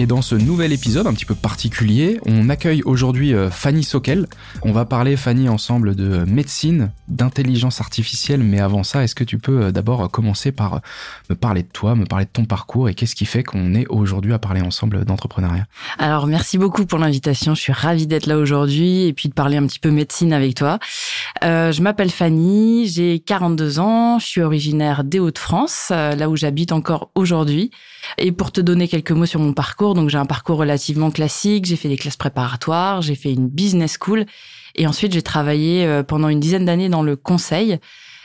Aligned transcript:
Et 0.00 0.06
dans 0.06 0.22
ce 0.22 0.36
nouvel 0.36 0.72
épisode 0.72 1.08
un 1.08 1.12
petit 1.12 1.24
peu 1.24 1.34
particulier, 1.34 2.20
on 2.24 2.48
accueille 2.50 2.82
aujourd'hui 2.84 3.34
euh, 3.34 3.50
Fanny 3.50 3.82
Sokel. 3.82 4.28
On 4.62 4.70
va 4.70 4.84
parler, 4.84 5.16
Fanny, 5.16 5.48
ensemble 5.48 5.96
de 5.96 6.24
médecine, 6.24 6.92
d'intelligence 7.08 7.80
artificielle. 7.80 8.44
Mais 8.44 8.60
avant 8.60 8.84
ça, 8.84 9.02
est-ce 9.02 9.16
que 9.16 9.24
tu 9.24 9.38
peux 9.38 9.64
euh, 9.64 9.72
d'abord 9.72 10.08
commencer 10.08 10.52
par 10.52 10.74
euh, 10.74 10.78
me 11.30 11.34
parler 11.34 11.64
de 11.64 11.68
toi, 11.68 11.96
me 11.96 12.04
parler 12.04 12.26
de 12.26 12.30
ton 12.30 12.44
parcours 12.44 12.88
et 12.88 12.94
qu'est-ce 12.94 13.16
qui 13.16 13.24
fait 13.24 13.42
qu'on 13.42 13.74
est 13.74 13.88
aujourd'hui 13.88 14.32
à 14.32 14.38
parler 14.38 14.60
ensemble 14.60 15.04
d'entrepreneuriat? 15.04 15.66
Alors, 15.98 16.28
merci 16.28 16.58
beaucoup 16.58 16.86
pour 16.86 17.00
l'invitation. 17.00 17.56
Je 17.56 17.60
suis 17.60 17.72
ravie 17.72 18.06
d'être 18.06 18.26
là 18.26 18.38
aujourd'hui 18.38 19.06
et 19.06 19.12
puis 19.12 19.28
de 19.28 19.34
parler 19.34 19.56
un 19.56 19.66
petit 19.66 19.80
peu 19.80 19.90
médecine 19.90 20.32
avec 20.32 20.54
toi. 20.54 20.78
Euh, 21.42 21.72
je 21.72 21.82
m'appelle 21.82 22.10
Fanny, 22.10 22.86
j'ai 22.86 23.18
42 23.18 23.80
ans, 23.80 24.20
je 24.20 24.26
suis 24.26 24.42
originaire 24.42 25.02
des 25.02 25.18
Hauts-de-France, 25.18 25.88
là 25.90 26.28
où 26.28 26.36
j'habite 26.36 26.70
encore 26.70 27.10
aujourd'hui. 27.16 27.72
Et 28.16 28.32
pour 28.32 28.52
te 28.52 28.60
donner 28.60 28.88
quelques 28.88 29.12
mots 29.12 29.26
sur 29.26 29.40
mon 29.40 29.52
parcours, 29.52 29.94
donc 29.94 30.08
j'ai 30.08 30.18
un 30.18 30.26
parcours 30.26 30.58
relativement 30.58 31.10
classique, 31.10 31.66
j'ai 31.66 31.76
fait 31.76 31.88
des 31.88 31.96
classes 31.96 32.16
préparatoires, 32.16 33.02
j'ai 33.02 33.14
fait 33.14 33.32
une 33.32 33.48
business 33.48 33.98
school 34.00 34.24
et 34.74 34.86
ensuite 34.86 35.12
j'ai 35.12 35.22
travaillé 35.22 35.84
euh, 35.84 36.02
pendant 36.02 36.28
une 36.28 36.40
dizaine 36.40 36.64
d'années 36.64 36.88
dans 36.88 37.02
le 37.02 37.16
conseil. 37.16 37.78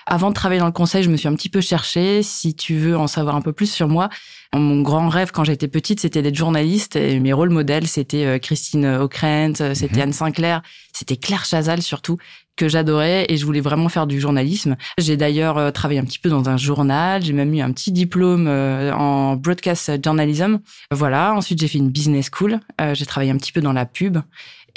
Avant 0.05 0.29
de 0.29 0.33
travailler 0.33 0.59
dans 0.59 0.65
le 0.65 0.71
conseil, 0.71 1.03
je 1.03 1.09
me 1.09 1.17
suis 1.17 1.27
un 1.27 1.35
petit 1.35 1.49
peu 1.49 1.61
cherchée. 1.61 2.23
Si 2.23 2.55
tu 2.55 2.75
veux 2.75 2.97
en 2.97 3.07
savoir 3.07 3.35
un 3.35 3.41
peu 3.41 3.53
plus 3.53 3.71
sur 3.71 3.87
moi, 3.87 4.09
mon 4.53 4.81
grand 4.81 5.09
rêve 5.09 5.31
quand 5.31 5.43
j'étais 5.43 5.67
petite, 5.67 5.99
c'était 5.99 6.21
d'être 6.21 6.35
journaliste. 6.35 6.95
Et 6.95 7.19
mes 7.19 7.33
rôles 7.33 7.49
modèles, 7.49 7.87
c'était 7.87 8.25
euh, 8.25 8.37
Christine 8.37 8.85
Ockrent, 8.85 9.61
euh, 9.61 9.73
c'était 9.73 9.97
mhm. 9.97 10.01
Anne 10.01 10.13
Sinclair, 10.13 10.61
c'était 10.93 11.17
Claire 11.17 11.45
Chazal 11.45 11.81
surtout 11.81 12.17
que 12.55 12.67
j'adorais 12.67 13.25
et 13.29 13.37
je 13.37 13.45
voulais 13.45 13.61
vraiment 13.61 13.89
faire 13.89 14.05
du 14.05 14.19
journalisme. 14.19 14.75
J'ai 14.99 15.17
d'ailleurs 15.17 15.57
euh, 15.57 15.71
travaillé 15.71 15.99
un 15.99 16.05
petit 16.05 16.19
peu 16.19 16.29
dans 16.29 16.49
un 16.49 16.57
journal, 16.57 17.23
j'ai 17.23 17.33
même 17.33 17.51
eu 17.53 17.61
un 17.61 17.71
petit 17.71 17.91
diplôme 17.91 18.47
en 18.47 19.35
broadcast 19.35 20.03
journalism. 20.03 20.59
Voilà, 20.91 21.33
ensuite 21.33 21.59
j'ai 21.59 21.67
fait 21.67 21.79
une 21.79 21.89
business 21.89 22.29
school, 22.31 22.59
j'ai 22.93 23.05
travaillé 23.05 23.31
un 23.31 23.37
petit 23.37 23.51
peu 23.51 23.61
dans 23.61 23.73
la 23.73 23.85
pub 23.85 24.19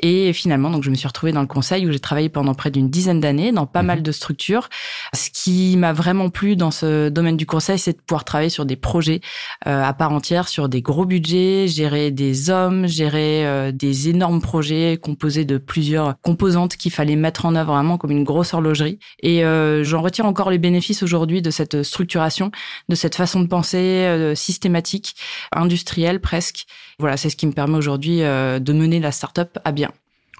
et 0.02 0.32
finalement, 0.34 0.70
donc, 0.70 0.82
je 0.82 0.90
me 0.90 0.94
suis 0.94 1.08
retrouvée 1.08 1.32
dans 1.32 1.40
le 1.40 1.46
conseil 1.46 1.86
où 1.86 1.92
j'ai 1.92 1.98
travaillé 1.98 2.28
pendant 2.28 2.54
près 2.54 2.70
d'une 2.70 2.90
dizaine 2.90 3.20
d'années 3.20 3.50
dans 3.52 3.66
pas 3.66 3.80
mhm. 3.80 3.86
mal 3.86 4.02
de 4.02 4.12
structures. 4.12 4.68
Ce 5.14 5.30
qui 5.30 5.76
m'a 5.78 5.92
vraiment 5.94 6.28
plu 6.28 6.54
dans 6.54 6.70
ce 6.70 7.08
domaine 7.08 7.36
du 7.36 7.46
conseil, 7.46 7.78
c'est 7.78 7.94
de 7.94 8.02
pouvoir 8.02 8.24
travailler 8.24 8.50
sur 8.50 8.66
des 8.66 8.76
projets 8.76 9.20
euh, 9.66 9.82
à 9.82 9.94
part 9.94 10.12
entière, 10.12 10.48
sur 10.48 10.68
des 10.68 10.82
gros 10.82 11.06
budgets, 11.06 11.66
gérer 11.66 12.10
des 12.10 12.50
hommes, 12.50 12.86
gérer 12.86 13.46
euh, 13.46 13.72
des 13.72 14.10
énormes 14.10 14.42
projets 14.42 14.98
composés 15.00 15.46
de 15.46 15.56
plusieurs 15.56 16.20
composantes 16.20 16.76
qu'il 16.76 16.92
fallait 16.92 17.16
mettre 17.16 17.46
en 17.46 17.54
œuvre 17.54 17.72
vraiment 17.72 17.96
comme 17.96 18.10
une 18.10 18.24
grosse 18.24 18.52
horlogerie. 18.52 18.98
Et 19.22 19.44
euh, 19.44 19.82
j'en 19.82 20.02
retire 20.02 20.26
encore 20.26 20.50
les 20.50 20.58
bénéfices 20.58 21.02
aujourd'hui 21.02 21.40
de 21.40 21.50
cette 21.50 21.82
structuration, 21.82 22.50
de 22.90 22.94
cette 22.94 23.14
façon 23.14 23.40
de 23.40 23.46
penser 23.46 24.32
systématique, 24.34 25.16
industrielle 25.52 26.20
presque. 26.20 26.66
Voilà, 26.98 27.16
c'est 27.16 27.30
ce 27.30 27.36
qui 27.36 27.46
me 27.46 27.52
permet 27.52 27.76
aujourd'hui 27.76 28.18
de 28.20 28.72
mener 28.72 29.00
la 29.00 29.12
startup 29.12 29.58
à 29.64 29.72
bien. 29.72 29.85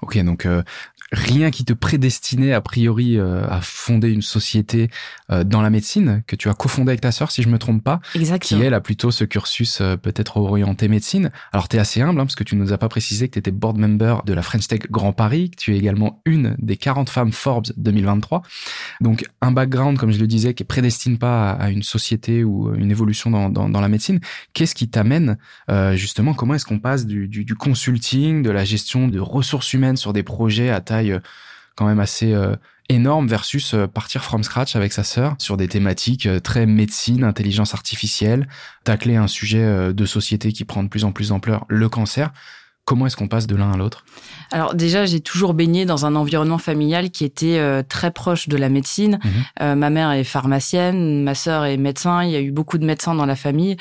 Ok, 0.01 0.17
donc 0.23 0.45
euh, 0.45 0.61
rien 1.11 1.51
qui 1.51 1.65
te 1.65 1.73
prédestinait 1.73 2.53
a 2.53 2.61
priori 2.61 3.17
euh, 3.17 3.47
à 3.47 3.61
fonder 3.61 4.09
une 4.09 4.21
société 4.21 4.89
euh, 5.31 5.43
dans 5.43 5.61
la 5.61 5.69
médecine 5.69 6.23
que 6.27 6.35
tu 6.35 6.49
as 6.49 6.53
cofondée 6.53 6.91
avec 6.91 7.01
ta 7.01 7.11
sœur, 7.11 7.31
si 7.31 7.41
je 7.41 7.49
me 7.49 7.57
trompe 7.57 7.83
pas, 7.83 7.99
Exactement. 8.15 8.61
qui 8.61 8.65
elle 8.65 8.73
a 8.73 8.81
plutôt 8.81 9.11
ce 9.11 9.23
cursus 9.23 9.81
peut-être 10.01 10.37
orienté 10.37 10.87
médecine. 10.87 11.31
Alors 11.53 11.67
tu 11.67 11.77
es 11.77 11.79
assez 11.79 12.01
humble 12.01 12.19
hein, 12.19 12.25
parce 12.25 12.35
que 12.35 12.43
tu 12.43 12.55
nous 12.55 12.73
as 12.73 12.77
pas 12.77 12.89
précisé 12.89 13.27
que 13.27 13.33
tu 13.33 13.39
étais 13.39 13.51
board 13.51 13.77
member 13.77 14.23
de 14.25 14.33
la 14.33 14.41
French 14.41 14.67
Tech 14.67 14.81
Grand 14.89 15.13
Paris, 15.13 15.51
que 15.51 15.55
tu 15.55 15.73
es 15.73 15.77
également 15.77 16.21
une 16.25 16.55
des 16.59 16.77
40 16.77 17.09
femmes 17.09 17.31
Forbes 17.31 17.67
2023. 17.77 18.41
Donc 19.01 19.25
un 19.41 19.51
background, 19.51 19.97
comme 19.97 20.11
je 20.11 20.19
le 20.19 20.27
disais, 20.27 20.53
qui 20.53 20.63
prédestine 20.63 21.17
pas 21.17 21.51
à, 21.51 21.69
une 21.69 21.83
société 21.83 22.43
ou 22.43 22.73
une 22.75 22.91
évolution 22.91 23.31
dans, 23.31 23.49
dans, 23.49 23.69
dans 23.69 23.81
la 23.81 23.89
médecine. 23.89 24.19
Qu'est-ce 24.53 24.75
qui 24.75 24.89
t'amène 24.89 25.37
justement 25.93 26.33
Comment 26.33 26.55
est-ce 26.55 26.65
qu'on 26.65 26.79
passe 26.79 27.05
du, 27.05 27.27
du, 27.27 27.45
du 27.45 27.55
consulting, 27.55 28.41
de 28.41 28.49
la 28.49 28.63
gestion 28.65 29.07
de 29.07 29.19
ressources 29.19 29.73
humaines 29.73 29.97
sur 29.97 30.13
des 30.13 30.23
projets 30.23 30.69
à 30.69 30.81
taille 30.81 30.96
euh, 31.05 31.19
quand 31.75 31.85
même 31.85 31.99
assez 31.99 32.33
euh, 32.33 32.55
énorme 32.89 33.27
versus 33.27 33.73
euh, 33.73 33.87
partir 33.87 34.23
from 34.23 34.43
scratch 34.43 34.75
avec 34.75 34.93
sa 34.93 35.03
sœur 35.03 35.35
sur 35.37 35.57
des 35.57 35.67
thématiques 35.67 36.27
très 36.43 36.65
médecine, 36.65 37.23
intelligence 37.23 37.73
artificielle, 37.73 38.47
tacler 38.83 39.15
un 39.15 39.27
sujet 39.27 39.93
de 39.93 40.05
société 40.05 40.51
qui 40.51 40.65
prend 40.65 40.83
de 40.83 40.89
plus 40.89 41.03
en 41.03 41.11
plus 41.11 41.29
d'ampleur, 41.29 41.65
le 41.67 41.89
cancer. 41.89 42.31
Comment 42.85 43.05
est-ce 43.05 43.17
qu'on 43.17 43.27
passe 43.27 43.47
de 43.47 43.55
l'un 43.57 43.73
à 43.73 43.75
l'autre? 43.75 44.05
Alors 44.51 44.73
déjà, 44.73 45.05
j'ai 45.05 45.19
toujours 45.19 45.53
baigné 45.53 45.83
dans 45.83 46.05
un 46.05 46.15
environnement 46.15 46.57
familial 46.57 47.11
qui 47.11 47.25
était 47.25 47.83
très 47.89 48.11
proche 48.11 48.47
de 48.47 48.55
la 48.55 48.69
médecine. 48.69 49.19
Mhm. 49.59 49.75
ma 49.75 49.89
mère 49.89 50.11
est 50.11 50.23
pharmacienne, 50.23 51.21
ma 51.21 51.35
sœur 51.35 51.65
est 51.65 51.75
médecin. 51.75 52.23
Il 52.23 52.31
y 52.31 52.37
a 52.37 52.39
eu 52.39 52.51
beaucoup 52.51 52.77
de 52.77 52.85
médecins 52.85 53.13
dans 53.13 53.25
la 53.25 53.35
famille. 53.35 53.75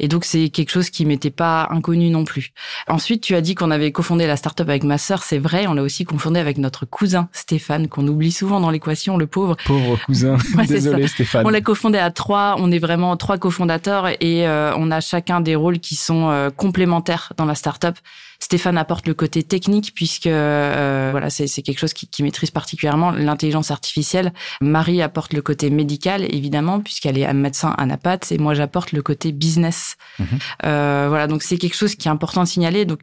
Et 0.00 0.08
donc, 0.08 0.24
c'est 0.24 0.48
quelque 0.48 0.70
chose 0.70 0.88
qui 0.88 1.04
m'était 1.04 1.30
pas 1.30 1.68
inconnu 1.70 2.08
non 2.08 2.24
plus. 2.24 2.52
Ensuite, 2.88 3.22
tu 3.22 3.34
as 3.34 3.42
dit 3.42 3.54
qu'on 3.54 3.70
avait 3.70 3.92
cofondé 3.92 4.26
la 4.26 4.36
startup 4.36 4.68
avec 4.68 4.82
ma 4.82 4.96
sœur. 4.96 5.22
C'est 5.22 5.38
vrai, 5.38 5.66
on 5.66 5.74
l'a 5.74 5.82
aussi 5.82 6.04
cofondé 6.04 6.40
avec 6.40 6.56
notre 6.56 6.86
cousin 6.86 7.28
Stéphane, 7.32 7.86
qu'on 7.86 8.08
oublie 8.08 8.32
souvent 8.32 8.60
dans 8.60 8.70
l'équation, 8.70 9.18
le 9.18 9.26
pauvre. 9.26 9.56
Pauvre 9.66 9.98
cousin. 10.06 10.38
Désolé, 10.66 11.06
Stéphane. 11.06 11.46
On 11.46 11.50
l'a 11.50 11.60
cofondé 11.60 11.98
à 11.98 12.10
trois. 12.10 12.56
On 12.58 12.72
est 12.72 12.78
vraiment 12.78 13.14
trois 13.18 13.36
cofondateurs 13.36 14.08
et 14.08 14.48
euh, 14.48 14.72
on 14.76 14.90
a 14.90 15.00
chacun 15.00 15.42
des 15.42 15.54
rôles 15.54 15.80
qui 15.80 15.96
sont 15.96 16.30
euh, 16.30 16.48
complémentaires 16.48 17.34
dans 17.36 17.44
la 17.44 17.54
startup. 17.54 17.96
Stéphane 18.42 18.78
apporte 18.78 19.06
le 19.06 19.12
côté 19.12 19.42
technique 19.42 19.92
puisque 19.94 20.26
euh, 20.26 21.08
voilà 21.10 21.28
c'est 21.28 21.46
quelque 21.62 21.78
chose 21.78 21.92
qui, 21.92 22.08
qui, 22.08 22.22
maîtrise 22.22 22.50
particulièrement 22.50 23.10
l'intelligence 23.10 23.70
artificielle. 23.70 24.32
Marie 24.62 25.02
apporte 25.02 25.34
le 25.34 25.42
côté 25.42 25.68
médical 25.68 26.24
évidemment 26.24 26.80
puisqu'elle 26.80 27.18
est 27.18 27.26
un 27.26 27.34
médecin 27.34 27.74
à 27.76 27.84
Napat 27.84 28.18
et 28.30 28.38
moi 28.38 28.54
j'apporte 28.54 28.92
le 28.92 29.02
côté 29.02 29.32
business. 29.32 29.96
Mhm. 30.18 30.26
Euh, 30.64 31.06
voilà 31.08 31.26
donc 31.26 31.42
c'est 31.42 31.58
quelque 31.58 31.76
chose 31.76 31.94
qui 31.94 32.08
est 32.08 32.10
important 32.10 32.42
de 32.42 32.48
signaler. 32.48 32.86
Donc 32.86 33.00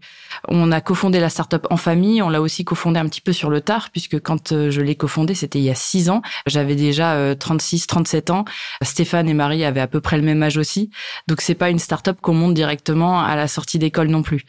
on 0.47 0.71
a 0.71 0.81
cofondé 0.81 1.19
la 1.19 1.29
startup 1.29 1.67
en 1.69 1.77
famille, 1.77 2.21
on 2.23 2.29
l'a 2.29 2.41
aussi 2.41 2.65
cofondé 2.65 2.99
un 2.99 3.07
petit 3.07 3.21
peu 3.21 3.31
sur 3.31 3.51
le 3.51 3.61
tard 3.61 3.89
puisque 3.91 4.19
quand 4.19 4.51
euh, 4.51 4.71
je 4.71 4.81
l'ai 4.81 4.95
cofondé 4.95 5.35
c'était 5.35 5.59
il 5.59 5.65
y 5.65 5.69
a 5.69 5.75
six 5.75 6.09
ans. 6.09 6.23
J'avais 6.47 6.75
déjà 6.75 7.35
36, 7.35 7.83
euh, 7.83 7.87
37 7.87 8.29
ans. 8.31 8.45
Stéphane 8.81 9.29
et 9.29 9.35
Marie 9.35 9.63
avaient 9.63 9.81
à 9.81 9.87
peu 9.87 10.01
près 10.01 10.17
le 10.17 10.23
même 10.23 10.41
âge 10.41 10.57
aussi. 10.57 10.89
Donc 11.27 11.41
c'est 11.41 11.55
pas 11.55 11.69
une 11.69 11.79
startup 11.79 12.19
qu'on 12.21 12.33
monte 12.33 12.55
directement 12.55 13.21
à 13.21 13.35
la 13.35 13.47
sortie 13.47 13.77
d'école 13.77 14.07
non 14.07 14.23
plus. 14.23 14.43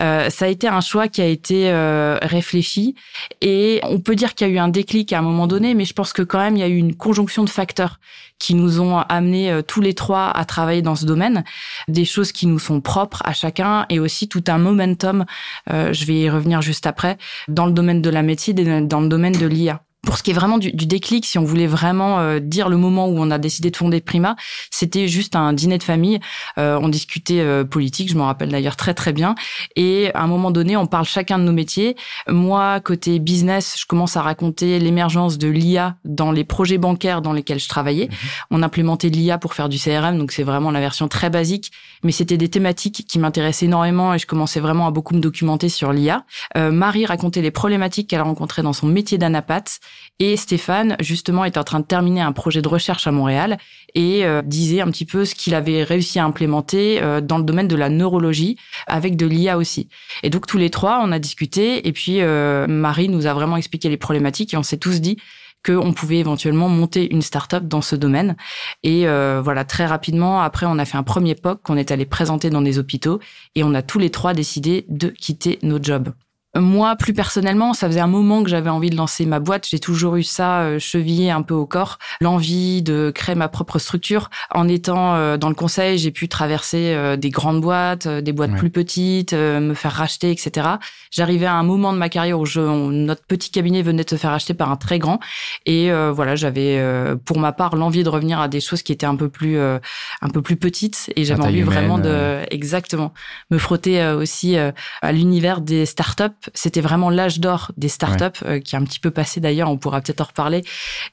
Euh, 0.00 0.27
ça 0.28 0.44
a 0.44 0.48
été 0.48 0.68
un 0.68 0.80
choix 0.80 1.08
qui 1.08 1.20
a 1.20 1.26
été 1.26 1.70
euh, 1.70 2.18
réfléchi 2.22 2.94
et 3.40 3.80
on 3.84 4.00
peut 4.00 4.14
dire 4.14 4.34
qu'il 4.34 4.46
y 4.46 4.50
a 4.50 4.52
eu 4.52 4.58
un 4.58 4.68
déclic 4.68 5.12
à 5.12 5.18
un 5.18 5.22
moment 5.22 5.46
donné, 5.46 5.74
mais 5.74 5.84
je 5.84 5.92
pense 5.92 6.12
que 6.12 6.22
quand 6.22 6.38
même 6.38 6.56
il 6.56 6.60
y 6.60 6.62
a 6.62 6.68
eu 6.68 6.76
une 6.76 6.94
conjonction 6.94 7.44
de 7.44 7.50
facteurs 7.50 7.98
qui 8.38 8.54
nous 8.54 8.80
ont 8.80 8.98
amenés 8.98 9.50
euh, 9.50 9.62
tous 9.62 9.80
les 9.80 9.94
trois 9.94 10.30
à 10.30 10.44
travailler 10.44 10.82
dans 10.82 10.94
ce 10.94 11.06
domaine, 11.06 11.44
des 11.88 12.04
choses 12.04 12.32
qui 12.32 12.46
nous 12.46 12.58
sont 12.58 12.80
propres 12.80 13.22
à 13.24 13.32
chacun 13.32 13.86
et 13.88 13.98
aussi 13.98 14.28
tout 14.28 14.44
un 14.48 14.58
momentum, 14.58 15.24
euh, 15.70 15.92
je 15.92 16.04
vais 16.04 16.20
y 16.20 16.30
revenir 16.30 16.62
juste 16.62 16.86
après, 16.86 17.18
dans 17.48 17.66
le 17.66 17.72
domaine 17.72 18.02
de 18.02 18.10
la 18.10 18.22
médecine 18.22 18.58
et 18.58 18.80
dans 18.82 19.00
le 19.00 19.08
domaine 19.08 19.34
de 19.34 19.46
l'IA. 19.46 19.82
Pour 20.06 20.16
ce 20.16 20.22
qui 20.22 20.30
est 20.30 20.34
vraiment 20.34 20.58
du, 20.58 20.70
du, 20.70 20.86
déclic, 20.86 21.26
si 21.26 21.38
on 21.38 21.44
voulait 21.44 21.66
vraiment 21.66 22.20
euh, 22.20 22.38
dire 22.38 22.68
le 22.68 22.76
moment 22.76 23.08
où 23.08 23.18
on 23.18 23.32
a 23.32 23.38
décidé 23.38 23.72
de 23.72 23.76
fonder 23.76 24.00
Prima, 24.00 24.36
c'était 24.70 25.08
juste 25.08 25.34
un 25.34 25.52
dîner 25.52 25.76
de 25.76 25.82
famille. 25.82 26.20
Euh, 26.56 26.78
on 26.80 26.88
discutait 26.88 27.40
euh, 27.40 27.64
politique, 27.64 28.08
je 28.08 28.16
m'en 28.16 28.26
rappelle 28.26 28.48
d'ailleurs 28.48 28.76
très 28.76 28.94
très 28.94 29.12
bien. 29.12 29.34
Et 29.74 30.12
à 30.14 30.22
un 30.22 30.28
moment 30.28 30.52
donné, 30.52 30.76
on 30.76 30.86
parle 30.86 31.04
chacun 31.04 31.40
de 31.40 31.42
nos 31.42 31.52
métiers. 31.52 31.96
Moi, 32.28 32.78
côté 32.78 33.18
business, 33.18 33.74
je 33.76 33.86
commence 33.86 34.16
à 34.16 34.22
raconter 34.22 34.78
l'émergence 34.78 35.36
de 35.36 35.48
l'IA 35.48 35.96
dans 36.04 36.30
les 36.30 36.44
projets 36.44 36.78
bancaires 36.78 37.20
dans 37.20 37.32
lesquels 37.32 37.58
je 37.58 37.68
travaillais. 37.68 38.06
Mhm. 38.06 38.16
On 38.52 38.62
implémentait 38.62 39.08
l'IA 39.08 39.36
pour 39.36 39.52
faire 39.52 39.68
du 39.68 39.78
CRM, 39.78 40.16
donc 40.16 40.30
c'est 40.30 40.44
vraiment 40.44 40.70
la 40.70 40.80
version 40.80 41.08
très 41.08 41.28
basique. 41.28 41.72
Mais 42.04 42.12
c'était 42.12 42.36
des 42.36 42.48
thématiques 42.48 43.04
qui 43.08 43.18
m'intéressaient 43.18 43.66
énormément 43.66 44.14
et 44.14 44.18
je 44.20 44.26
commençais 44.26 44.60
vraiment 44.60 44.86
à 44.86 44.92
beaucoup 44.92 45.14
me 45.14 45.20
documenter 45.20 45.68
sur 45.68 45.92
l'IA. 45.92 46.24
Marie 46.56 47.04
racontait 47.04 47.42
les 47.42 47.50
problématiques 47.50 48.08
qu'elle 48.08 48.20
a 48.20 48.24
rencontrées 48.24 48.62
dans 48.62 48.72
son 48.72 48.86
métier 48.86 49.18
d'anapath 49.18 49.80
et 50.20 50.36
Stéphane, 50.36 50.96
justement, 50.98 51.44
est 51.44 51.56
en 51.56 51.64
train 51.64 51.78
de 51.78 51.84
terminer 51.84 52.20
un 52.20 52.32
projet 52.32 52.60
de 52.60 52.66
recherche 52.66 53.06
à 53.06 53.12
Montréal 53.12 53.56
et 53.94 54.24
euh, 54.24 54.42
disait 54.42 54.80
un 54.80 54.90
petit 54.90 55.04
peu 55.04 55.24
ce 55.24 55.36
qu'il 55.36 55.54
avait 55.54 55.84
réussi 55.84 56.18
à 56.18 56.24
implémenter 56.24 57.00
euh, 57.00 57.20
dans 57.20 57.38
le 57.38 57.44
domaine 57.44 57.68
de 57.68 57.76
la 57.76 57.88
neurologie 57.88 58.56
avec 58.88 59.16
de 59.16 59.26
l'IA 59.26 59.56
aussi. 59.56 59.88
Et 60.24 60.30
donc 60.30 60.46
tous 60.48 60.58
les 60.58 60.70
trois, 60.70 61.00
on 61.04 61.12
a 61.12 61.20
discuté 61.20 61.86
et 61.86 61.92
puis 61.92 62.20
euh, 62.20 62.66
Marie 62.66 63.08
nous 63.08 63.26
a 63.26 63.32
vraiment 63.34 63.56
expliqué 63.56 63.88
les 63.88 63.96
problématiques 63.96 64.54
et 64.54 64.56
on 64.56 64.64
s'est 64.64 64.76
tous 64.76 65.00
dit 65.00 65.18
qu'on 65.64 65.92
pouvait 65.92 66.18
éventuellement 66.18 66.68
monter 66.68 67.12
une 67.12 67.22
start-up 67.22 67.64
dans 67.64 67.82
ce 67.82 67.96
domaine. 67.96 68.36
Et 68.84 69.06
voilà, 69.06 69.64
très 69.64 69.86
rapidement, 69.86 70.40
après, 70.40 70.66
on 70.66 70.78
a 70.78 70.84
fait 70.84 70.96
un 70.96 71.02
premier 71.02 71.34
POC 71.34 71.60
qu'on 71.62 71.76
est 71.76 71.90
allé 71.90 72.06
présenter 72.06 72.48
dans 72.48 72.62
des 72.62 72.78
hôpitaux 72.78 73.18
et 73.56 73.64
on 73.64 73.74
a 73.74 73.82
tous 73.82 73.98
les 73.98 74.10
trois 74.10 74.34
décidé 74.34 74.86
de 74.88 75.08
quitter 75.08 75.58
nos 75.62 75.82
jobs. 75.82 76.10
Moi, 76.56 76.96
plus 76.96 77.12
personnellement, 77.12 77.74
ça 77.74 77.88
faisait 77.88 78.00
un 78.00 78.06
moment 78.06 78.42
que 78.42 78.48
j'avais 78.48 78.70
envie 78.70 78.88
de 78.88 78.96
lancer 78.96 79.26
ma 79.26 79.38
boîte. 79.38 79.66
J'ai 79.68 79.78
toujours 79.78 80.16
eu 80.16 80.22
ça 80.22 80.60
euh, 80.60 80.78
chevillé 80.78 81.30
un 81.30 81.42
peu 81.42 81.52
au 81.52 81.66
corps, 81.66 81.98
l'envie 82.22 82.82
de 82.82 83.12
créer 83.14 83.34
ma 83.34 83.48
propre 83.48 83.78
structure. 83.78 84.30
En 84.54 84.66
étant 84.66 85.14
euh, 85.14 85.36
dans 85.36 85.50
le 85.50 85.54
conseil, 85.54 85.98
j'ai 85.98 86.10
pu 86.10 86.26
traverser 86.26 86.94
euh, 86.94 87.16
des 87.16 87.28
grandes 87.28 87.60
boîtes, 87.60 88.08
des 88.08 88.32
boîtes 88.32 88.56
plus 88.56 88.70
petites, 88.70 89.34
me 89.34 89.74
faire 89.74 89.92
racheter, 89.92 90.30
etc. 90.30 90.68
J'arrivais 91.10 91.46
à 91.46 91.54
un 91.54 91.62
moment 91.62 91.92
de 91.92 91.98
ma 91.98 92.08
carrière 92.08 92.40
où 92.40 92.46
je, 92.46 92.60
notre 92.60 93.24
petit 93.24 93.50
cabinet 93.50 93.82
venait 93.82 94.04
de 94.04 94.10
se 94.10 94.16
faire 94.16 94.32
acheter 94.32 94.54
par 94.54 94.70
un 94.70 94.76
très 94.76 94.98
grand, 94.98 95.20
et 95.66 95.90
voilà, 95.90 96.34
j'avais 96.34 96.82
pour 97.24 97.38
ma 97.38 97.52
part 97.52 97.76
l'envie 97.76 98.04
de 98.04 98.08
revenir 98.08 98.40
à 98.40 98.48
des 98.48 98.60
choses 98.60 98.82
qui 98.82 98.92
étaient 98.92 99.06
un 99.06 99.16
peu 99.16 99.28
plus 99.28 99.58
un 99.58 100.28
peu 100.32 100.40
plus 100.42 100.56
petites, 100.56 101.12
et 101.16 101.24
j'avais 101.24 101.42
envie 101.42 101.62
vraiment 101.62 101.98
de 101.98 102.40
exactement 102.50 103.12
me 103.50 103.58
frotter 103.58 104.04
aussi 104.12 104.56
à 104.56 105.12
l'univers 105.12 105.60
des 105.60 105.86
startups 105.86 106.47
c'était 106.54 106.80
vraiment 106.80 107.10
l'âge 107.10 107.40
d'or 107.40 107.72
des 107.76 107.88
startups, 107.88 108.44
euh, 108.44 108.60
qui 108.60 108.74
est 108.74 108.78
un 108.78 108.84
petit 108.84 109.00
peu 109.00 109.10
passé 109.10 109.40
d'ailleurs, 109.40 109.70
on 109.70 109.78
pourra 109.78 110.00
peut-être 110.00 110.20
en 110.20 110.24
reparler. 110.24 110.64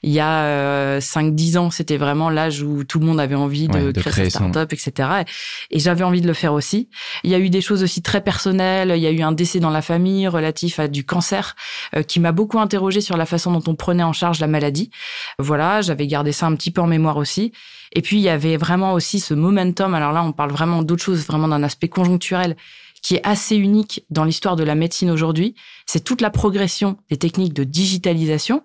Il 0.02 0.10
y 0.12 0.20
a 0.20 0.44
euh, 0.44 1.00
5-10 1.00 1.58
ans, 1.58 1.70
c'était 1.70 1.96
vraiment 1.96 2.30
l'âge 2.30 2.62
où 2.62 2.84
tout 2.84 2.98
le 2.98 3.06
monde 3.06 3.20
avait 3.20 3.34
envie 3.34 3.68
de, 3.68 3.92
créer, 3.92 4.30
sa 4.30 4.38
startup, 4.38 4.72
etc. 4.72 5.24
Et, 5.70 5.78
j'avais 5.78 6.04
envie 6.04 6.20
de 6.20 6.26
le 6.26 6.32
faire 6.32 6.52
aussi. 6.52 6.88
Il 7.22 7.30
y 7.30 7.34
a 7.34 7.38
eu 7.38 7.50
des 7.50 7.60
choses 7.60 7.82
aussi 7.82 8.02
très 8.02 8.20
personnelles. 8.20 8.92
Il 8.96 9.02
y 9.02 9.06
a 9.06 9.10
eu 9.10 9.22
un 9.22 9.32
décès 9.32 9.60
dans 9.60 9.70
la 9.70 9.82
famille 9.82 10.26
relatif 10.26 10.80
à 10.80 10.88
du 10.88 11.04
cancer 11.04 11.54
euh, 11.94 12.02
qui 12.02 12.18
m'a 12.18 12.32
beaucoup 12.32 12.58
interrogé 12.58 13.00
sur 13.00 13.16
la 13.16 13.26
façon 13.26 13.52
dont 13.52 13.62
on 13.66 13.74
prenait 13.74 14.02
en 14.02 14.12
charge 14.12 14.40
la 14.40 14.46
maladie. 14.46 14.90
Voilà, 15.38 15.80
j'avais 15.80 16.06
gardé 16.06 16.32
ça 16.32 16.46
un 16.46 16.54
petit 16.56 16.70
peu 16.70 16.80
en 16.80 16.86
mémoire 16.86 17.16
aussi. 17.16 17.52
Et 17.92 18.02
puis, 18.02 18.16
il 18.16 18.22
y 18.22 18.28
avait 18.28 18.56
vraiment 18.56 18.94
aussi 18.94 19.20
ce 19.20 19.32
momentum. 19.34 19.94
Alors 19.94 20.12
là, 20.12 20.22
on 20.22 20.32
parle 20.32 20.50
vraiment 20.50 20.82
d'autre 20.82 21.02
chose, 21.02 21.24
vraiment 21.26 21.48
d'un 21.48 21.62
aspect 21.62 21.88
conjoncturel 21.88 22.56
qui 23.02 23.16
est 23.16 23.26
assez 23.26 23.56
unique 23.56 24.04
dans 24.10 24.24
l'histoire 24.24 24.56
de 24.56 24.64
la 24.64 24.74
médecine 24.74 25.10
aujourd'hui, 25.10 25.54
c'est 25.86 26.02
toute 26.02 26.20
la 26.20 26.30
progression 26.30 26.96
des 27.10 27.16
techniques 27.16 27.54
de 27.54 27.64
digitalisation. 27.64 28.62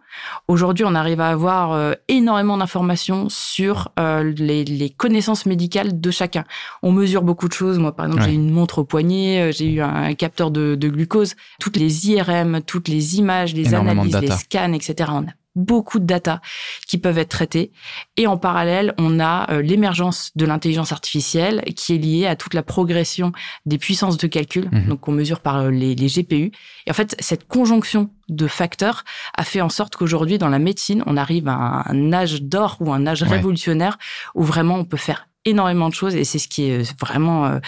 Aujourd'hui, 0.48 0.86
on 0.86 0.96
arrive 0.96 1.22
à 1.22 1.30
avoir 1.30 1.74
euh, 1.74 1.94
énormément 2.08 2.58
d'informations 2.58 3.28
sur 3.30 3.90
euh, 4.00 4.34
les, 4.36 4.90
connaissances 4.98 5.46
médicales 5.46 6.00
de 6.00 6.12
chacun. 6.12 6.44
On 6.82 6.92
mesure 6.92 7.22
beaucoup 7.22 7.48
de 7.48 7.54
choses. 7.54 7.80
Moi, 7.80 7.96
par 7.96 8.08
exemple, 8.08 8.24
j'ai 8.24 8.34
une 8.34 8.52
montre 8.52 8.80
au 8.80 8.84
poignet, 8.84 9.50
euh, 9.50 9.52
j'ai 9.52 9.72
eu 9.72 9.82
un 9.82 10.14
capteur 10.16 10.52
de, 10.52 10.76
glucose. 10.76 11.36
Toutes 11.60 11.78
les 11.78 12.10
IRM, 12.10 12.62
toutes 12.62 12.88
les 12.88 13.18
images, 13.18 13.54
les 13.54 13.74
analyses, 13.74 14.18
les 14.18 14.32
scans, 14.32 14.74
etc. 14.74 15.12
On 15.14 15.28
a 15.28 15.32
beaucoup 15.56 16.00
de 16.00 16.06
data 16.06 16.42
qui 16.88 16.98
peuvent 16.98 17.18
être 17.18 17.30
traitées. 17.30 17.72
Et 18.18 18.28
en 18.28 18.38
parallèle, 18.38 18.94
on 18.98 19.20
a 19.20 19.52
euh, 19.52 19.62
l'émergence 19.62 20.32
de 20.36 20.46
l'intelligence 20.46 20.92
artificielle 20.92 21.64
qui 21.76 21.96
est 21.96 21.98
liée 21.98 22.26
à 22.26 22.36
toute 22.36 22.54
la 22.54 22.64
progression 22.64 23.32
des 23.66 23.78
puissances 23.78 24.18
de 24.18 24.28
calcul, 24.28 24.70
mhm. 24.72 24.88
donc 24.88 25.08
on 25.08 25.12
mesure 25.12 25.40
par 25.40 25.58
euh, 25.58 25.72
les, 25.72 25.96
GPU. 25.96 26.52
Et 26.86 26.92
en 26.92 26.94
fait, 26.94 27.16
cette 27.20 27.48
conjonction 27.48 28.10
de 28.30 28.48
facteurs 28.48 29.04
a 29.36 29.44
fait 29.44 29.62
en 29.62 29.70
sorte 29.70 29.96
qu'aujourd'hui, 29.96 30.38
dans 30.38 30.50
la 30.50 30.60
médecine, 30.60 31.04
on 31.06 31.18
arrive 31.18 31.48
à 31.48 31.84
un 31.86 32.14
âge 32.14 32.42
d'or 32.42 32.78
ou 32.80 32.92
un 32.94 33.06
âge 33.06 33.24
révolutionnaire 33.24 33.98
où 34.36 34.44
vraiment 34.44 34.76
on 34.76 34.86
peut 34.86 34.98
faire 34.98 35.28
énormément 35.46 35.90
de 35.90 35.94
choses 35.94 36.16
et 36.16 36.24
c'est 36.24 36.38
ce 36.38 36.48
qui 36.48 36.70
est 36.70 37.00
vraiment 37.00 37.60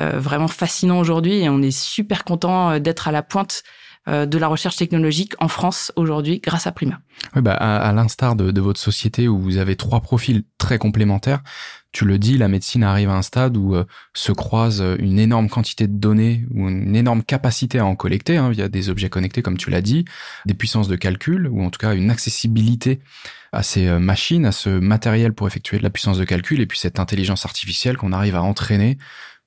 euh, 0.00 0.18
vraiment 0.18 0.48
fascinant 0.48 0.98
aujourd'hui 0.98 1.34
et 1.34 1.48
on 1.48 1.62
est 1.62 1.70
super 1.70 2.24
content 2.24 2.80
d'être 2.80 3.06
à 3.06 3.12
la 3.12 3.22
pointe 3.22 3.62
de 4.06 4.38
la 4.38 4.48
recherche 4.48 4.76
technologique 4.76 5.34
en 5.38 5.46
France 5.46 5.92
aujourd'hui 5.94 6.40
grâce 6.40 6.66
à 6.66 6.72
Prima. 6.72 7.00
Oui, 7.36 7.42
bah, 7.42 7.54
à, 7.54 7.92
l'instar 7.92 8.34
de, 8.34 8.60
votre 8.60 8.80
société 8.80 9.28
où 9.28 9.38
vous 9.38 9.58
avez 9.58 9.76
trois 9.76 10.00
profils 10.00 10.42
très 10.58 10.78
complémentaires, 10.78 11.42
tu 11.92 12.04
le 12.04 12.18
dis, 12.18 12.38
la 12.38 12.48
médecine 12.48 12.84
arrive 12.84 13.10
à 13.10 13.14
un 13.14 13.22
stade 13.22 13.56
où 13.56 13.74
euh, 13.74 13.84
se 14.14 14.32
croise 14.32 14.82
une 14.98 15.18
énorme 15.18 15.48
quantité 15.48 15.86
de 15.86 15.96
données 15.96 16.46
ou 16.54 16.68
une 16.68 16.96
énorme 16.96 17.22
capacité 17.22 17.78
à 17.78 17.86
en 17.86 17.96
collecter 17.96 18.38
hein, 18.38 18.50
via 18.50 18.68
des 18.68 18.88
objets 18.88 19.10
connectés, 19.10 19.42
comme 19.42 19.58
tu 19.58 19.70
l'as 19.70 19.82
dit, 19.82 20.04
des 20.46 20.54
puissances 20.54 20.88
de 20.88 20.96
calcul 20.96 21.46
ou 21.48 21.62
en 21.62 21.70
tout 21.70 21.78
cas 21.78 21.94
une 21.94 22.10
accessibilité 22.10 23.00
à 23.52 23.62
ces 23.62 23.86
euh, 23.86 23.98
machines, 23.98 24.46
à 24.46 24.52
ce 24.52 24.70
matériel 24.70 25.34
pour 25.34 25.46
effectuer 25.46 25.78
de 25.78 25.82
la 25.82 25.90
puissance 25.90 26.18
de 26.18 26.24
calcul 26.24 26.60
et 26.60 26.66
puis 26.66 26.78
cette 26.78 26.98
intelligence 26.98 27.44
artificielle 27.44 27.98
qu'on 27.98 28.12
arrive 28.12 28.36
à 28.36 28.42
entraîner 28.42 28.98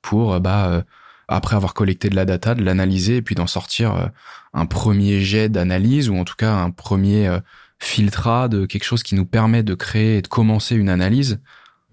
pour 0.01 0.39
bah 0.39 0.83
après 1.27 1.55
avoir 1.55 1.73
collecté 1.73 2.09
de 2.09 2.15
la 2.15 2.25
data, 2.25 2.55
de 2.55 2.63
l'analyser 2.63 3.17
et 3.17 3.21
puis 3.21 3.35
d'en 3.35 3.47
sortir 3.47 3.95
euh, 3.95 4.05
un 4.55 4.65
premier 4.65 5.19
jet 5.21 5.49
d'analyse 5.49 6.09
ou 6.09 6.15
en 6.15 6.23
tout 6.23 6.35
cas 6.35 6.53
un 6.53 6.71
premier 6.71 7.27
euh, 7.27 7.39
filtrat 7.79 8.47
de 8.47 8.65
quelque 8.65 8.83
chose 8.83 9.03
qui 9.03 9.13
nous 9.15 9.25
permet 9.25 9.61
de 9.61 9.75
créer 9.75 10.17
et 10.17 10.21
de 10.21 10.27
commencer 10.27 10.75
une 10.75 10.89
analyse, 10.89 11.39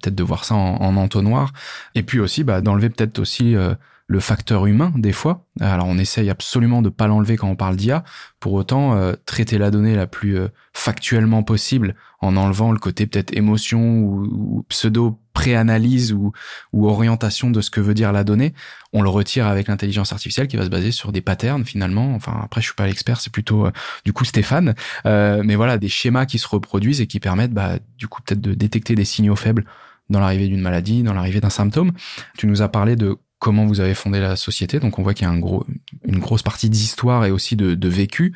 peut-être 0.01 0.15
de 0.15 0.23
voir 0.23 0.45
ça 0.45 0.55
en, 0.55 0.97
entonnoir, 0.97 1.53
et 1.95 2.03
puis 2.03 2.21
aussi 2.21 2.45
bah, 2.45 2.61
d'enlever 2.61 2.89
peut-être 2.89 3.19
aussi 3.19 3.55
euh, 3.55 3.75
le 4.07 4.21
facteur 4.21 4.67
humain 4.67 4.93
des 4.97 5.13
fois. 5.13 5.47
Alors 5.61 5.87
on 5.89 5.99
essaye 5.99 6.31
absolument 6.31 6.83
de 6.83 6.89
pas 6.89 7.07
l'enlever 7.07 7.37
quand 7.37 7.49
on 7.49 7.57
parle 7.57 7.77
d'IA. 7.77 8.05
Pour 8.41 8.53
autant, 8.53 8.95
euh, 8.95 9.15
traiter 9.27 9.59
la 9.59 9.71
donnée 9.71 9.97
la 9.97 10.07
plus 10.07 10.39
euh, 10.39 10.49
factuellement 10.73 11.43
possible 11.43 11.95
en 12.21 12.37
enlevant 12.37 12.73
le 12.73 12.79
côté 12.79 13.07
peut-être 13.07 13.37
émotion 13.37 14.01
ou, 14.01 14.65
pseudo 14.69 15.19
préanalyse 15.33 16.13
ou, 16.13 16.33
ou 16.73 16.89
orientation 16.89 17.51
de 17.51 17.61
ce 17.61 17.71
que 17.71 17.81
veut 17.81 17.95
dire 17.95 18.13
la 18.13 18.25
donnée, 18.25 18.55
on 18.93 19.03
le 19.03 19.09
retire 19.09 19.47
avec 19.47 19.69
l'intelligence 19.69 20.13
artificielle 20.13 20.49
qui 20.49 20.57
va 20.57 20.65
se 20.65 20.71
baser 20.71 20.93
sur 20.93 21.13
des 21.13 21.21
patterns 21.21 21.65
finalement. 21.65 22.15
Enfin 22.15 22.41
après 22.45 22.61
je 22.61 22.67
suis 22.67 22.75
pas 22.75 22.87
l'expert, 22.87 23.21
c'est 23.21 23.33
plutôt 23.33 23.67
euh, 23.67 23.73
du 24.05 24.13
coup 24.13 24.25
Stéphane, 24.25 24.75
mais 25.05 25.57
voilà 25.57 25.79
des 25.79 25.89
schémas 25.89 26.27
qui 26.27 26.39
se 26.39 26.49
reproduisent 26.49 27.01
et 27.01 27.07
qui 27.07 27.21
permettent 27.21 27.53
bah, 27.53 27.79
du 27.99 28.09
coup 28.09 28.23
peut-être 28.23 28.41
de 28.41 28.55
détecter 28.55 28.95
des 28.95 29.05
signaux 29.05 29.37
faibles 29.37 29.65
dans 30.11 30.21
l'arrivée 30.21 30.49
d'une 30.49 30.61
maladie, 30.61 31.03
dans 31.03 31.15
l'arrivée 31.15 31.41
d'un 31.41 31.51
symptôme. 31.51 31.93
Tu 32.37 32.47
nous 32.47 32.63
as 32.63 32.69
parlé 32.69 32.97
de 32.97 33.17
comment 33.43 33.67
vous 33.67 33.81
avez 33.81 33.95
fondé 33.95 34.21
la 34.21 34.37
société. 34.37 34.79
Donc 34.79 35.01
on 35.01 35.03
voit 35.03 35.15
qu'il 35.15 35.27
y 35.27 35.29
a 35.29 35.33
un 35.33 35.39
gros, 35.39 35.67
une 36.05 36.21
grosse 36.21 36.43
partie 36.43 36.71
d'histoire 36.71 37.25
et 37.25 37.33
aussi 37.33 37.57
de, 37.57 37.75
de 37.75 37.89
vécu. 37.89 38.35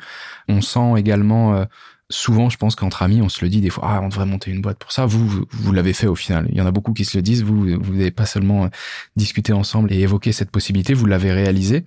On 0.49 0.61
sent 0.61 0.95
également 0.97 1.55
euh, 1.55 1.65
souvent, 2.09 2.49
je 2.49 2.57
pense 2.57 2.75
qu'entre 2.75 3.01
amis, 3.01 3.21
on 3.21 3.29
se 3.29 3.43
le 3.43 3.49
dit 3.49 3.61
des 3.61 3.69
fois, 3.69 3.83
ah, 3.87 4.01
on 4.01 4.09
devrait 4.09 4.25
monter 4.25 4.51
une 4.51 4.61
boîte 4.61 4.79
pour 4.79 4.91
ça. 4.91 5.05
Vous, 5.05 5.45
vous, 5.49 5.71
l'avez 5.71 5.93
fait 5.93 6.07
au 6.07 6.15
final. 6.15 6.47
Il 6.51 6.57
y 6.57 6.61
en 6.61 6.65
a 6.65 6.71
beaucoup 6.71 6.93
qui 6.93 7.05
se 7.05 7.17
le 7.17 7.21
disent. 7.21 7.43
Vous, 7.43 7.67
vous 7.79 7.93
n'avez 7.93 8.11
pas 8.11 8.25
seulement 8.25 8.65
euh, 8.65 8.69
discuté 9.15 9.53
ensemble 9.53 9.91
et 9.91 9.99
évoqué 9.99 10.31
cette 10.31 10.51
possibilité, 10.51 10.93
vous 10.93 11.05
l'avez 11.05 11.31
réalisé. 11.31 11.85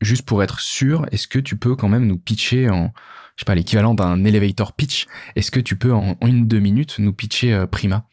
Juste 0.00 0.24
pour 0.24 0.42
être 0.42 0.60
sûr, 0.60 1.06
est-ce 1.10 1.26
que 1.26 1.38
tu 1.38 1.56
peux 1.56 1.74
quand 1.74 1.88
même 1.88 2.06
nous 2.06 2.18
pitcher 2.18 2.68
en, 2.68 2.92
je 3.36 3.42
sais 3.42 3.44
pas, 3.46 3.54
l'équivalent 3.54 3.94
d'un 3.94 4.24
elevator 4.24 4.72
pitch? 4.72 5.06
Est-ce 5.34 5.50
que 5.50 5.60
tu 5.60 5.76
peux 5.76 5.92
en 5.92 6.16
une 6.22 6.46
deux 6.46 6.60
minutes 6.60 6.96
nous 6.98 7.12
pitcher 7.12 7.52
euh, 7.52 7.66
Prima? 7.66 8.06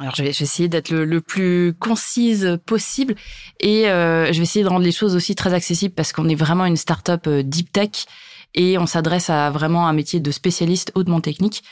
Alors 0.00 0.14
je 0.14 0.22
vais, 0.22 0.28
essayer 0.28 0.68
d'être 0.68 0.92
le, 0.92 1.20
plus 1.20 1.74
concise 1.74 2.60
possible 2.66 3.16
et 3.58 3.88
euh, 3.88 4.32
je 4.32 4.38
vais 4.38 4.44
essayer 4.44 4.64
de 4.64 4.68
rendre 4.68 4.84
les 4.84 4.92
choses 4.92 5.16
aussi 5.16 5.34
très 5.34 5.52
accessibles 5.54 5.92
parce 5.92 6.12
qu'on 6.12 6.28
est 6.28 6.36
vraiment 6.36 6.66
une 6.66 6.76
start-up 6.76 7.28
deep 7.28 7.72
tech 7.72 8.06
et 8.54 8.78
on 8.78 8.86
s'adresse 8.86 9.30
à 9.30 9.50
vraiment 9.50 9.86
un 9.88 9.92
métier 9.92 10.20
de 10.20 10.30
spécialiste 10.30 10.92
hautement 10.94 11.20
technique. 11.20 11.62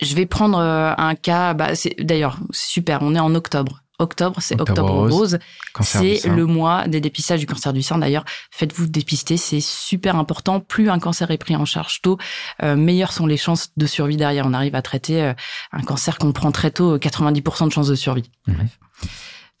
Je 0.00 0.14
vais 0.14 0.26
prendre 0.26 0.58
euh, 0.58 0.92
un 0.96 1.14
cas, 1.14 1.54
bah, 1.54 1.74
c'est 1.74 1.94
d'ailleurs 2.00 2.38
super, 2.50 3.00
on 3.02 3.14
est 3.14 3.20
en 3.20 3.34
octobre. 3.34 3.80
Octobre, 4.00 4.38
c'est 4.40 4.60
Octobre, 4.60 5.08
Rose. 5.08 5.38
C'est 5.80 6.26
le 6.26 6.46
mois 6.46 6.88
des 6.88 7.00
dépistages 7.00 7.38
du 7.38 7.46
cancer 7.46 7.72
du 7.72 7.80
sein. 7.80 7.96
D'ailleurs, 7.96 8.24
faites-vous 8.50 8.88
dépister, 8.88 9.36
c'est 9.36 9.60
super 9.60 10.16
important. 10.16 10.58
Plus 10.58 10.90
un 10.90 10.98
cancer 10.98 11.30
est 11.30 11.38
pris 11.38 11.54
en 11.54 11.64
charge 11.64 12.02
tôt, 12.02 12.18
euh, 12.64 12.74
meilleures 12.74 13.12
sont 13.12 13.26
les 13.26 13.36
chances 13.36 13.70
de 13.76 13.86
survie 13.86 14.16
derrière. 14.16 14.46
On 14.46 14.52
arrive 14.52 14.74
à 14.74 14.82
traiter 14.82 15.22
euh, 15.22 15.32
un 15.70 15.82
cancer 15.82 16.18
qu'on 16.18 16.32
prend 16.32 16.50
très 16.50 16.72
tôt, 16.72 16.98
90% 16.98 17.68
de 17.68 17.72
chances 17.72 17.86
de 17.86 17.94
survie. 17.94 18.28
Mhm. 18.48 18.56
Bref. 18.56 18.78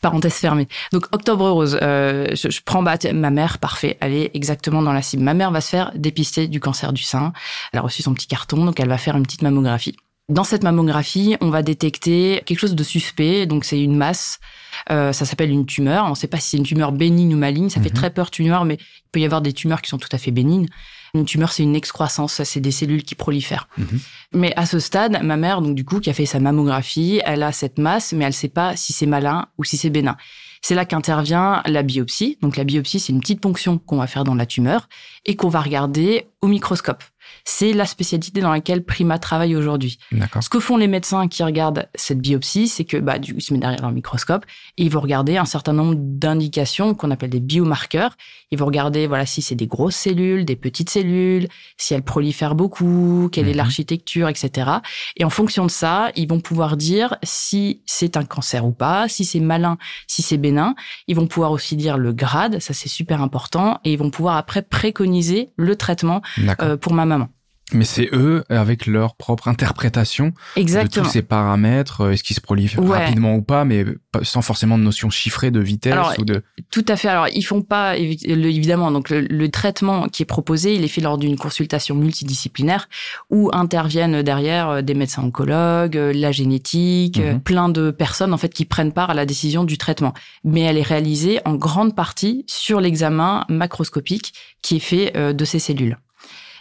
Parenthèse 0.04 0.34
fermée. 0.34 0.68
Donc 0.92 1.06
Octobre 1.12 1.48
Rose, 1.48 1.78
euh, 1.80 2.26
je, 2.34 2.60
prends 2.62 2.82
bah, 2.82 2.98
ma 3.14 3.30
mère, 3.30 3.56
parfait, 3.56 3.96
elle 4.02 4.12
est 4.12 4.30
exactement 4.34 4.82
dans 4.82 4.92
la 4.92 5.00
cible. 5.00 5.22
Ma 5.22 5.32
mère 5.32 5.50
va 5.50 5.62
se 5.62 5.70
faire 5.70 5.92
dépister 5.94 6.46
du 6.46 6.60
cancer 6.60 6.92
du 6.92 7.02
sein. 7.02 7.32
Elle 7.72 7.78
a 7.78 7.82
reçu 7.82 8.02
son 8.02 8.12
petit 8.12 8.26
carton, 8.26 8.66
donc 8.66 8.78
elle 8.80 8.88
va 8.88 8.98
faire 8.98 9.16
une 9.16 9.22
petite 9.22 9.40
mammographie. 9.40 9.96
Dans 10.30 10.44
cette 10.44 10.62
mammographie, 10.62 11.36
on 11.42 11.50
va 11.50 11.62
détecter 11.62 12.42
quelque 12.46 12.58
chose 12.58 12.74
de 12.74 12.82
suspect, 12.82 13.44
donc 13.44 13.66
c'est 13.66 13.78
une 13.78 13.94
masse, 13.94 14.40
euh, 14.90 15.12
ça 15.12 15.26
s'appelle 15.26 15.50
une 15.50 15.66
tumeur. 15.66 16.06
On 16.06 16.10
ne 16.10 16.14
sait 16.14 16.28
pas 16.28 16.38
si 16.38 16.50
c'est 16.50 16.56
une 16.56 16.64
tumeur 16.64 16.92
bénigne 16.92 17.34
ou 17.34 17.36
maligne, 17.36 17.68
ça 17.68 17.78
fait 17.82 17.90
mhm. 17.90 17.96
très 17.96 18.10
peur 18.10 18.30
tumeur, 18.30 18.64
mais 18.64 18.76
il 18.80 19.10
peut 19.12 19.20
y 19.20 19.26
avoir 19.26 19.42
des 19.42 19.52
tumeurs 19.52 19.82
qui 19.82 19.90
sont 19.90 19.98
tout 19.98 20.08
à 20.12 20.16
fait 20.16 20.30
bénignes. 20.30 20.66
Une 21.12 21.26
tumeur, 21.26 21.52
c'est 21.52 21.62
une 21.62 21.76
excroissance, 21.76 22.42
c'est 22.42 22.60
des 22.60 22.70
cellules 22.70 23.02
qui 23.02 23.14
prolifèrent. 23.14 23.68
Mhm. 23.76 24.00
Mais 24.32 24.54
à 24.56 24.64
ce 24.64 24.78
stade, 24.78 25.22
ma 25.22 25.36
mère, 25.36 25.60
donc 25.60 25.74
du 25.74 25.84
coup, 25.84 26.00
qui 26.00 26.08
a 26.08 26.14
fait 26.14 26.24
sa 26.24 26.40
mammographie, 26.40 27.20
elle 27.26 27.42
a 27.42 27.52
cette 27.52 27.78
masse, 27.78 28.14
mais 28.14 28.24
elle 28.24 28.30
ne 28.30 28.34
sait 28.34 28.48
pas 28.48 28.76
si 28.76 28.94
c'est 28.94 29.06
malin 29.06 29.48
ou 29.58 29.64
si 29.64 29.76
c'est 29.76 29.90
bénin. 29.90 30.16
C'est 30.62 30.74
là 30.74 30.86
qu'intervient 30.86 31.62
la 31.66 31.82
biopsie. 31.82 32.38
Donc 32.40 32.56
la 32.56 32.64
biopsie, 32.64 32.98
c'est 32.98 33.12
une 33.12 33.20
petite 33.20 33.42
ponction 33.42 33.76
qu'on 33.76 33.98
va 33.98 34.06
faire 34.06 34.24
dans 34.24 34.34
la 34.34 34.46
tumeur 34.46 34.88
et 35.26 35.36
qu'on 35.36 35.50
va 35.50 35.60
regarder 35.60 36.28
au 36.40 36.46
microscope. 36.46 37.04
C'est 37.44 37.72
la 37.74 37.84
spécialité 37.84 38.40
dans 38.40 38.50
laquelle 38.50 38.84
Prima 38.84 39.18
travaille 39.18 39.54
aujourd'hui. 39.54 39.98
Ce 40.40 40.48
que 40.48 40.60
font 40.60 40.76
les 40.76 40.88
médecins 40.88 41.28
qui 41.28 41.42
regardent 41.42 41.88
cette 41.94 42.18
biopsie, 42.18 42.68
c'est 42.68 42.84
que 42.84 42.96
bah, 42.96 43.16
ils 43.22 43.42
se 43.42 43.52
mettent 43.52 43.60
derrière 43.60 43.82
leur 43.82 43.92
microscope 43.92 44.46
et 44.78 44.84
ils 44.84 44.90
vont 44.90 45.00
regarder 45.00 45.36
un 45.36 45.44
certain 45.44 45.74
nombre 45.74 45.94
d'indications 45.96 46.94
qu'on 46.94 47.10
appelle 47.10 47.30
des 47.30 47.40
biomarqueurs. 47.40 48.16
Ils 48.50 48.58
vont 48.58 48.66
regarder 48.66 49.06
voilà 49.06 49.26
si 49.26 49.42
c'est 49.42 49.54
des 49.54 49.66
grosses 49.66 49.96
cellules, 49.96 50.44
des 50.44 50.56
petites 50.56 50.88
cellules, 50.88 51.48
si 51.76 51.92
elles 51.92 52.02
prolifèrent 52.02 52.54
beaucoup, 52.54 53.28
quelle 53.30 53.48
est 53.48 53.52
mhm. 53.52 53.58
l'architecture, 53.58 54.28
etc. 54.28 54.70
Et 55.16 55.24
en 55.24 55.30
fonction 55.30 55.66
de 55.66 55.70
ça, 55.70 56.10
ils 56.16 56.28
vont 56.28 56.40
pouvoir 56.40 56.76
dire 56.78 57.16
si 57.22 57.82
c'est 57.84 58.16
un 58.16 58.24
cancer 58.24 58.64
ou 58.64 58.72
pas, 58.72 59.08
si 59.08 59.24
c'est 59.24 59.40
malin, 59.40 59.76
si 60.06 60.22
c'est 60.22 60.38
bénin. 60.38 60.74
Ils 61.08 61.16
vont 61.16 61.26
pouvoir 61.26 61.50
aussi 61.50 61.76
dire 61.76 61.98
le 61.98 62.12
grade, 62.12 62.60
ça 62.60 62.72
c'est 62.72 62.88
super 62.88 63.20
important, 63.20 63.80
et 63.84 63.92
ils 63.92 63.98
vont 63.98 64.10
pouvoir 64.10 64.36
après 64.36 64.62
préconiser 64.62 65.50
le 65.56 65.76
traitement 65.76 66.22
euh, 66.60 66.76
pour 66.76 66.94
ma 66.94 67.04
maman. 67.04 67.28
Mais 67.72 67.84
c'est 67.84 68.10
eux, 68.12 68.44
avec 68.50 68.86
leur 68.86 69.14
propre 69.16 69.48
interprétation 69.48 70.32
Exactement. 70.54 71.02
de 71.02 71.08
tous 71.08 71.12
ces 71.12 71.22
paramètres, 71.22 72.02
euh, 72.02 72.10
est-ce 72.10 72.22
qu'ils 72.22 72.36
se 72.36 72.40
prolifèrent 72.42 72.84
rapidement 72.84 73.34
ou 73.34 73.42
pas, 73.42 73.64
mais 73.64 73.86
sans 74.22 74.42
forcément 74.42 74.76
de 74.76 74.82
notion 74.82 75.08
chiffrée 75.08 75.50
de 75.50 75.60
vitesse 75.60 75.96
ou 76.18 76.24
de... 76.24 76.42
Tout 76.70 76.84
à 76.88 76.96
fait. 76.96 77.08
Alors, 77.08 77.26
ils 77.28 77.42
font 77.42 77.62
pas, 77.62 77.96
évidemment, 77.96 78.90
donc 78.90 79.08
le, 79.08 79.48
traitement 79.48 80.08
qui 80.08 80.22
est 80.22 80.26
proposé, 80.26 80.74
il 80.74 80.84
est 80.84 80.88
fait 80.88 81.00
lors 81.00 81.16
d'une 81.16 81.36
consultation 81.36 81.94
multidisciplinaire 81.94 82.88
où 83.30 83.50
interviennent 83.52 84.22
derrière 84.22 84.68
euh, 84.68 84.82
des 84.82 84.94
médecins 84.94 85.22
oncologues, 85.22 85.96
euh, 85.96 86.12
la 86.12 86.32
génétique, 86.32 87.18
mhm. 87.18 87.40
plein 87.40 87.68
de 87.70 87.90
personnes, 87.90 88.34
en 88.34 88.38
fait, 88.38 88.52
qui 88.52 88.66
prennent 88.66 88.92
part 88.92 89.10
à 89.10 89.14
la 89.14 89.24
décision 89.24 89.64
du 89.64 89.78
traitement. 89.78 90.12
Mais 90.44 90.60
elle 90.60 90.76
est 90.76 90.82
réalisée 90.82 91.40
en 91.46 91.54
grande 91.54 91.96
partie 91.96 92.44
sur 92.46 92.80
l'examen 92.80 93.46
macroscopique 93.48 94.34
qui 94.60 94.76
est 94.76 94.80
fait 94.80 95.12
de 95.34 95.44
ces 95.44 95.58
cellules. 95.58 95.98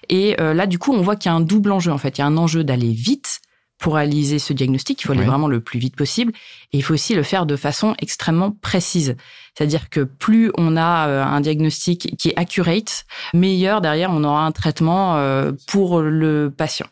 Et 0.09 0.39
euh, 0.39 0.53
là, 0.53 0.67
du 0.67 0.79
coup, 0.79 0.93
on 0.93 1.01
voit 1.01 1.15
qu'il 1.15 1.29
y 1.29 1.33
a 1.33 1.35
un 1.35 1.41
double 1.41 1.71
enjeu. 1.71 1.91
En 1.91 1.97
fait, 1.97 2.17
il 2.17 2.21
y 2.21 2.23
a 2.23 2.27
un 2.27 2.37
enjeu 2.37 2.63
d'aller 2.63 2.91
vite 2.91 3.41
pour 3.79 3.95
réaliser 3.95 4.39
ce 4.39 4.53
diagnostic. 4.53 5.01
Il 5.01 5.05
faut 5.07 5.13
aller 5.13 5.25
vraiment 5.25 5.47
le 5.47 5.59
plus 5.59 5.79
vite 5.79 5.95
possible. 5.95 6.31
Et 6.71 6.77
il 6.77 6.83
faut 6.83 6.93
aussi 6.93 7.15
le 7.15 7.23
faire 7.23 7.45
de 7.45 7.55
façon 7.55 7.95
extrêmement 7.99 8.51
précise. 8.51 9.17
C'est-à-dire 9.55 9.89
que 9.89 10.01
plus 10.01 10.51
on 10.57 10.77
a 10.77 11.07
euh, 11.07 11.23
un 11.23 11.41
diagnostic 11.41 12.15
qui 12.17 12.29
est 12.29 12.37
accurate, 12.37 13.05
meilleur 13.33 13.81
derrière 13.81 14.11
on 14.11 14.23
aura 14.23 14.45
un 14.45 14.51
traitement 14.51 15.17
euh, 15.17 15.51
pour 15.67 15.99
le 15.99 16.53
patient. 16.55 16.87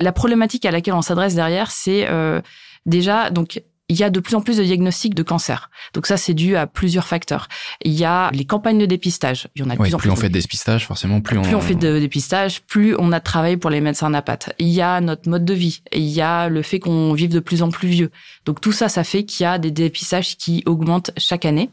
La 0.00 0.12
problématique 0.12 0.64
à 0.64 0.70
laquelle 0.70 0.94
on 0.94 1.02
s'adresse 1.02 1.34
derrière, 1.34 1.70
c'est 1.70 2.08
déjà 2.86 3.30
donc 3.30 3.62
il 3.92 3.98
y 3.98 4.04
a 4.04 4.10
de 4.10 4.20
plus 4.20 4.34
en 4.34 4.40
plus 4.40 4.56
de 4.56 4.64
diagnostics 4.64 5.14
de 5.14 5.22
cancer. 5.22 5.70
Donc 5.92 6.06
ça, 6.06 6.16
c'est 6.16 6.32
dû 6.32 6.56
à 6.56 6.66
plusieurs 6.66 7.06
facteurs. 7.06 7.48
Il 7.84 7.92
y 7.92 8.04
a 8.04 8.30
les 8.32 8.46
campagnes 8.46 8.78
de 8.78 8.86
dépistage. 8.86 9.48
Il 9.54 9.62
y 9.62 9.64
en 9.64 9.70
a 9.70 9.76
de 9.76 9.80
plus 9.80 9.94
en 9.94 9.98
plus. 9.98 10.10
on 10.10 10.16
fait 10.16 10.30
de 10.30 10.34
dépistage, 10.34 10.86
forcément, 10.86 11.20
plus 11.20 11.36
on... 11.36 11.42
Plus 11.42 11.54
on 11.54 11.60
fait 11.60 11.74
de 11.74 11.98
dépistage, 11.98 12.62
plus 12.62 12.96
on 12.98 13.12
a 13.12 13.18
de 13.18 13.24
travail 13.24 13.58
pour 13.58 13.68
les 13.68 13.82
médecins 13.82 14.08
napathes. 14.08 14.54
Il 14.58 14.68
y 14.68 14.80
a 14.80 15.00
notre 15.02 15.28
mode 15.28 15.44
de 15.44 15.52
vie. 15.52 15.82
il 15.92 16.08
y 16.08 16.22
a 16.22 16.48
le 16.48 16.62
fait 16.62 16.80
qu'on 16.80 17.12
vive 17.12 17.32
de 17.32 17.40
plus 17.40 17.62
en 17.62 17.70
plus 17.70 17.88
vieux. 17.88 18.10
Donc 18.46 18.62
tout 18.62 18.72
ça, 18.72 18.88
ça 18.88 19.04
fait 19.04 19.24
qu'il 19.24 19.44
y 19.44 19.46
a 19.46 19.58
des 19.58 19.70
dépistages 19.70 20.38
qui 20.38 20.62
augmentent 20.64 21.10
chaque 21.18 21.44
année. 21.44 21.70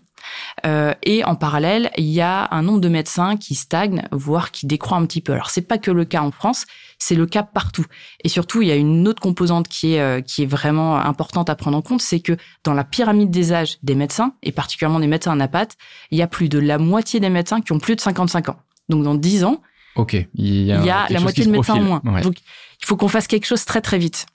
Euh, 0.65 0.93
et 1.03 1.23
en 1.23 1.35
parallèle, 1.35 1.91
il 1.97 2.05
y 2.05 2.21
a 2.21 2.47
un 2.51 2.61
nombre 2.61 2.79
de 2.79 2.89
médecins 2.89 3.37
qui 3.37 3.55
stagnent, 3.55 4.03
voire 4.11 4.51
qui 4.51 4.65
décroît 4.65 4.97
un 4.97 5.05
petit 5.05 5.21
peu. 5.21 5.33
Alors 5.33 5.49
c'est 5.49 5.61
pas 5.61 5.77
que 5.77 5.91
le 5.91 6.05
cas 6.05 6.21
en 6.21 6.31
France, 6.31 6.65
c'est 6.97 7.15
le 7.15 7.25
cas 7.25 7.43
partout. 7.43 7.85
Et 8.23 8.29
surtout, 8.29 8.61
il 8.61 8.67
y 8.67 8.71
a 8.71 8.75
une 8.75 9.07
autre 9.07 9.21
composante 9.21 9.67
qui 9.67 9.93
est 9.93 10.01
euh, 10.01 10.21
qui 10.21 10.43
est 10.43 10.47
vraiment 10.47 10.97
importante 10.97 11.49
à 11.49 11.55
prendre 11.55 11.77
en 11.77 11.81
compte, 11.81 12.01
c'est 12.01 12.19
que 12.19 12.37
dans 12.63 12.73
la 12.73 12.83
pyramide 12.83 13.31
des 13.31 13.53
âges 13.53 13.77
des 13.83 13.95
médecins 13.95 14.33
et 14.43 14.51
particulièrement 14.51 14.99
des 14.99 15.07
médecins 15.07 15.35
napates, 15.35 15.75
il 16.11 16.17
y 16.17 16.21
a 16.21 16.27
plus 16.27 16.49
de 16.49 16.59
la 16.59 16.77
moitié 16.77 17.19
des 17.19 17.29
médecins 17.29 17.61
qui 17.61 17.71
ont 17.71 17.79
plus 17.79 17.95
de 17.95 18.01
55 18.01 18.49
ans. 18.49 18.57
Donc 18.89 19.03
dans 19.03 19.15
10 19.15 19.43
ans, 19.43 19.61
Ok, 19.95 20.15
il 20.35 20.63
y 20.63 20.71
a, 20.71 21.07
la 21.09 21.19
moitié 21.19 21.45
de 21.45 21.51
médecins 21.51 21.75
en 21.75 21.81
moins. 21.81 22.01
Donc 22.21 22.37
il 22.81 22.85
faut 22.85 22.95
qu'on 22.95 23.07
fasse 23.07 23.27
quelque 23.27 23.45
chose 23.45 23.65
très 23.65 23.81
très 23.81 23.97
vite. 23.97 24.27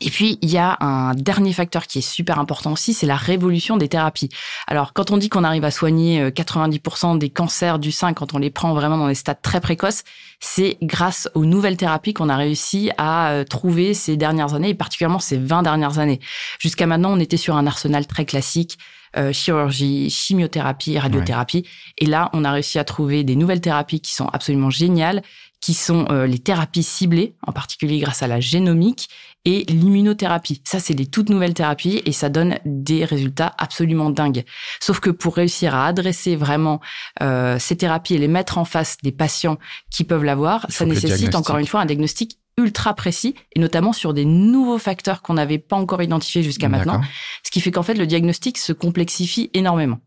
Et 0.00 0.10
puis, 0.10 0.38
il 0.42 0.50
y 0.50 0.58
a 0.58 0.76
un 0.80 1.14
dernier 1.14 1.52
facteur 1.52 1.86
qui 1.86 1.98
est 1.98 2.08
super 2.08 2.38
important 2.38 2.72
aussi, 2.72 2.92
c'est 2.92 3.06
la 3.06 3.16
révolution 3.16 3.76
des 3.76 3.88
thérapies. 3.88 4.28
Alors, 4.66 4.92
quand 4.92 5.10
on 5.10 5.16
dit 5.16 5.28
qu'on 5.28 5.44
arrive 5.44 5.64
à 5.64 5.70
soigner 5.70 6.30
90% 6.30 7.14
euh, 7.14 7.18
des 7.18 7.30
cancers 7.30 7.78
du 7.78 7.92
sein 7.92 8.12
quand 8.12 8.34
on 8.34 8.38
les 8.38 8.50
prend 8.50 8.74
vraiment 8.74 8.98
dans 8.98 9.08
des 9.08 9.14
stades 9.14 9.40
très 9.40 9.60
précoces, 9.60 10.04
c'est 10.40 10.76
grâce 10.82 11.28
aux 11.34 11.46
nouvelles 11.46 11.78
thérapies 11.78 12.12
qu'on 12.12 12.28
a 12.28 12.36
réussi 12.36 12.90
à 12.98 13.30
euh, 13.30 13.44
trouver 13.44 13.94
ces 13.94 14.16
dernières 14.16 14.54
années, 14.54 14.70
et 14.70 14.74
particulièrement 14.74 15.18
ces 15.18 15.38
20 15.38 15.62
dernières 15.62 15.98
années. 15.98 16.20
Jusqu'à 16.58 16.86
maintenant, 16.86 17.12
on 17.12 17.20
était 17.20 17.38
sur 17.38 17.56
un 17.56 17.66
arsenal 17.66 18.06
très 18.06 18.26
classique, 18.26 18.78
euh, 19.16 19.32
chirurgie, 19.32 20.10
chimiothérapie, 20.10 20.98
radiothérapie. 20.98 21.66
Et 21.96 22.04
là, 22.04 22.28
on 22.34 22.44
a 22.44 22.52
réussi 22.52 22.78
à 22.78 22.84
trouver 22.84 23.24
des 23.24 23.34
nouvelles 23.34 23.62
thérapies 23.62 24.00
qui 24.00 24.12
sont 24.12 24.26
absolument 24.26 24.68
géniales, 24.68 25.22
qui 25.62 25.72
sont 25.72 26.04
les 26.28 26.38
thérapies 26.38 26.82
ciblées, 26.82 27.34
en 27.44 27.50
particulier 27.50 27.98
grâce 27.98 28.22
à 28.22 28.26
la 28.28 28.40
génomique, 28.40 29.08
et 29.46 29.64
l'immunothérapie. 29.68 30.60
Ça, 30.64 30.80
c'est 30.80 30.92
des 30.92 31.06
toutes 31.06 31.30
nouvelles 31.30 31.54
thérapies 31.54 32.02
et 32.04 32.12
ça 32.12 32.28
donne 32.28 32.58
des 32.66 33.04
résultats 33.04 33.54
absolument 33.56 34.10
dingues. 34.10 34.44
Sauf 34.80 35.00
que 35.00 35.08
pour 35.08 35.36
réussir 35.36 35.74
à 35.74 35.86
adresser 35.86 36.36
vraiment 36.36 36.80
euh, 37.22 37.58
ces 37.58 37.76
thérapies 37.76 38.14
et 38.14 38.18
les 38.18 38.28
mettre 38.28 38.58
en 38.58 38.64
face 38.64 38.98
des 39.02 39.12
patients 39.12 39.56
qui 39.90 40.04
peuvent 40.04 40.24
l'avoir, 40.24 40.66
ça 40.68 40.84
nécessite 40.84 41.34
encore 41.36 41.58
une 41.58 41.66
fois 41.66 41.80
un 41.80 41.86
diagnostic 41.86 42.38
ultra 42.58 42.94
précis 42.94 43.34
et 43.54 43.60
notamment 43.60 43.92
sur 43.92 44.14
des 44.14 44.24
nouveaux 44.24 44.78
facteurs 44.78 45.22
qu'on 45.22 45.34
n'avait 45.34 45.58
pas 45.58 45.76
encore 45.76 46.02
identifiés 46.02 46.42
jusqu'à 46.42 46.68
maintenant. 46.68 47.00
Ce 47.44 47.50
qui 47.50 47.60
fait 47.60 47.70
qu'en 47.70 47.82
fait, 47.82 47.94
le 47.94 48.06
diagnostic 48.06 48.58
se 48.58 48.72
complexifie 48.72 49.50
énormément. 49.54 50.00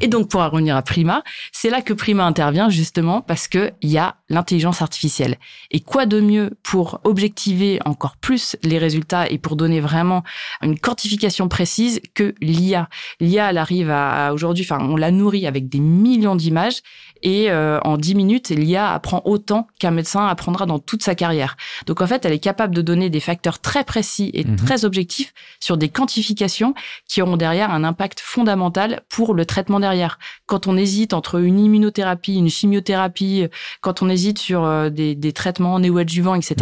Et 0.00 0.08
donc, 0.08 0.28
pour 0.28 0.42
revenir 0.42 0.76
à 0.76 0.82
Prima, 0.82 1.22
c'est 1.52 1.70
là 1.70 1.80
que 1.82 1.92
Prima 1.92 2.24
intervient 2.24 2.70
justement 2.70 3.20
parce 3.20 3.46
que 3.46 3.70
il 3.82 3.90
y 3.90 3.98
a 3.98 4.16
l'intelligence 4.28 4.82
artificielle. 4.82 5.36
Et 5.70 5.80
quoi 5.80 6.06
de 6.06 6.20
mieux 6.20 6.50
pour 6.62 7.00
objectiver 7.04 7.78
encore 7.84 8.16
plus 8.16 8.56
les 8.62 8.78
résultats 8.78 9.28
et 9.28 9.38
pour 9.38 9.56
donner 9.56 9.80
vraiment 9.80 10.22
une 10.62 10.78
quantification 10.78 11.48
précise 11.48 12.00
que 12.14 12.34
l'IA. 12.40 12.88
L'IA, 13.20 13.50
elle 13.50 13.58
arrive 13.58 13.90
à, 13.90 14.32
aujourd'hui, 14.32 14.64
enfin, 14.68 14.84
on 14.84 14.96
la 14.96 15.10
nourrit 15.10 15.46
avec 15.46 15.68
des 15.68 15.80
millions 15.80 16.36
d'images 16.36 16.82
et 17.22 17.50
euh, 17.50 17.78
en 17.82 17.96
10 17.96 18.14
minutes, 18.14 18.48
l'IA 18.48 18.92
apprend 18.92 19.22
autant 19.24 19.66
qu'un 19.78 19.90
médecin 19.90 20.26
apprendra 20.26 20.66
dans 20.66 20.78
toute 20.78 21.02
sa 21.02 21.14
carrière. 21.14 21.56
Donc 21.86 22.00
en 22.00 22.06
fait, 22.06 22.24
elle 22.24 22.32
est 22.32 22.38
capable 22.38 22.74
de 22.74 22.82
donner 22.82 23.10
des 23.10 23.20
facteurs 23.20 23.58
très 23.58 23.84
précis 23.84 24.30
et 24.34 24.44
mhm. 24.44 24.56
très 24.56 24.84
objectifs 24.84 25.34
sur 25.60 25.76
des 25.76 25.88
quantifications 25.88 26.74
qui 27.08 27.20
auront 27.22 27.36
derrière 27.36 27.70
un 27.70 27.84
impact 27.84 28.20
fondamental 28.20 29.02
pour 29.08 29.34
le 29.34 29.44
traitement 29.50 29.80
derrière. 29.80 30.18
Quand 30.46 30.66
on 30.66 30.76
hésite 30.76 31.12
entre 31.12 31.40
une 31.40 31.58
immunothérapie, 31.58 32.36
une 32.36 32.48
chimiothérapie, 32.48 33.48
quand 33.80 34.00
on 34.02 34.08
hésite 34.08 34.38
sur 34.38 34.64
euh, 34.64 34.90
des, 34.90 35.14
des 35.14 35.32
traitements 35.32 35.78
néoadjuvants, 35.80 36.36
etc., 36.36 36.54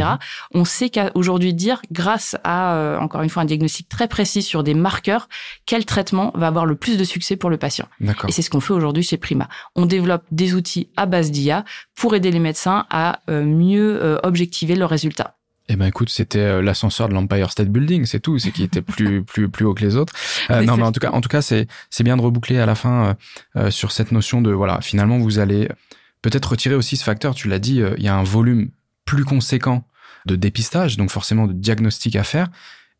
mhm. 0.54 0.60
on 0.60 0.64
sait 0.64 0.90
qu'aujourd'hui 0.90 1.54
dire, 1.54 1.80
grâce 1.92 2.36
à, 2.44 2.74
euh, 2.74 2.98
encore 2.98 3.22
une 3.22 3.28
fois, 3.28 3.42
un 3.42 3.46
diagnostic 3.46 3.88
très 3.88 4.08
précis 4.08 4.42
sur 4.42 4.62
des 4.62 4.74
marqueurs, 4.74 5.28
quel 5.66 5.84
traitement 5.84 6.32
va 6.34 6.46
avoir 6.46 6.66
le 6.66 6.76
plus 6.76 6.96
de 6.96 7.04
succès 7.04 7.36
pour 7.36 7.50
le 7.50 7.58
patient. 7.58 7.86
Et 8.26 8.32
c'est 8.32 8.42
ce 8.42 8.50
qu'on 8.50 8.60
fait 8.60 8.72
aujourd'hui 8.72 9.02
chez 9.02 9.18
Prima. 9.18 9.48
On 9.76 9.86
développe 9.86 10.24
des 10.30 10.54
outils 10.54 10.90
à 10.96 11.06
base 11.06 11.30
d'IA 11.30 11.64
pour 11.94 12.14
aider 12.14 12.30
les 12.30 12.40
médecins 12.40 12.86
à 12.90 13.20
euh, 13.28 13.44
mieux 13.44 14.02
euh, 14.02 14.18
objectiver 14.22 14.74
leurs 14.74 14.90
résultats. 14.90 15.37
Eh 15.68 15.76
ben 15.76 15.86
écoute, 15.86 16.08
c'était 16.08 16.38
euh, 16.38 16.62
l'ascenseur 16.62 17.08
de 17.08 17.14
l'Empire 17.14 17.50
State 17.50 17.68
Building, 17.68 18.06
c'est 18.06 18.20
tout, 18.20 18.38
c'est 18.38 18.50
qui 18.50 18.62
était 18.62 18.82
plus 18.82 19.22
plus 19.24 19.48
plus 19.48 19.64
haut 19.64 19.74
que 19.74 19.84
les 19.84 19.96
autres. 19.96 20.14
non, 20.50 20.76
mais 20.76 20.82
en 20.82 20.92
tout 20.92 21.00
cas, 21.00 21.10
en 21.10 21.20
tout 21.20 21.28
cas, 21.28 21.42
c'est 21.42 21.66
c'est 21.90 22.04
bien 22.04 22.16
de 22.16 22.22
reboucler 22.22 22.58
à 22.58 22.66
la 22.66 22.74
fin 22.74 23.16
sur 23.70 23.92
cette 23.92 24.12
notion 24.12 24.40
de 24.40 24.50
voilà, 24.50 24.80
finalement 24.80 25.18
vous 25.18 25.38
allez 25.38 25.68
peut-être 26.22 26.46
retirer 26.50 26.74
aussi 26.74 26.96
ce 26.96 27.04
facteur. 27.04 27.34
Tu 27.34 27.48
l'as 27.48 27.58
dit, 27.58 27.82
il 27.96 28.02
y 28.02 28.08
a 28.08 28.14
un 28.14 28.24
volume 28.24 28.70
plus 29.04 29.24
conséquent 29.24 29.84
de 30.26 30.36
dépistage, 30.36 30.96
donc 30.96 31.10
forcément 31.10 31.46
de 31.46 31.52
diagnostic 31.52 32.16
à 32.16 32.24
faire, 32.24 32.48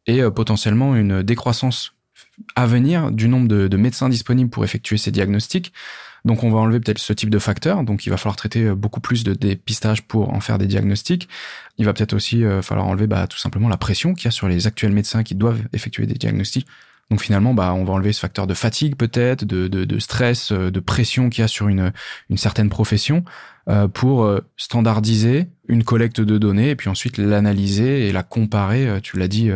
et 0.07 0.23
potentiellement 0.31 0.95
une 0.95 1.23
décroissance 1.23 1.95
à 2.55 2.67
venir 2.67 3.11
du 3.11 3.29
nombre 3.29 3.49
de, 3.49 3.69
de 3.69 3.77
médecins 3.77 4.09
disponibles 4.09 4.51
pour 4.51 4.65
effectuer 4.65 4.97
ces 4.99 5.11
diagnostics. 5.11 5.73
Donc 6.25 6.45
on 6.45 6.51
va 6.51 6.59
enlever 6.59 6.81
peut-être 6.81 6.99
ce 6.99 7.13
type 7.13 7.31
de 7.31 7.39
facteur. 7.39 7.85
Donc 7.85 8.07
il 8.07 8.11
va 8.11 8.17
falloir 8.17 8.37
traiter 8.37 8.65
euh, 8.65 8.75
beaucoup 8.75 9.01
plus 9.01 9.25
de 9.25 9.35
dépistage 9.35 10.03
pour 10.03 10.33
en 10.33 10.41
faire 10.41 10.59
des 10.59 10.67
diagnostics. 10.67 11.29
Il 11.79 11.85
va 11.85 11.93
peut-être 11.93 12.15
aussi 12.15 12.45
euh, 12.45 12.63
falloir 12.63 12.87
enlever 12.87 13.07
bah, 13.07 13.27
tout 13.27 13.39
simplement 13.39 13.69
la 13.69 13.77
pression 13.77 14.15
qu'il 14.15 14.27
y 14.27 14.29
a 14.29 14.33
sur 14.33 14.49
les 14.49 14.67
actuels 14.67 14.93
médecins 14.93 15.23
qui 15.23 15.35
doivent 15.35 15.63
effectuer 15.73 16.07
des 16.07 16.15
diagnostics. 16.15 16.67
Donc 17.11 17.23
finalement, 17.23 17.55
bah, 17.55 17.73
on 17.73 17.85
va 17.85 17.95
enlever 17.95 18.13
ce 18.13 18.21
facteur 18.21 18.47
de 18.47 18.53
fatigue 18.53 18.95
peut-être, 18.95 19.45
de, 19.45 19.69
de, 19.69 19.85
de, 19.85 19.99
stress, 19.99 20.53
euh, 20.53 20.71
de 20.71 20.81
pression 20.81 21.31
qu'il 21.31 21.41
y 21.41 21.45
a 21.45 21.49
sur 21.49 21.69
une, 21.69 21.93
une 22.31 22.39
certaine 22.39 22.69
profession 22.69 23.25
pour 23.93 24.27
standardiser 24.57 25.47
une 25.69 25.85
collecte 25.85 26.23
de 26.23 26.39
données 26.39 26.71
et 26.71 26.75
puis 26.75 26.89
ensuite 26.89 27.19
l'analyser 27.19 28.09
et 28.09 28.13
la 28.13 28.23
comparer, 28.23 28.99
tu 29.03 29.19
l'as 29.19 29.29
dit, 29.29 29.51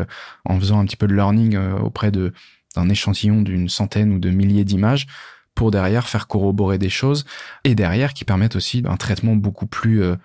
en 0.44 0.60
faisant 0.60 0.78
un 0.80 0.84
petit 0.84 0.98
peu 0.98 1.06
de 1.06 1.14
learning 1.14 1.56
auprès 1.56 2.10
d'un 2.10 2.88
échantillon 2.90 3.40
d'une 3.40 3.70
centaine 3.70 4.12
ou 4.12 4.18
de 4.18 4.28
milliers 4.28 4.64
d'images 4.64 5.06
pour 5.54 5.70
derrière 5.70 6.08
faire 6.08 6.26
corroborer 6.26 6.78
des 6.78 6.88
choses 6.88 7.24
et 7.64 7.74
derrière 7.74 8.14
qui 8.14 8.24
permettent 8.24 8.56
aussi 8.56 8.82
un 8.86 8.96
traitement 8.96 9.36
beaucoup 9.36 9.66
plus 9.66 10.02
euh, 10.02 10.16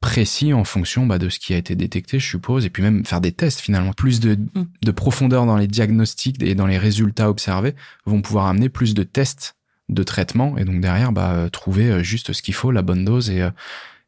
précis 0.00 0.52
en 0.52 0.64
fonction 0.64 1.06
bah, 1.06 1.18
de 1.18 1.28
ce 1.28 1.38
qui 1.38 1.54
a 1.54 1.56
été 1.56 1.74
détecté, 1.74 2.18
je 2.18 2.26
suppose, 2.26 2.64
et 2.64 2.70
puis 2.70 2.82
même 2.82 3.04
faire 3.04 3.20
des 3.20 3.32
tests 3.32 3.60
finalement. 3.60 3.92
Plus 3.92 4.20
de, 4.20 4.34
mm. 4.34 4.66
de 4.82 4.90
profondeur 4.90 5.46
dans 5.46 5.56
les 5.56 5.66
diagnostics 5.66 6.42
et 6.42 6.54
dans 6.54 6.66
les 6.66 6.78
résultats 6.78 7.28
observés 7.28 7.74
vont 8.06 8.22
pouvoir 8.22 8.46
amener 8.46 8.68
plus 8.68 8.94
de 8.94 9.02
tests 9.02 9.56
de 9.88 10.02
traitement 10.02 10.58
et 10.58 10.64
donc 10.64 10.80
derrière 10.80 11.12
bah, 11.12 11.48
trouver 11.50 11.90
euh, 11.90 12.02
juste 12.02 12.32
ce 12.32 12.42
qu'il 12.42 12.54
faut, 12.54 12.70
la 12.70 12.82
bonne 12.82 13.04
dose 13.04 13.30
et, 13.30 13.42
euh, 13.42 13.50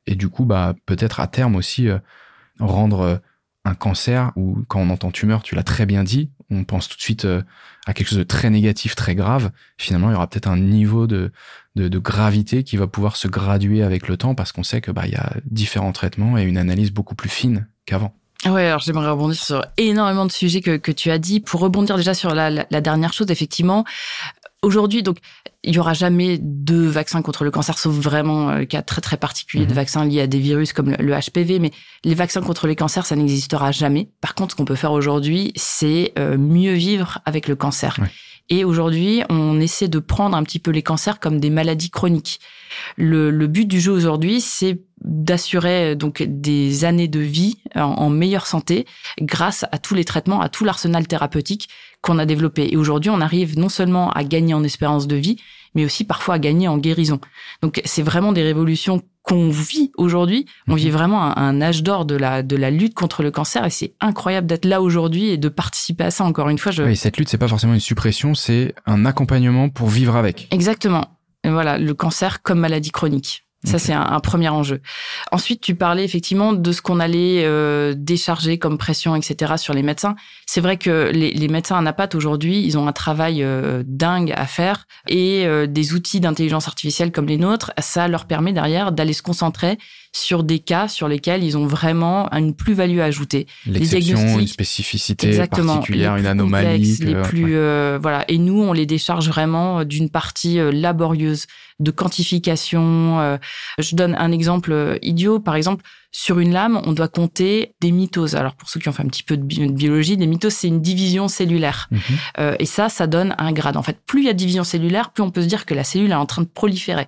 et 0.07 0.15
du 0.15 0.29
coup, 0.29 0.45
bah, 0.45 0.75
peut-être 0.87 1.21
à 1.21 1.27
terme 1.27 1.57
aussi 1.57 1.89
rendre 2.59 3.21
un 3.65 3.75
cancer 3.75 4.33
ou 4.37 4.65
quand 4.69 4.81
on 4.81 4.91
entend 4.91 5.11
tumeur, 5.11 5.43
tu 5.43 5.55
l'as 5.55 5.63
très 5.63 5.87
bien 5.87 6.05
dit, 6.05 6.31
on 6.51 6.65
pense 6.65 6.89
tout 6.89 6.97
de 6.97 7.03
suite 7.03 7.27
à 7.87 7.93
quelque 7.93 8.09
chose 8.09 8.19
de 8.19 8.25
très 8.25 8.51
négatif, 8.51 8.95
très 8.95 9.15
grave. 9.15 9.51
Finalement, 9.79 10.11
il 10.11 10.13
y 10.13 10.17
aura 10.17 10.29
peut-être 10.29 10.49
un 10.49 10.59
niveau 10.59 11.07
de, 11.07 11.33
de, 11.77 11.99
gravité 11.99 12.65
qui 12.65 12.77
va 12.77 12.87
pouvoir 12.87 13.17
se 13.17 13.29
graduer 13.29 13.83
avec 13.83 14.09
le 14.09 14.17
temps 14.17 14.35
parce 14.35 14.53
qu'on 14.53 14.63
sait 14.63 14.81
que 14.81 14.91
bah 14.91 15.03
il 15.07 15.13
y 15.13 15.17
a 15.17 15.35
différents 15.45 15.93
traitements 15.93 16.37
et 16.39 16.43
une 16.43 16.59
analyse 16.59 16.93
beaucoup 16.93 17.15
plus 17.15 17.29
fine 17.29 17.67
qu'avant. 17.87 18.15
Ouais, 18.47 18.67
alors 18.67 18.81
j'aimerais 18.81 19.11
rebondir 19.11 19.43
sur 19.43 19.65
énormément 19.77 20.25
de 20.25 20.33
sujets 20.33 20.63
que, 20.63 20.79
que 20.79 20.93
tu 20.93 21.11
as 21.11 21.19
dit. 21.19 21.41
Pour 21.41 21.61
rebondir 21.61 21.97
déjà 21.97 22.15
sur 22.15 22.35
la, 22.35 22.49
la 22.49 22.81
dernière 22.81 23.13
chose, 23.13 23.31
effectivement, 23.31 23.85
Aujourd'hui, 24.63 25.03
donc, 25.03 25.19
il 25.65 25.75
y 25.75 25.79
aura 25.79 25.95
jamais 25.95 26.39
de 26.41 26.77
vaccin 26.77 27.23
contre 27.23 27.45
le 27.45 27.51
cancer, 27.51 27.79
sauf 27.79 27.95
vraiment 27.95 28.51
euh, 28.51 28.65
cas 28.65 28.83
très 28.83 29.01
très 29.01 29.17
particulier 29.17 29.65
de 29.65 29.71
mhm. 29.71 29.77
vaccins 29.77 30.05
liés 30.05 30.21
à 30.21 30.27
des 30.27 30.39
virus 30.39 30.75
comme 30.75 30.91
le, 30.99 31.15
HPV. 31.15 31.59
Mais 31.59 31.71
les 32.05 32.15
vaccins 32.15 32.43
contre 32.43 32.67
les 32.67 32.77
cancers, 32.77 33.07
ça 33.07 33.17
n'existera 33.17 33.73
jamais. 33.73 34.11
Par 34.21 34.35
contre, 34.35 34.53
ce 34.53 34.57
qu'on 34.57 34.67
peut 34.67 34.75
faire 34.75 34.93
aujourd'hui, 34.93 35.53
c'est 35.57 36.13
euh, 36.19 36.37
mieux 36.37 36.75
vivre 36.75 37.21
avec 37.25 37.49
le 37.49 37.57
cancer. 37.57 37.99
Et 38.51 38.65
aujourd'hui, 38.65 39.23
on 39.31 39.61
essaie 39.61 39.89
de 39.89 39.99
prendre 39.99 40.37
un 40.37 40.43
petit 40.43 40.59
peu 40.59 40.73
les 40.73 40.83
cancers 40.83 41.21
comme 41.21 41.41
des 41.41 41.51
maladies 41.51 41.91
chroniques. 41.91 42.41
Le, 42.97 43.31
le 43.31 43.47
but 43.47 43.67
du 43.67 43.81
jeu 43.81 43.93
aujourd'hui, 43.93 44.41
c'est 44.41 44.83
d'assurer 45.03 45.97
donc 45.97 46.23
des 46.23 46.85
années 46.85 47.09
de 47.09 47.21
vie 47.21 47.59
en, 47.75 47.83
en, 47.83 48.11
meilleure 48.11 48.47
santé 48.47 48.87
grâce 49.21 49.65
à 49.73 49.79
tous 49.79 49.95
les 49.95 50.05
traitements, 50.05 50.41
à 50.41 50.49
tout 50.49 50.65
l'arsenal 50.65 51.07
thérapeutique 51.07 51.69
qu'on 52.03 52.19
a 52.19 52.27
développé. 52.27 52.69
Et 52.73 52.77
aujourd'hui, 52.77 53.11
on 53.11 53.21
arrive 53.21 53.59
non 53.59 53.69
seulement 53.69 54.11
à 54.13 54.25
gagner 54.25 54.55
en 54.55 54.63
espérance 54.63 55.07
de 55.07 55.17
vie, 55.17 55.37
mais 55.75 55.85
aussi 55.85 56.05
parfois 56.05 56.35
à 56.35 56.39
gagner 56.39 56.69
en 56.69 56.79
guérison. 56.79 57.21
Donc 57.63 57.81
c'est 57.85 58.03
vraiment 58.03 58.33
des 58.33 58.43
révolutions 58.43 59.03
qu'on 59.23 59.51
vit 59.51 59.93
aujourd'hui. 59.97 60.47
On 60.67 60.75
vit 60.75 60.87
mhm. 60.87 60.93
vraiment 60.93 61.23
un, 61.23 61.37
un 61.37 61.63
âge 61.63 61.83
d'or 61.83 62.05
de 62.05 62.17
la 62.17 62.43
de 62.43 62.57
la 62.57 62.71
lutte 62.71 62.95
contre 62.95 63.23
le 63.23 63.31
cancer 63.31 63.65
et 63.65 63.71
c'est 63.71 63.95
incroyable 64.01 64.47
d'être 64.47 64.65
là 64.65 64.81
aujourd'hui 64.81 65.29
et 65.29 65.37
de 65.37 65.49
participer 65.49 66.05
à 66.05 66.11
ça. 66.11 66.25
Encore 66.25 66.49
une 66.49 66.59
fois, 66.59 66.73
je... 66.73 66.83
oui, 66.83 66.97
cette 66.97 67.17
lutte 67.17 67.29
c'est 67.29 67.39
pas 67.39 67.49
forcément 67.49 67.75
une 67.75 67.81
suppression, 67.81 68.35
c'est 68.35 68.75
un 68.87 69.05
accompagnement 69.07 69.69
pour 69.69 69.89
vivre 69.89 70.17
avec. 70.17 70.49
Exactement. 70.51 71.19
Et 71.45 71.51
voilà, 71.51 71.79
le 71.79 71.95
cancer 71.95 72.43
comme 72.43 72.61
maladie 72.61 72.91
chronique. 72.91 73.47
Ça, 73.65 73.79
c'est 73.79 73.93
un, 73.93 74.21
premier 74.21 74.49
enjeu. 74.49 74.81
Ensuite, 75.33 75.61
tu 75.61 75.75
parlais 75.75 76.03
effectivement 76.03 76.55
de 76.55 76.73
ce 76.73 76.81
qu'on 76.81 76.99
allait 76.99 77.45
euh, 77.45 77.95
décharger 77.95 78.59
comme 78.59 78.79
pression, 78.79 79.15
etc., 79.15 79.55
sur 79.59 79.75
les 79.75 79.83
médecins. 79.83 80.17
C'est 80.47 80.63
vrai 80.63 80.79
que 80.79 81.11
les, 81.13 81.31
les 81.33 81.49
médecins 81.49 81.77
à 81.77 81.83
Napat, 81.83 82.09
aujourd'hui, 82.15 82.65
ils 82.65 82.79
ont 82.79 82.89
un 82.89 82.93
travail 82.93 83.43
euh, 83.43 83.83
dingue 83.87 84.33
à 84.35 84.47
faire 84.47 84.87
et 85.09 85.47
euh, 85.47 85.67
des 85.67 85.93
outils 85.93 86.21
d'intelligence 86.21 86.69
artificielle 86.69 87.13
comme 87.13 87.27
les 87.27 87.37
nôtres, 87.37 87.73
ça 87.79 88.09
leur 88.09 88.25
permet 88.25 88.55
derrière 88.55 88.93
d'aller 88.93 89.13
se 89.13 89.23
concentrer 89.23 89.77
sur 90.13 90.43
des 90.43 90.59
cas 90.59 90.89
sur 90.89 91.09
lesquels 91.09 91.45
ils 91.45 91.57
ont 91.57 91.67
vraiment 91.67 92.31
une 92.33 92.55
plus-value 92.55 92.99
à 92.99 93.05
ajouter. 93.05 93.47
L'exception, 93.67 94.39
une 94.39 94.47
spécificité 94.47 95.47
particulière, 95.47 96.17
une 96.17 96.27
anomalie. 96.27 96.97
les 97.01 97.23
plus, 97.23 97.55
voilà. 97.99 98.25
Et 98.29 98.39
nous, 98.39 98.63
on 98.63 98.73
les 98.73 98.87
décharge 98.87 99.29
vraiment 99.29 99.85
d'une 99.85 100.11
partie 100.11 100.59
laborieuse 100.73 101.47
de 101.81 101.91
quantification. 101.91 103.19
Euh, 103.21 103.39
je 103.79 103.97
donne 103.97 104.15
un 104.17 104.31
exemple 104.31 104.73
euh, 104.73 104.99
idiot. 105.03 105.41
Par 105.41 105.57
exemple, 105.57 105.85
sur 106.13 106.41
une 106.41 106.53
lame, 106.53 106.81
on 106.85 106.93
doit 106.93 107.09
compter 107.09 107.75
des 107.81 107.93
mitoses. 107.93 108.35
Alors 108.35 108.55
pour 108.55 108.69
ceux 108.69 108.81
qui 108.81 108.89
ont 108.89 108.93
fait 108.93 109.03
un 109.03 109.09
petit 109.09 109.23
peu 109.23 109.37
de 109.37 109.43
biologie, 109.43 110.17
des 110.17 110.27
mitoses, 110.27 110.55
c'est 110.55 110.69
une 110.69 110.81
division 110.81 111.29
cellulaire. 111.29 111.89
Mhm. 111.91 112.01
Euh, 112.39 112.57
et 112.59 112.67
ça, 112.67 112.89
ça 112.89 113.07
donne 113.07 113.35
un 113.39 113.53
grade. 113.53 113.77
En 113.77 113.83
fait, 113.83 113.99
plus 114.07 114.23
il 114.23 114.27
y 114.27 114.29
a 114.29 114.33
de 114.33 114.39
division 114.39 114.65
cellulaire, 114.65 115.11
plus 115.11 115.23
on 115.23 115.31
peut 115.31 115.43
se 115.43 115.47
dire 115.47 115.67
que 115.67 115.75
la 115.75 115.85
cellule 115.85 116.11
est 116.11 116.15
en 116.15 116.27
train 116.27 116.43
de 116.43 116.49
proliférer. 116.49 117.07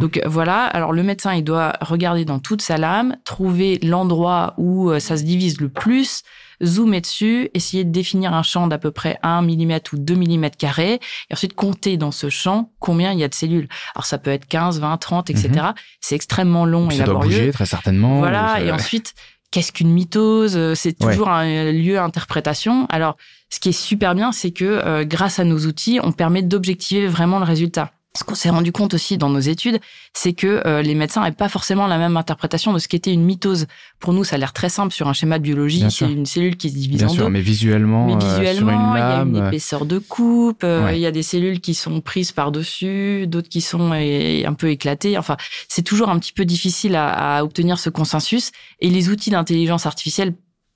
Donc 0.00 0.20
voilà, 0.26 0.64
alors 0.64 0.92
le 0.92 1.02
médecin, 1.02 1.34
il 1.34 1.44
doit 1.44 1.74
regarder 1.80 2.24
dans 2.24 2.38
toute 2.38 2.62
sa 2.62 2.76
lame, 2.76 3.16
trouver 3.24 3.78
l'endroit 3.82 4.54
où 4.58 4.98
ça 4.98 5.16
se 5.16 5.22
divise 5.22 5.60
le 5.60 5.68
plus, 5.68 6.22
zoomer 6.62 7.00
dessus, 7.00 7.50
essayer 7.54 7.84
de 7.84 7.90
définir 7.90 8.34
un 8.34 8.42
champ 8.42 8.66
d'à 8.66 8.78
peu 8.78 8.90
près 8.90 9.18
1 9.22 9.42
mm 9.42 9.78
ou 9.92 9.98
2 9.98 10.14
mm 10.14 10.50
carrés, 10.58 10.94
et 10.94 11.32
ensuite 11.32 11.54
compter 11.54 11.96
dans 11.96 12.10
ce 12.10 12.28
champ 12.28 12.72
combien 12.78 13.12
il 13.12 13.18
y 13.18 13.24
a 13.24 13.28
de 13.28 13.34
cellules. 13.34 13.68
Alors 13.94 14.06
ça 14.06 14.18
peut 14.18 14.30
être 14.30 14.46
15, 14.46 14.80
20, 14.80 14.96
30, 14.96 15.30
etc. 15.30 15.50
C'est 16.00 16.14
extrêmement 16.14 16.66
long 16.66 16.90
et 16.90 16.96
laborieux. 16.96 17.30
Doit 17.30 17.38
bouger 17.38 17.52
très 17.52 17.66
certainement. 17.66 18.18
Voilà, 18.18 18.60
et 18.60 18.70
ensuite, 18.70 19.14
qu'est-ce 19.50 19.72
qu'une 19.72 19.92
mitose? 19.92 20.74
C'est 20.74 20.98
toujours 20.98 21.28
un 21.28 21.72
lieu 21.72 21.94
d'interprétation. 21.94 22.86
Alors, 22.86 23.16
ce 23.50 23.60
qui 23.60 23.68
est 23.68 23.72
super 23.72 24.14
bien, 24.14 24.32
c'est 24.32 24.50
que 24.50 24.64
euh, 24.64 25.04
grâce 25.04 25.38
à 25.38 25.44
nos 25.44 25.60
outils, 25.66 26.00
on 26.02 26.12
permet 26.12 26.42
d'objectiver 26.42 27.06
vraiment 27.06 27.38
le 27.38 27.44
résultat 27.44 27.92
ce 28.16 28.22
qu'on 28.22 28.36
s'est 28.36 28.50
rendu 28.50 28.70
compte 28.70 28.94
aussi 28.94 29.18
dans 29.18 29.28
nos 29.28 29.40
études, 29.40 29.80
c'est 30.12 30.34
que 30.34 30.62
euh, 30.66 30.82
les 30.82 30.94
médecins 30.94 31.20
n'avaient 31.20 31.34
pas 31.34 31.48
forcément 31.48 31.88
la 31.88 31.98
même 31.98 32.16
interprétation 32.16 32.72
de 32.72 32.78
ce 32.78 32.86
qu'était 32.86 33.12
une 33.12 33.24
mitose. 33.24 33.66
Pour 33.98 34.12
nous, 34.12 34.22
ça 34.22 34.36
a 34.36 34.38
l'air 34.38 34.52
très 34.52 34.68
simple 34.68 34.92
sur 34.92 35.08
un 35.08 35.12
schéma 35.12 35.38
de 35.38 35.42
biologie. 35.42 35.84
C'est 35.90 36.10
une 36.10 36.26
cellule 36.26 36.56
qui 36.56 36.70
se 36.70 36.74
divise 36.74 36.98
Bien 36.98 37.08
en 37.08 37.12
sûr, 37.12 37.24
deux. 37.24 37.30
Mais 37.30 37.40
visuellement, 37.40 38.06
mais 38.06 38.24
visuellement, 38.24 38.94
il 38.94 38.98
y 38.98 39.02
a 39.02 39.22
une 39.22 39.46
épaisseur 39.48 39.84
de 39.84 39.98
coupe. 39.98 40.62
Euh, 40.62 40.92
il 40.92 41.00
y 41.00 41.06
a 41.06 41.10
des 41.10 41.24
cellules 41.24 41.60
qui 41.60 41.74
sont 41.74 42.00
prises 42.00 42.30
par 42.30 42.52
dessus, 42.52 43.26
d'autres 43.26 43.48
qui 43.48 43.60
sont 43.60 43.90
un 43.92 44.54
peu 44.54 44.70
éclatées. 44.70 45.18
Enfin, 45.18 45.36
c'est 45.68 45.82
toujours 45.82 46.08
un 46.08 46.18
petit 46.20 46.32
peu 46.32 46.44
difficile 46.44 46.94
à, 46.94 47.38
à 47.38 47.42
obtenir 47.42 47.80
ce 47.80 47.90
consensus. 47.90 48.52
Et 48.80 48.90
les 48.90 49.08
outils 49.08 49.30
d'intelligence 49.30 49.86
artificielle 49.86 50.34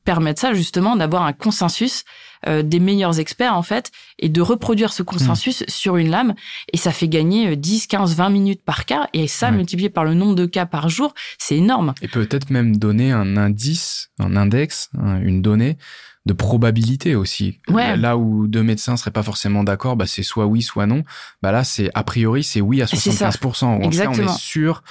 permettent 0.08 0.38
ça 0.38 0.54
justement 0.54 0.96
d'avoir 0.96 1.24
un 1.24 1.34
consensus 1.34 2.04
euh, 2.46 2.62
des 2.62 2.80
meilleurs 2.80 3.20
experts 3.20 3.54
en 3.54 3.62
fait 3.62 3.90
et 4.18 4.30
de 4.30 4.40
reproduire 4.40 4.90
ce 4.90 5.02
consensus 5.02 5.60
hmm. 5.60 5.64
sur 5.68 5.96
une 5.98 6.08
lame 6.08 6.34
et 6.72 6.78
ça 6.78 6.92
fait 6.92 7.08
gagner 7.08 7.56
10, 7.56 7.88
15, 7.88 8.16
20 8.16 8.30
minutes 8.30 8.62
par 8.64 8.86
cas 8.86 9.08
et 9.12 9.28
ça 9.28 9.50
multiplié 9.50 9.90
par 9.90 10.04
le 10.04 10.14
nombre 10.14 10.34
de 10.34 10.46
cas 10.46 10.64
par 10.64 10.88
jour, 10.88 11.12
c'est 11.36 11.56
énorme. 11.56 11.92
Et 12.00 12.08
peut-être 12.08 12.48
même 12.48 12.78
donner 12.78 13.12
un 13.12 13.36
indice, 13.36 14.08
un 14.18 14.34
index, 14.34 14.88
une 14.96 15.42
donnée 15.42 15.76
de 16.24 16.32
probabilité 16.32 17.14
aussi. 17.14 17.60
Là 17.68 18.16
où 18.16 18.46
deux 18.46 18.62
médecins 18.62 18.96
seraient 18.96 19.10
pas 19.10 19.22
forcément 19.22 19.62
d'accord, 19.62 19.96
bah 19.96 20.06
c'est 20.06 20.22
soit 20.22 20.46
oui, 20.46 20.62
soit 20.62 20.86
non. 20.86 21.04
Bah 21.42 21.52
là, 21.52 21.64
c'est 21.64 21.90
a 21.92 22.02
priori 22.02 22.44
c'est 22.44 22.62
oui 22.62 22.80
à 22.80 22.86
75%. 22.86 23.64
En 23.66 23.80
Exactement. 23.80 24.26
on 24.26 24.34
est 24.34 24.38
sûr 24.38 24.82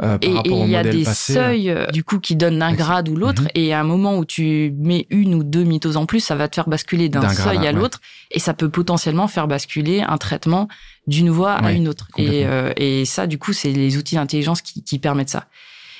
euh, 0.00 0.16
et 0.22 0.30
il 0.30 0.70
y 0.70 0.76
a 0.76 0.82
des 0.82 1.04
seuils 1.04 1.70
euh, 1.70 1.86
du 1.88 2.02
coup 2.02 2.18
qui 2.18 2.34
donnent 2.34 2.62
un 2.62 2.72
grade 2.72 3.08
ou 3.10 3.16
l'autre, 3.16 3.42
et 3.54 3.74
à 3.74 3.80
un 3.80 3.84
moment 3.84 4.16
où 4.16 4.24
tu 4.24 4.74
mets 4.78 5.06
une 5.10 5.34
ou 5.34 5.44
deux 5.44 5.64
mitoses 5.64 5.98
en 5.98 6.06
plus, 6.06 6.20
ça 6.20 6.34
va 6.34 6.48
te 6.48 6.54
faire 6.54 6.68
basculer 6.68 7.08
d'un 7.08 7.28
seuil 7.28 7.66
à 7.66 7.72
l'autre, 7.72 8.00
et 8.30 8.38
ça 8.38 8.54
peut 8.54 8.70
potentiellement 8.70 9.28
faire 9.28 9.46
basculer 9.46 10.00
un 10.00 10.16
traitement 10.16 10.68
d'une 11.06 11.30
voie 11.30 11.52
à 11.52 11.72
une 11.72 11.88
autre. 11.88 12.08
Et, 12.16 12.46
euh, 12.46 12.72
et 12.76 13.04
ça, 13.04 13.26
du 13.26 13.38
coup, 13.38 13.52
c'est 13.52 13.72
les 13.72 13.96
outils 13.98 14.14
d'intelligence 14.14 14.62
qui, 14.62 14.82
qui 14.82 14.98
permettent 14.98 15.30
ça. 15.30 15.46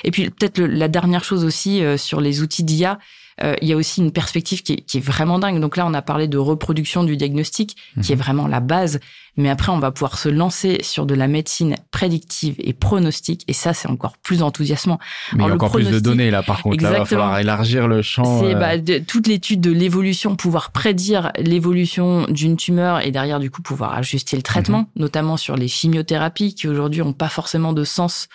Et 0.05 0.11
puis 0.11 0.31
peut-être 0.31 0.61
la 0.61 0.89
dernière 0.89 1.23
chose 1.23 1.45
aussi 1.45 1.83
sur 1.97 2.21
les 2.21 2.43
outils 2.43 2.65
d'IA, 2.65 2.99
euh, 3.43 3.55
il 3.63 3.69
y 3.69 3.73
a 3.73 3.77
aussi 3.77 4.01
une 4.01 4.13
perspective 4.13 4.63
qui 4.63 4.75
est, 4.75 4.81
qui 4.83 4.99
est, 4.99 5.01
vraiment 5.01 5.39
dingue. 5.39 5.61
Donc 5.61 5.77
là, 5.77 5.87
on 5.87 5.95
a 5.95 6.03
parlé 6.03 6.29
de 6.29 6.39
reproduction 6.39 7.05
du 7.05 7.17
diagnostic, 7.17 7.77
qui 8.03 8.13
est 8.13 8.17
mhm. 8.17 8.23
vraiment 8.23 8.47
la 8.47 8.61
base. 8.61 9.01
Mais 9.39 9.49
après, 9.49 9.73
on 9.73 9.79
va 9.79 9.91
pouvoir 9.91 10.19
se 10.19 10.29
lancer 10.29 10.79
sur 10.83 11.07
de 11.07 11.15
la 11.15 11.27
médecine 11.27 11.77
prédictive 11.91 12.55
et 12.59 12.75
pronostique. 12.75 13.45
Et 13.49 13.55
ça, 13.55 13.73
c'est 13.73 13.89
encore 13.89 14.19
plus 14.19 14.43
enthousiasmant. 14.43 14.99
Mais 15.33 15.45
il 15.45 15.47
y 15.47 15.51
a 15.51 15.55
encore 15.55 15.73
plus 15.73 15.89
de 15.89 15.99
données 15.99 16.31
là, 16.31 16.43
par 16.43 16.63
contre. 16.63 16.83
Là, 16.83 16.93
il 16.93 16.99
va 16.99 17.05
falloir 17.07 17.39
élargir 17.39 17.89
le 17.89 18.03
champ. 18.03 18.41
C'est 18.41 18.55
euh. 18.55 18.59
bah, 18.59 19.01
toute 19.07 19.27
l'étude 19.27 19.63
de 19.63 19.71
l'évolution, 19.71 20.37
pouvoir 20.37 20.71
prédire 20.71 21.33
l'évolution 21.39 22.27
d'une 22.29 22.57
tumeur 22.59 23.01
et 23.01 23.11
derrière, 23.11 23.41
du 23.41 23.51
coup, 23.51 23.63
pouvoir 23.63 23.95
ajuster 23.95 24.37
le 24.37 24.43
traitement, 24.43 24.81
mhm. 24.81 25.03
notamment 25.03 25.37
sur 25.39 25.57
les 25.57 25.69
chimiothérapies 25.69 26.55
qui 26.55 26.69
aujourd'hui 26.69 27.01
ont 27.01 27.15
pas 27.15 27.31
forcément 27.31 27.73
de 27.73 27.85
sens 27.85 28.29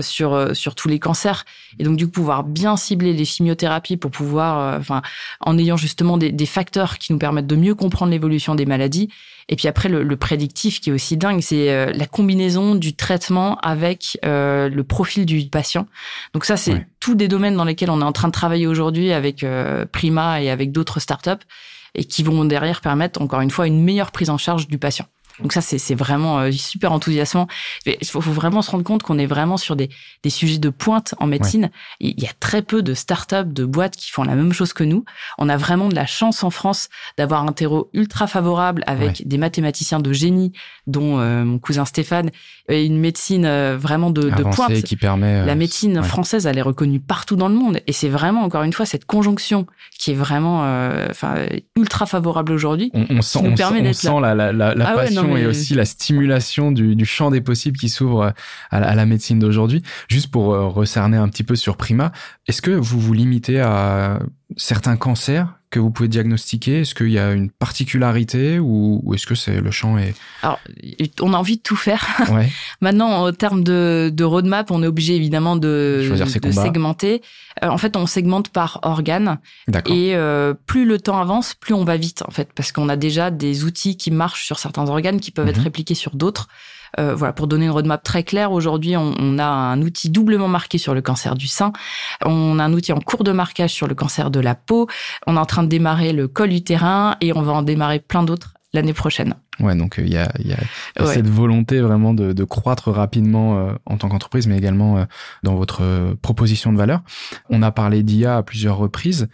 sur 0.00 0.34
euh, 0.34 0.54
sur 0.54 0.74
tous 0.74 0.88
les 0.88 0.98
cancers. 0.98 1.44
Et 1.78 1.84
donc 1.84 1.96
du 1.96 2.06
coup 2.06 2.12
pouvoir 2.12 2.44
bien 2.44 2.76
cibler 2.76 3.12
les 3.12 3.24
chimiothérapies 3.24 3.96
pour 3.96 4.10
pouvoir 4.10 4.58
euh, 4.58 4.78
enfin 4.78 5.02
en 5.40 5.56
ayant 5.58 5.76
justement 5.76 6.18
des, 6.18 6.32
des, 6.32 6.46
facteurs 6.46 6.98
qui 6.98 7.12
nous 7.12 7.18
permettent 7.18 7.46
de 7.46 7.56
mieux 7.56 7.74
comprendre 7.74 8.10
l'évolution 8.10 8.54
des 8.54 8.66
maladies. 8.66 9.08
Et 9.48 9.56
puis 9.56 9.68
après 9.68 9.88
le, 9.88 10.02
le 10.02 10.16
prédictif 10.16 10.80
qui 10.80 10.90
est 10.90 10.92
aussi 10.92 11.16
dingue 11.16 11.40
c'est 11.40 11.92
la 11.92 12.06
combinaison 12.06 12.74
du 12.74 12.94
traitement 12.94 13.56
avec 13.60 14.18
le 14.22 14.82
profil 14.82 15.24
du 15.24 15.48
patient. 15.48 15.86
Donc 16.34 16.44
ça 16.44 16.58
c'est 16.58 16.86
tous 17.00 17.14
des 17.14 17.28
domaines 17.28 17.56
dans 17.56 17.64
lesquels 17.64 17.90
on 17.90 18.02
est 18.02 18.04
en 18.04 18.12
train 18.12 18.28
de 18.28 18.32
travailler 18.32 18.66
aujourd'hui 18.66 19.10
avec 19.10 19.46
Prima 19.90 20.42
et 20.42 20.50
avec 20.50 20.70
d'autres 20.70 21.00
startups 21.00 21.46
et 21.94 22.04
qui 22.04 22.22
vont 22.22 22.44
derrière 22.44 22.82
permettre 22.82 23.22
encore 23.22 23.40
une 23.40 23.50
fois 23.50 23.66
une 23.66 23.82
meilleure 23.82 24.12
prise 24.12 24.28
en 24.28 24.36
charge 24.36 24.68
du 24.68 24.76
patient. 24.76 25.06
Donc 25.40 25.52
ça, 25.52 25.60
c'est 25.60 25.94
vraiment 25.94 26.40
euh, 26.40 26.50
super 26.50 26.92
enthousiasmant. 26.92 27.46
Il 27.86 28.06
faut, 28.06 28.20
vraiment 28.20 28.62
se 28.62 28.70
rendre 28.70 28.84
compte 28.84 29.02
qu'on 29.02 29.18
est 29.18 29.26
vraiment 29.26 29.56
sur 29.56 29.76
des, 29.76 29.88
des 30.22 30.30
sujets 30.30 30.58
de 30.58 30.70
pointe 30.70 31.14
en 31.18 31.26
médecine. 31.26 31.70
Il 32.00 32.20
y 32.20 32.26
a 32.26 32.32
très 32.40 32.62
peu 32.62 32.82
de 32.82 32.94
startups, 32.94 33.46
de 33.46 33.64
boîtes 33.64 33.96
qui 33.96 34.10
font 34.10 34.24
la 34.24 34.34
même 34.34 34.52
chose 34.52 34.72
que 34.72 34.84
nous. 34.84 35.04
On 35.38 35.48
a 35.48 35.56
vraiment 35.56 35.88
de 35.88 35.94
la 35.94 36.06
chance 36.06 36.42
en 36.42 36.50
France 36.50 36.88
d'avoir 37.16 37.44
un 37.44 37.52
terreau 37.52 37.90
ultra 37.92 38.26
favorable 38.26 38.82
avec 38.86 39.26
des 39.26 39.38
mathématiciens 39.38 40.00
de 40.00 40.12
génie, 40.12 40.52
dont 40.86 41.18
euh, 41.18 41.44
mon 41.44 41.58
cousin 41.58 41.84
Stéphane, 41.84 42.30
et 42.68 42.84
une 42.84 42.98
médecine 42.98 43.46
euh, 43.46 43.76
vraiment 43.78 44.10
de, 44.10 44.30
de 44.30 44.42
pointe. 44.42 44.82
Qui 44.82 44.96
permet, 44.96 45.44
la 45.44 45.54
médecine 45.54 46.02
française, 46.02 46.46
elle 46.46 46.58
est 46.58 46.62
reconnue 46.62 47.00
partout 47.00 47.36
dans 47.36 47.48
le 47.48 47.54
monde. 47.54 47.80
Et 47.86 47.92
c'est 47.92 48.08
vraiment, 48.08 48.42
encore 48.42 48.62
une 48.62 48.72
fois, 48.72 48.86
cette 48.86 49.04
conjonction 49.04 49.66
qui 49.98 50.12
est 50.12 50.14
vraiment 50.14 50.64
ultra 51.76 52.06
favorable 52.06 52.52
aujourd'hui. 52.52 52.90
On, 52.94 53.22
sent, 53.22 53.42
nous 53.42 53.54
permet 53.54 53.88
on 53.88 53.92
sent 53.92 54.20
la, 54.20 54.34
la, 54.34 54.52
la, 54.52 54.74
ah 54.88 54.94
passion 54.94 55.27
et 55.36 55.46
aussi 55.46 55.74
la 55.74 55.84
stimulation 55.84 56.72
du, 56.72 56.96
du 56.96 57.04
champ 57.04 57.30
des 57.30 57.40
possibles 57.40 57.78
qui 57.78 57.88
s'ouvre 57.88 58.32
à, 58.70 58.94
la 58.94 59.06
médecine 59.06 59.38
d'aujourd'hui. 59.38 59.82
Juste 60.08 60.30
pour 60.30 60.54
euh, 60.54 60.66
recerner 60.66 61.16
un 61.16 61.28
petit 61.28 61.44
peu 61.44 61.56
sur 61.56 61.76
Prima, 61.76 62.12
est-ce 62.46 62.62
que 62.62 62.70
vous 62.70 63.00
vous 63.00 63.12
limitez 63.12 63.60
à 63.60 64.20
certains 64.56 64.96
cancers 64.96 65.57
que 65.70 65.78
vous 65.78 65.90
pouvez 65.90 66.08
diagnostiquer? 66.08 66.80
Est-ce 66.80 66.94
qu'il 66.94 67.10
y 67.10 67.18
a 67.18 67.32
une 67.32 67.50
particularité 67.50 68.58
ou, 68.58 69.02
est-ce 69.14 69.26
que 69.26 69.34
c'est 69.34 69.60
le 69.60 69.70
champ 69.70 69.98
est 69.98 70.14
Alors, 70.42 70.60
on 71.20 71.32
a 71.34 71.36
envie 71.36 71.56
de 71.56 71.62
tout 71.62 71.76
faire. 71.76 72.06
Ouais. 72.28 72.50
Maintenant, 72.82 73.26
en 73.26 73.32
termes 73.32 73.64
de, 73.64 74.12
de, 74.12 74.24
roadmap, 74.24 74.70
on 74.70 74.82
est 74.82 74.86
obligé 74.86 75.16
évidemment 75.16 75.56
de, 75.56 76.06
de 76.42 76.52
segmenter. 76.52 77.22
Euh, 77.62 77.68
en 77.68 77.78
fait, 77.78 77.96
on 77.96 78.06
segmente 78.06 78.50
par 78.50 78.80
organe. 78.82 79.38
Et 79.86 80.14
euh, 80.14 80.52
plus 80.66 80.84
le 80.84 80.98
temps 80.98 81.18
avance, 81.18 81.54
plus 81.54 81.74
on 81.74 81.84
va 81.84 81.96
vite 81.96 82.22
en 82.26 82.30
fait, 82.30 82.50
parce 82.54 82.70
qu'on 82.70 82.88
a 82.88 82.96
déjà 82.96 83.30
des 83.30 83.64
outils 83.64 83.96
qui 83.96 84.10
marchent 84.10 84.44
sur 84.44 84.58
certains 84.58 84.86
organes 84.88 85.20
qui 85.20 85.30
peuvent 85.30 85.48
être 85.48 85.58
mhm. 85.58 85.64
répliqués 85.64 85.94
sur 85.94 86.16
d'autres. 86.16 86.48
Euh, 86.98 87.14
voilà, 87.14 87.32
pour 87.32 87.46
donner 87.46 87.66
une 87.66 87.70
roadmap 87.70 88.02
très 88.02 88.22
claire, 88.22 88.52
aujourd'hui, 88.52 88.96
on, 88.96 89.14
on, 89.18 89.38
a 89.38 89.44
un 89.44 89.82
outil 89.82 90.10
doublement 90.10 90.48
marqué 90.48 90.78
sur 90.78 90.94
le 90.94 91.02
cancer 91.02 91.34
du 91.34 91.46
sein. 91.46 91.72
On 92.24 92.58
a 92.58 92.64
un 92.64 92.72
outil 92.72 92.92
en 92.92 93.00
cours 93.00 93.24
de 93.24 93.32
marquage 93.32 93.72
sur 93.72 93.86
le 93.86 93.94
cancer 93.94 94.30
de 94.30 94.40
la 94.40 94.54
peau. 94.54 94.88
On 95.26 95.36
est 95.36 95.40
en 95.40 95.46
train 95.46 95.62
de 95.62 95.68
démarrer 95.68 96.12
le 96.12 96.28
col 96.28 96.52
utérin 96.52 97.16
et 97.20 97.32
on 97.36 97.42
va 97.42 97.52
en 97.52 97.62
démarrer 97.62 98.00
plein 98.00 98.22
d'autres 98.22 98.54
l'année 98.72 98.92
prochaine. 98.92 99.34
Ouais, 99.60 99.74
donc 99.74 99.98
euh, 99.98 100.02
il 100.02 100.12
y 100.12 100.18
a, 100.18 100.30
y 100.38 100.52
a, 100.52 101.06
cette 101.06 101.26
volonté 101.26 101.80
vraiment 101.80 102.14
de, 102.14 102.32
de 102.32 102.44
croître 102.44 102.90
rapidement 102.90 103.58
euh, 103.58 103.72
en 103.86 103.96
tant 103.96 104.08
qu'entreprise, 104.08 104.46
mais 104.46 104.56
également 104.56 105.06
dans 105.42 105.56
votre 105.56 106.14
proposition 106.22 106.72
de 106.72 106.78
valeur. 106.78 107.02
On 107.50 107.62
a 107.62 107.70
parlé 107.70 108.02
d'IA 108.02 108.36
à 108.36 108.42
plusieurs 108.42 108.76
reprises. 108.76 109.28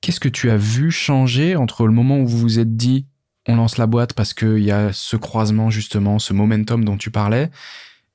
Qu'est-ce 0.00 0.20
que 0.20 0.28
tu 0.28 0.50
as 0.50 0.56
vu 0.56 0.90
changer 0.90 1.54
entre 1.54 1.86
le 1.86 1.92
moment 1.92 2.18
où 2.18 2.26
vous 2.26 2.38
vous 2.38 2.58
êtes 2.58 2.76
dit 2.76 3.06
on 3.48 3.56
lance 3.56 3.78
la 3.78 3.86
boîte 3.86 4.14
parce 4.14 4.34
qu'il 4.34 4.58
y 4.58 4.70
a 4.70 4.92
ce 4.92 5.16
croisement 5.16 5.70
justement, 5.70 6.18
ce 6.18 6.32
momentum 6.32 6.84
dont 6.84 6.96
tu 6.96 7.10
parlais. 7.10 7.50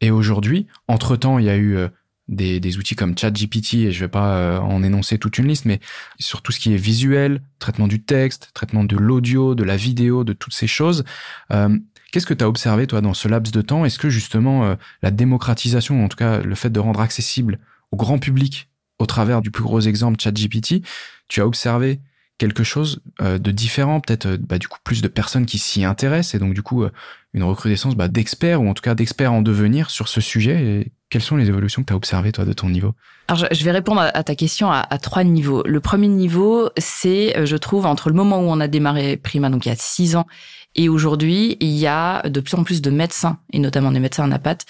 Et 0.02 0.12
aujourd'hui, 0.12 0.68
entre-temps, 0.88 1.40
il 1.40 1.46
y 1.46 1.50
a 1.50 1.56
eu 1.56 1.76
euh, 1.76 1.88
des, 2.28 2.78
outils 2.78 2.96
comme 2.96 3.18
ChatGPT, 3.18 3.76
et 3.76 3.92
je 3.92 4.00
vais 4.02 4.08
pas 4.08 4.38
euh, 4.38 4.60
en 4.60 4.84
énoncer 4.84 5.18
toute 5.18 5.38
une 5.38 5.48
liste, 5.48 5.66
mais 5.66 5.80
sur 6.20 6.42
tout 6.42 6.52
ce 6.52 6.60
qui 6.60 6.74
est 6.74 6.78
visuel, 6.78 7.42
traitement 7.60 7.88
du 7.88 8.04
texte, 8.04 8.52
traitement 8.54 8.84
de 8.84 8.96
l'audio, 8.96 9.56
de 9.56 9.64
la 9.64 9.76
vidéo, 9.76 10.24
de 10.24 10.34
toutes 10.34 10.54
ces 10.54 10.68
choses. 10.68 11.04
Euh, 11.52 11.78
qu'est-ce 12.12 12.28
que 12.28 12.34
tu 12.34 12.44
as 12.44 12.50
observé, 12.50 12.86
toi, 12.86 13.02
dans 13.02 13.14
ce 13.14 13.28
laps 13.28 13.52
de 13.52 13.62
temps? 13.62 13.86
Est-ce 13.86 13.98
que 13.98 14.10
justement 14.10 14.76
la 15.02 15.12
démocratisation, 15.12 16.04
en 16.04 16.08
tout 16.10 16.18
cas 16.18 16.42
le 16.42 16.56
fait 16.56 16.70
de 16.70 16.80
rendre 16.80 17.02
accessible 17.02 17.60
au 17.92 17.98
grand 17.98 18.20
public 18.20 18.70
au 19.00 19.06
travers 19.06 19.42
du 19.42 19.52
plus 19.52 19.64
gros 19.64 19.80
exemple 19.80 20.20
ChatGPT, 20.20 20.84
tu 21.28 21.42
as 21.42 21.48
observé 21.48 22.00
quelque 22.38 22.64
chose 22.64 23.02
euh, 23.22 23.40
de 23.40 23.52
différent, 23.52 24.00
peut-être 24.00 24.28
euh, 24.28 24.38
bah, 24.40 24.58
du 24.60 24.68
coup 24.68 24.78
plus 24.84 25.02
de 25.02 25.08
personnes 25.08 25.46
qui 25.46 25.58
s'y 25.58 25.84
intéressent 25.84 26.36
et 26.36 26.40
donc 26.40 26.54
du 26.54 26.62
coup 26.62 26.84
euh, 26.84 26.92
une 27.34 27.44
recrudescence 27.44 27.96
bah, 27.96 28.08
d'experts 28.08 28.62
ou 28.62 28.70
en 28.70 28.74
tout 28.74 28.82
cas 28.82 28.96
d'experts 28.96 29.34
en 29.34 29.42
devenir 29.42 29.90
sur 29.90 30.08
ce 30.08 30.22
sujet. 30.22 30.64
Et 30.64 30.92
quelles 31.10 31.22
sont 31.22 31.36
les 31.36 31.48
évolutions 31.48 31.82
que 31.82 31.88
tu 31.88 31.94
as 31.94 31.96
observées 31.96 32.32
toi 32.32 32.46
de 32.46 32.54
ton 32.54 32.70
niveau? 32.70 32.94
Alors 33.28 33.48
je 33.52 33.64
vais 33.64 33.72
répondre 33.72 34.02
à 34.02 34.24
ta 34.24 34.36
question 34.36 34.72
à, 34.72 34.86
trois 35.00 35.24
niveaux. 35.24 35.64
Le 35.66 35.80
premier 35.80 36.08
niveau, 36.08 36.70
c'est 36.78 37.46
je 37.46 37.58
trouve 37.58 37.86
entre 37.86 38.10
le 38.10 38.16
moment 38.16 38.40
où 38.40 38.46
on 38.46 38.60
a 38.60 38.68
démarré 38.68 39.18
Prima, 39.18 39.50
donc 39.50 39.66
il 39.66 39.70
y 39.70 39.72
a 39.72 39.76
six 39.78 40.16
ans, 40.16 40.28
et 40.76 40.90
aujourd'hui, 40.90 41.58
il 41.60 41.76
y 41.76 41.88
a 41.88 42.22
de 42.30 42.40
plus 42.40 42.56
en 42.56 42.64
plus 42.64 42.82
de 42.82 42.90
médecins 42.90 43.40
et 43.52 43.60
notamment 43.60 43.92
des 43.92 44.00
médecins 44.00 44.24
anapathes 44.24 44.66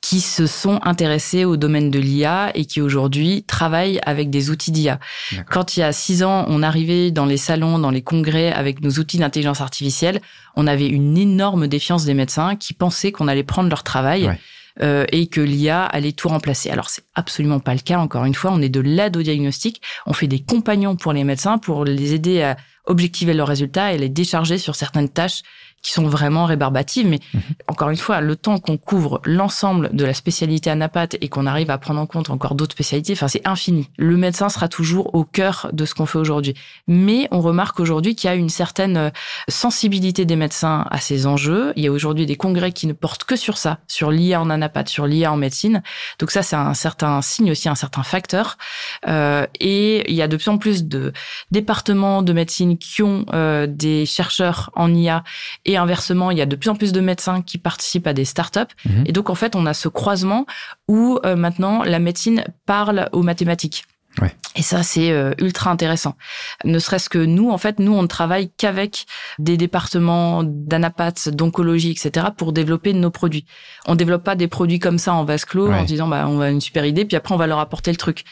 qui 0.00 0.20
se 0.20 0.46
sont 0.46 0.80
intéressés 0.82 1.44
au 1.44 1.56
domaine 1.56 1.90
de 1.90 1.98
l'IA 1.98 2.50
et 2.54 2.64
qui 2.64 2.80
aujourd'hui 2.80 3.44
travaillent 3.46 4.00
avec 4.06 4.30
des 4.30 4.50
outils 4.50 4.72
d'IA. 4.72 4.98
Quand 5.50 5.76
il 5.76 5.80
y 5.80 5.82
a 5.82 5.92
six 5.92 6.22
ans, 6.22 6.46
on 6.48 6.62
arrivait 6.62 7.10
dans 7.10 7.26
les 7.26 7.36
salons, 7.36 7.78
dans 7.78 7.90
les 7.90 8.02
congrès 8.02 8.50
avec 8.52 8.80
nos 8.80 8.92
outils 8.92 9.18
d'intelligence 9.18 9.60
artificielle, 9.60 10.20
on 10.56 10.66
avait 10.66 10.88
une 10.88 11.18
énorme 11.18 11.66
défiance 11.66 12.04
des 12.04 12.14
médecins 12.14 12.56
qui 12.56 12.72
pensaient 12.72 13.12
qu'on 13.12 13.28
allait 13.28 13.44
prendre 13.44 13.68
leur 13.68 13.82
travail. 13.82 14.30
Euh, 14.82 15.04
et 15.10 15.26
que 15.26 15.40
l'IA 15.40 15.84
allait 15.84 16.12
tout 16.12 16.28
remplacer. 16.28 16.70
Alors 16.70 16.88
c'est 16.88 17.02
absolument 17.14 17.58
pas 17.58 17.74
le 17.74 17.80
cas. 17.80 17.98
Encore 17.98 18.24
une 18.24 18.36
fois, 18.36 18.52
on 18.52 18.62
est 18.62 18.68
de 18.70 18.80
l'aide 18.80 19.16
au 19.16 19.22
diagnostic. 19.22 19.82
On 20.06 20.12
fait 20.12 20.28
des 20.28 20.38
compagnons 20.38 20.94
pour 20.94 21.12
les 21.12 21.24
médecins 21.24 21.58
pour 21.58 21.84
les 21.84 22.14
aider 22.14 22.40
à 22.40 22.56
objectiver 22.86 23.34
leurs 23.34 23.48
résultats 23.48 23.92
et 23.92 23.98
les 23.98 24.08
décharger 24.08 24.58
sur 24.58 24.76
certaines 24.76 25.08
tâches 25.08 25.42
qui 25.82 25.92
sont 25.92 26.06
vraiment 26.06 26.44
rébarbatives. 26.44 27.06
Mais 27.06 27.20
mhm. 27.32 27.42
encore 27.68 27.90
une 27.90 27.96
fois, 27.96 28.20
le 28.20 28.36
temps 28.36 28.58
qu'on 28.58 28.76
couvre 28.76 29.20
l'ensemble 29.24 29.90
de 29.94 30.04
la 30.04 30.14
spécialité 30.14 30.70
anapathe 30.70 31.16
et 31.20 31.28
qu'on 31.28 31.46
arrive 31.46 31.70
à 31.70 31.78
prendre 31.78 32.00
en 32.00 32.06
compte 32.06 32.30
encore 32.30 32.54
d'autres 32.54 32.72
spécialités, 32.72 33.12
enfin, 33.12 33.28
c'est 33.28 33.46
infini. 33.46 33.88
Le 33.96 34.16
médecin 34.16 34.48
sera 34.48 34.68
toujours 34.68 35.14
au 35.14 35.24
cœur 35.24 35.70
de 35.72 35.84
ce 35.84 35.94
qu'on 35.94 36.06
fait 36.06 36.18
aujourd'hui. 36.18 36.54
Mais 36.86 37.28
on 37.30 37.40
remarque 37.40 37.80
aujourd'hui 37.80 38.14
qu'il 38.14 38.28
y 38.28 38.32
a 38.32 38.36
une 38.36 38.48
certaine 38.48 38.96
euh, 38.96 39.10
sensibilité 39.48 40.24
des 40.24 40.36
médecins 40.36 40.86
à 40.90 40.98
ces 40.98 41.26
enjeux. 41.26 41.72
Il 41.76 41.84
y 41.84 41.86
a 41.86 41.92
aujourd'hui 41.92 42.26
des 42.26 42.36
congrès 42.36 42.72
qui 42.72 42.86
ne 42.86 42.92
portent 42.92 43.24
que 43.24 43.36
sur 43.36 43.56
ça, 43.56 43.78
sur 43.86 44.10
l'IA 44.10 44.40
en 44.40 44.50
anapathe, 44.50 44.88
sur 44.88 45.06
l'IA 45.06 45.32
en 45.32 45.36
médecine. 45.36 45.82
Donc 46.18 46.30
ça, 46.30 46.42
c'est 46.42 46.56
un 46.56 46.74
certain 46.74 47.22
signe 47.22 47.50
aussi, 47.50 47.68
un 47.68 47.74
certain 47.74 48.02
facteur. 48.02 48.58
Euh, 49.08 49.46
et 49.60 50.10
il 50.10 50.16
y 50.16 50.22
a 50.22 50.28
de 50.28 50.36
plus 50.36 50.48
en 50.48 50.58
plus 50.58 50.84
de 50.84 51.12
départements 51.50 52.22
de 52.22 52.32
médecine 52.32 52.76
qui 52.78 53.02
ont 53.02 53.24
euh, 53.32 53.66
des 53.66 54.06
chercheurs 54.06 54.70
en 54.74 54.94
IA 54.94 55.24
et 55.64 55.69
inversement, 55.76 56.30
il 56.30 56.38
y 56.38 56.42
a 56.42 56.46
de 56.46 56.56
plus 56.56 56.70
en 56.70 56.74
plus 56.74 56.92
de 56.92 57.00
médecins 57.00 57.42
qui 57.42 57.58
participent 57.58 58.06
à 58.06 58.12
des 58.12 58.24
startups. 58.24 58.60
Mhm. 58.84 59.04
Et 59.06 59.12
donc, 59.12 59.30
en 59.30 59.34
fait, 59.34 59.56
on 59.56 59.66
a 59.66 59.74
ce 59.74 59.88
croisement 59.88 60.46
où 60.88 61.18
euh, 61.24 61.36
maintenant 61.36 61.82
la 61.82 61.98
médecine 61.98 62.44
parle 62.66 63.08
aux 63.12 63.22
mathématiques. 63.22 63.84
Ouais. 64.20 64.34
Et 64.56 64.62
ça, 64.62 64.82
c'est 64.82 65.12
euh, 65.12 65.32
ultra 65.38 65.70
intéressant. 65.70 66.16
Ne 66.64 66.78
serait-ce 66.78 67.08
que 67.08 67.18
nous, 67.18 67.50
en 67.50 67.58
fait, 67.58 67.78
nous, 67.78 67.92
on 67.92 68.02
ne 68.02 68.08
travaille 68.08 68.50
qu'avec 68.56 69.06
des 69.38 69.56
départements 69.56 70.42
d'anapath, 70.44 71.28
d'oncologie, 71.28 71.92
etc., 71.92 72.26
pour 72.36 72.52
développer 72.52 72.92
nos 72.92 73.10
produits. 73.10 73.46
On 73.86 73.94
développe 73.94 74.24
pas 74.24 74.34
des 74.34 74.48
produits 74.48 74.80
comme 74.80 74.98
ça 74.98 75.14
en 75.14 75.24
vase 75.24 75.44
clos 75.44 75.70
en 75.70 75.84
disant, 75.84 76.08
bah, 76.08 76.26
on 76.28 76.40
a 76.40 76.50
une 76.50 76.60
super 76.60 76.84
idée, 76.84 77.04
puis 77.04 77.16
après, 77.16 77.34
on 77.34 77.38
va 77.38 77.46
leur 77.46 77.60
apporter 77.60 77.92
le 77.92 77.96
truc 77.96 78.24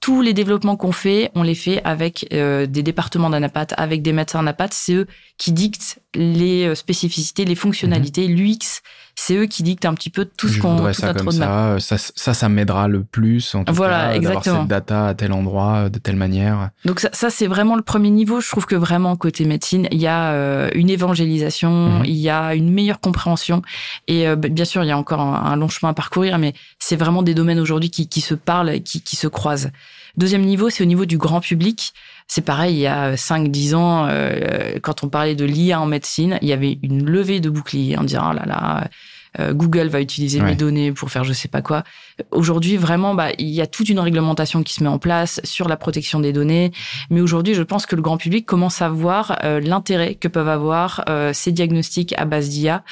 tous 0.00 0.22
les 0.22 0.34
développements 0.34 0.76
qu'on 0.76 0.92
fait, 0.92 1.30
on 1.34 1.42
les 1.42 1.54
fait 1.54 1.82
avec 1.84 2.28
euh, 2.32 2.66
des 2.66 2.82
départements 2.82 3.30
d'anapath, 3.30 3.74
avec 3.76 4.02
des 4.02 4.12
médecins 4.12 4.40
anapath. 4.40 4.72
C'est 4.72 4.94
eux 4.94 5.06
qui 5.38 5.52
dictent 5.52 6.00
les 6.14 6.66
euh, 6.66 6.74
spécificités, 6.74 7.44
les 7.44 7.54
fonctionnalités, 7.54 8.28
mhm. 8.28 8.34
l'UX. 8.34 8.82
C'est 9.26 9.34
eux 9.34 9.46
qui 9.46 9.64
dictent 9.64 9.86
un 9.86 9.94
petit 9.94 10.10
peu 10.10 10.24
tout 10.24 10.46
ce 10.46 10.60
qu'on 10.60 10.92
ça 10.92 11.12
comme 11.12 11.32
ça. 11.32 11.80
ça. 11.80 11.98
Ça, 11.98 12.32
ça, 12.32 12.48
m'aidera 12.48 12.86
le 12.86 13.02
plus 13.02 13.56
en 13.56 13.64
tout 13.64 13.74
voilà, 13.74 14.12
cas 14.12 14.20
d'avoir 14.20 14.44
cette 14.44 14.68
data 14.68 15.08
à 15.08 15.14
tel 15.14 15.32
endroit, 15.32 15.88
de 15.88 15.98
telle 15.98 16.14
manière. 16.14 16.70
Donc 16.84 17.00
ça, 17.00 17.08
ça 17.12 17.28
c'est 17.28 17.48
vraiment 17.48 17.74
le 17.74 17.82
premier 17.82 18.10
niveau. 18.10 18.40
Je 18.40 18.48
trouve 18.48 18.66
que 18.66 18.76
vraiment 18.76 19.16
côté 19.16 19.44
médecine, 19.44 19.88
il 19.90 19.98
y 19.98 20.06
a 20.06 20.30
euh, 20.30 20.70
une 20.76 20.90
évangélisation, 20.90 21.98
mhm. 21.98 22.04
il 22.04 22.14
y 22.14 22.30
a 22.30 22.54
une 22.54 22.72
meilleure 22.72 23.00
compréhension. 23.00 23.62
Et 24.06 24.28
bien 24.36 24.64
sûr, 24.64 24.84
il 24.84 24.86
y 24.86 24.92
a 24.92 24.98
encore 24.98 25.20
un, 25.20 25.56
long 25.56 25.68
chemin 25.68 25.90
à 25.90 25.94
parcourir, 25.94 26.38
mais 26.38 26.54
c'est 26.78 26.94
vraiment 26.94 27.24
des 27.24 27.34
domaines 27.34 27.58
aujourd'hui 27.58 27.90
qui, 27.90 28.06
qui 28.06 28.20
se 28.20 28.34
parlent, 28.34 28.80
qui, 28.82 29.00
qui 29.00 29.16
se 29.16 29.26
croisent. 29.26 29.72
Deuxième 30.16 30.42
niveau, 30.42 30.70
c'est 30.70 30.84
au 30.84 30.86
niveau 30.86 31.04
du 31.04 31.18
grand 31.18 31.40
public. 31.40 31.92
C'est 32.28 32.42
pareil, 32.42 32.74
il 32.74 32.80
y 32.80 32.86
a 32.86 33.16
5-10 33.16 33.74
ans, 33.74 34.06
euh, 34.08 34.78
quand 34.82 35.04
on 35.04 35.08
parlait 35.08 35.34
de 35.34 35.44
l'IA 35.44 35.80
en 35.80 35.86
médecine, 35.86 36.38
il 36.42 36.48
y 36.48 36.52
avait 36.52 36.78
une 36.82 37.04
levée 37.04 37.40
de 37.40 37.50
boucliers 37.50 37.98
en 37.98 38.04
disant, 38.04 38.30
oh 38.30 38.34
là 38.34 38.46
là, 38.46 38.88
euh, 39.38 39.52
Google 39.52 39.88
va 39.88 40.00
utiliser 40.00 40.40
mes 40.40 40.54
données 40.54 40.92
pour 40.92 41.10
faire 41.10 41.24
je 41.24 41.32
sais 41.32 41.48
pas 41.48 41.62
quoi. 41.62 41.84
Aujourd'hui, 42.30 42.76
vraiment, 42.76 43.14
bah, 43.14 43.28
il 43.38 43.48
y 43.48 43.60
a 43.60 43.66
toute 43.66 43.88
une 43.88 43.98
réglementation 43.98 44.62
qui 44.62 44.74
se 44.74 44.82
met 44.82 44.88
en 44.88 44.98
place 44.98 45.40
sur 45.44 45.68
la 45.68 45.76
protection 45.76 46.20
des 46.20 46.32
données. 46.32 46.72
Mais 47.10 47.20
aujourd'hui, 47.20 47.54
je 47.54 47.62
pense 47.62 47.86
que 47.86 47.96
le 47.96 48.02
grand 48.02 48.16
public 48.16 48.46
commence 48.46 48.80
à 48.82 48.88
voir 48.88 49.38
euh, 49.44 49.60
l'intérêt 49.60 50.14
que 50.14 50.28
peuvent 50.28 50.48
avoir 50.48 51.04
ces 51.32 51.52
diagnostics 51.52 52.14
à 52.18 52.24
base 52.24 52.48
d'IA 52.48 52.82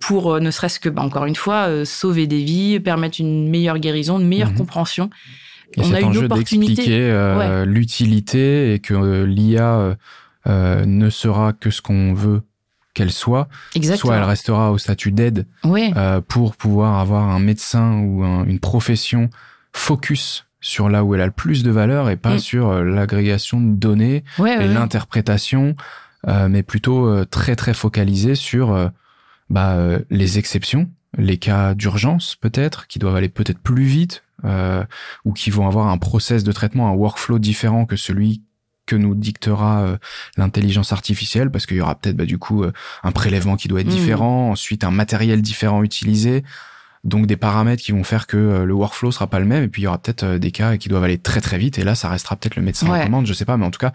pour 0.00 0.40
ne 0.40 0.50
serait-ce 0.50 0.80
que, 0.80 0.88
bah, 0.88 1.02
encore 1.02 1.26
une 1.26 1.36
fois, 1.36 1.84
sauver 1.84 2.26
des 2.26 2.42
vies, 2.42 2.80
permettre 2.80 3.20
une 3.20 3.48
meilleure 3.48 3.78
guérison, 3.78 4.18
une 4.18 4.28
meilleure 4.28 4.50
mhm. 4.50 4.58
compréhension 4.58 5.10
on 5.76 5.92
a 5.92 6.00
une 6.00 6.28
d'expliquer 6.28 7.10
euh, 7.10 7.64
l'utilité 7.64 8.74
et 8.74 8.78
que 8.78 8.94
euh, 8.94 9.26
l'IA 9.26 9.96
euh, 10.46 10.84
ne 10.86 11.10
sera 11.10 11.52
que 11.52 11.70
ce 11.70 11.82
qu'on 11.82 12.14
veut 12.14 12.42
qu'elle 12.96 13.12
soit. 13.12 13.48
Soit 13.96 14.16
elle 14.16 14.24
restera 14.24 14.72
au 14.72 14.78
statut 14.78 15.12
d'aide 15.12 15.46
pour 16.28 16.56
pouvoir 16.56 16.98
avoir 16.98 17.28
un 17.28 17.38
médecin 17.38 18.00
ou 18.00 18.24
une 18.24 18.58
profession 18.58 19.30
focus 19.72 20.46
sur 20.60 20.88
là 20.88 21.04
où 21.04 21.14
elle 21.14 21.20
a 21.20 21.26
le 21.26 21.32
plus 21.32 21.62
de 21.62 21.70
valeur 21.70 22.08
et 22.10 22.16
pas 22.16 22.36
mm. 22.36 22.38
sur 22.38 22.72
l'agrégation 22.82 23.60
de 23.60 23.76
données 23.76 24.24
et 24.38 24.66
l'interprétation, 24.66 25.76
mais 26.26 26.62
plutôt 26.62 27.24
très 27.26 27.54
très 27.54 27.74
focalisé 27.74 28.34
sur 28.34 28.90
bah, 29.50 29.76
les 30.10 30.38
exceptions, 30.38 30.88
les 31.16 31.36
cas 31.36 31.74
d'urgence 31.74 32.36
peut-être, 32.36 32.86
qui 32.86 32.98
doivent 32.98 33.16
aller 33.16 33.28
peut-être 33.28 33.60
plus 33.60 33.84
vite, 33.84 34.24
euh, 34.44 34.84
ou 35.24 35.32
qui 35.32 35.50
vont 35.50 35.66
avoir 35.66 35.88
un 35.88 35.96
process 35.98 36.44
de 36.44 36.52
traitement, 36.52 36.88
un 36.88 36.94
workflow 36.94 37.38
différent 37.38 37.86
que 37.86 37.96
celui 37.96 38.42
que 38.86 38.96
nous 38.96 39.14
dictera 39.14 39.82
euh, 39.82 39.96
l'intelligence 40.36 40.92
artificielle, 40.92 41.50
parce 41.50 41.66
qu'il 41.66 41.76
y 41.76 41.80
aura 41.80 41.94
peut-être 41.94 42.16
bah, 42.16 42.24
du 42.24 42.38
coup 42.38 42.62
euh, 42.62 42.72
un 43.02 43.12
prélèvement 43.12 43.56
qui 43.56 43.68
doit 43.68 43.80
être 43.80 43.86
mmh. 43.88 43.90
différent, 43.90 44.50
ensuite 44.50 44.84
un 44.84 44.90
matériel 44.90 45.42
différent 45.42 45.82
utilisé. 45.82 46.44
Donc 47.06 47.26
des 47.26 47.36
paramètres 47.36 47.82
qui 47.82 47.92
vont 47.92 48.04
faire 48.04 48.26
que 48.26 48.36
euh, 48.36 48.64
le 48.64 48.74
workflow 48.74 49.10
sera 49.12 49.28
pas 49.28 49.38
le 49.38 49.46
même. 49.46 49.62
Et 49.64 49.68
puis 49.68 49.82
il 49.82 49.84
y 49.84 49.88
aura 49.88 49.98
peut-être 49.98 50.24
euh, 50.24 50.38
des 50.38 50.50
cas 50.50 50.76
qui 50.76 50.88
doivent 50.88 51.04
aller 51.04 51.18
très 51.18 51.40
très 51.40 51.56
vite. 51.56 51.78
Et 51.78 51.84
là 51.84 51.94
ça 51.94 52.08
restera 52.08 52.36
peut-être 52.36 52.56
le 52.56 52.62
médecin 52.62 52.88
en 52.88 53.02
commande, 53.02 53.26
je 53.26 53.32
sais 53.32 53.44
pas, 53.44 53.56
mais 53.56 53.64
en 53.64 53.70
tout 53.70 53.78
cas 53.78 53.92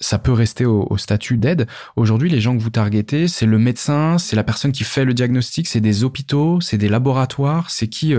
ça 0.00 0.18
peut 0.18 0.32
rester 0.32 0.64
au, 0.64 0.86
au 0.90 0.96
statut 0.96 1.36
d'aide. 1.36 1.66
Aujourd'hui, 1.94 2.30
les 2.30 2.40
gens 2.40 2.56
que 2.56 2.62
vous 2.62 2.70
targetez, 2.70 3.28
c'est 3.28 3.46
le 3.46 3.58
médecin, 3.58 4.18
c'est 4.18 4.36
la 4.36 4.42
personne 4.42 4.72
qui 4.72 4.84
fait 4.84 5.04
le 5.04 5.14
diagnostic, 5.14 5.68
c'est 5.68 5.80
des 5.80 6.02
hôpitaux, 6.02 6.60
c'est 6.60 6.78
des 6.78 6.88
laboratoires, 6.88 7.70
c'est 7.70 7.88
qui 7.88 8.14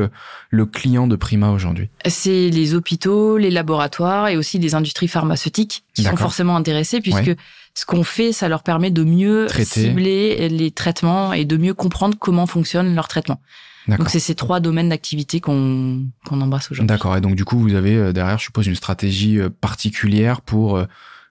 le 0.49 0.65
client 0.65 1.07
de 1.07 1.15
Prima 1.15 1.51
aujourd'hui? 1.51 1.89
C'est 2.07 2.49
les 2.49 2.73
hôpitaux, 2.73 3.37
les 3.37 3.51
laboratoires 3.51 4.27
et 4.27 4.37
aussi 4.37 4.59
des 4.59 4.75
industries 4.75 5.07
pharmaceutiques 5.07 5.83
qui 5.93 6.03
sont 6.03 6.15
forcément 6.15 6.55
intéressés 6.55 7.01
puisque 7.01 7.35
ce 7.73 7.85
qu'on 7.85 8.03
fait, 8.03 8.31
ça 8.31 8.47
leur 8.47 8.63
permet 8.63 8.89
de 8.89 9.03
mieux 9.03 9.47
cibler 9.63 10.49
les 10.49 10.71
traitements 10.71 11.33
et 11.33 11.45
de 11.45 11.57
mieux 11.57 11.73
comprendre 11.73 12.17
comment 12.19 12.47
fonctionne 12.47 12.95
leur 12.95 13.07
traitement. 13.07 13.39
Donc 13.87 14.09
c'est 14.09 14.19
ces 14.19 14.35
trois 14.35 14.59
domaines 14.59 14.89
d'activité 14.89 15.39
qu'on 15.39 16.05
qu'on 16.25 16.41
embrasse 16.41 16.71
aujourd'hui. 16.71 16.87
D'accord. 16.87 17.15
Et 17.15 17.21
donc 17.21 17.35
du 17.35 17.45
coup, 17.45 17.57
vous 17.57 17.73
avez 17.73 17.95
euh, 17.95 18.13
derrière, 18.13 18.37
je 18.37 18.43
suppose, 18.43 18.67
une 18.67 18.75
stratégie 18.75 19.39
euh, 19.39 19.49
particulière 19.49 20.41
pour 20.41 20.77
euh, 20.77 20.85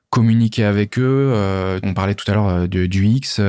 communiquer 0.09 0.64
avec 0.64 0.99
eux. 0.99 1.33
on 1.83 1.92
parlait 1.92 2.14
tout 2.14 2.31
à 2.31 2.35
l'heure 2.35 2.69
du, 2.69 2.88
du 2.88 3.07
X, 3.07 3.40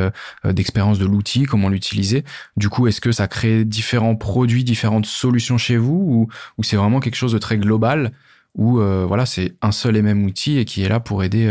d'expérience 0.43 0.99
de 0.99 1.05
l'outil, 1.05 1.43
comment 1.43 1.69
l'utiliser. 1.69 2.25
Du 2.57 2.67
coup, 2.67 2.87
est-ce 2.87 2.99
que 2.99 3.13
ça 3.13 3.27
crée 3.27 3.63
différents 3.63 4.15
produits, 4.15 4.65
différentes 4.65 5.05
solutions 5.05 5.57
chez 5.57 5.77
vous, 5.77 5.93
ou, 5.93 6.27
ou 6.57 6.63
c'est 6.63 6.75
vraiment 6.75 6.99
quelque 6.99 7.15
chose 7.15 7.31
de 7.31 7.37
très 7.37 7.57
global, 7.57 8.11
où 8.55 8.79
voilà, 8.79 9.25
c'est 9.25 9.53
un 9.61 9.71
seul 9.71 9.95
et 9.95 10.01
même 10.01 10.25
outil 10.25 10.57
et 10.57 10.65
qui 10.65 10.83
est 10.83 10.89
là 10.89 10.99
pour 10.99 11.23
aider 11.23 11.47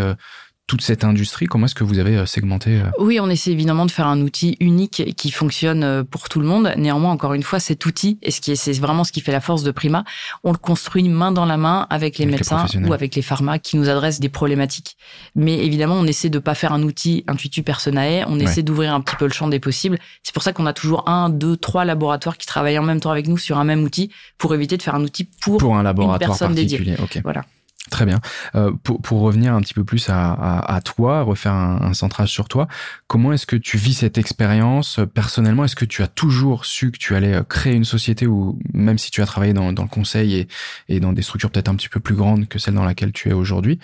toute 0.66 0.82
cette 0.82 1.04
industrie 1.04 1.46
Comment 1.46 1.66
est-ce 1.66 1.74
que 1.74 1.84
vous 1.84 1.98
avez 1.98 2.16
euh, 2.16 2.26
segmenté 2.26 2.80
euh 2.80 2.90
Oui, 2.98 3.20
on 3.20 3.30
essaie 3.30 3.52
évidemment 3.52 3.86
de 3.86 3.90
faire 3.90 4.06
un 4.06 4.20
outil 4.20 4.56
unique 4.58 5.14
qui 5.16 5.30
fonctionne 5.30 5.84
euh, 5.84 6.02
pour 6.02 6.28
tout 6.28 6.40
le 6.40 6.46
monde. 6.46 6.72
Néanmoins, 6.76 7.12
encore 7.12 7.34
une 7.34 7.42
fois, 7.42 7.60
cet 7.60 7.86
outil, 7.86 8.18
et 8.22 8.30
ce 8.30 8.54
c'est 8.54 8.72
vraiment 8.72 9.04
ce 9.04 9.12
qui 9.12 9.20
fait 9.20 9.32
la 9.32 9.40
force 9.40 9.62
de 9.62 9.70
Prima, 9.70 10.04
on 10.42 10.52
le 10.52 10.58
construit 10.58 11.08
main 11.08 11.30
dans 11.30 11.46
la 11.46 11.56
main 11.56 11.86
avec 11.90 12.18
les 12.18 12.26
médecins 12.26 12.66
ou 12.86 12.92
avec 12.92 13.14
les 13.14 13.22
pharma 13.22 13.58
qui 13.58 13.76
nous 13.76 13.88
adressent 13.88 14.20
des 14.20 14.28
problématiques. 14.28 14.96
Mais 15.34 15.64
évidemment, 15.64 15.94
on 15.94 16.06
essaie 16.06 16.30
de 16.30 16.38
pas 16.38 16.54
faire 16.54 16.72
un 16.72 16.82
outil 16.82 17.24
intuitu 17.28 17.62
personae. 17.62 18.24
On 18.28 18.38
essaie 18.40 18.62
d'ouvrir 18.62 18.94
un 18.94 19.00
petit 19.00 19.16
peu 19.16 19.26
le 19.26 19.32
champ 19.32 19.48
des 19.48 19.60
possibles. 19.60 19.98
C'est 20.22 20.34
pour 20.34 20.42
ça 20.42 20.52
qu'on 20.52 20.66
a 20.66 20.72
toujours 20.72 21.08
un, 21.08 21.28
deux, 21.28 21.56
trois 21.56 21.84
laboratoires 21.84 22.36
qui 22.36 22.46
travaillent 22.46 22.78
en 22.78 22.82
même 22.82 23.00
temps 23.00 23.10
avec 23.10 23.28
nous 23.28 23.38
sur 23.38 23.58
un 23.58 23.64
même 23.64 23.82
outil 23.82 24.10
pour 24.38 24.54
éviter 24.54 24.76
de 24.76 24.82
faire 24.82 24.94
un 24.94 25.02
outil 25.02 25.28
pour, 25.40 25.58
pour 25.58 25.76
un 25.76 25.82
laboratoire 25.82 26.30
une 26.30 26.36
personne 26.38 26.54
dédiée. 26.54 26.96
Voilà. 27.22 27.42
Très 27.90 28.04
bien. 28.04 28.20
Euh, 28.56 28.72
pour, 28.82 29.00
pour, 29.00 29.20
revenir 29.20 29.54
un 29.54 29.60
petit 29.60 29.74
peu 29.74 29.84
plus 29.84 30.08
à, 30.08 30.32
à, 30.32 30.74
à 30.74 30.80
toi, 30.80 31.22
refaire 31.22 31.52
un, 31.52 31.80
un, 31.82 31.94
centrage 31.94 32.30
sur 32.30 32.48
toi, 32.48 32.66
comment 33.06 33.32
est-ce 33.32 33.46
que 33.46 33.56
tu 33.56 33.76
vis 33.76 33.94
cette 33.94 34.18
expérience 34.18 34.98
euh, 34.98 35.06
personnellement? 35.06 35.64
Est-ce 35.64 35.76
que 35.76 35.84
tu 35.84 36.02
as 36.02 36.08
toujours 36.08 36.64
su 36.64 36.90
que 36.90 36.98
tu 36.98 37.14
allais 37.14 37.34
euh, 37.34 37.42
créer 37.44 37.74
une 37.74 37.84
société 37.84 38.26
ou 38.26 38.58
même 38.74 38.98
si 38.98 39.10
tu 39.12 39.22
as 39.22 39.26
travaillé 39.26 39.52
dans, 39.52 39.72
dans 39.72 39.84
le 39.84 39.88
conseil 39.88 40.34
et, 40.34 40.48
et 40.88 40.98
dans 40.98 41.12
des 41.12 41.22
structures 41.22 41.50
peut-être 41.50 41.68
un 41.68 41.76
petit 41.76 41.88
peu 41.88 42.00
plus 42.00 42.16
grandes 42.16 42.48
que 42.48 42.58
celle 42.58 42.74
dans 42.74 42.84
laquelle 42.84 43.12
tu 43.12 43.28
es 43.28 43.32
aujourd'hui, 43.32 43.78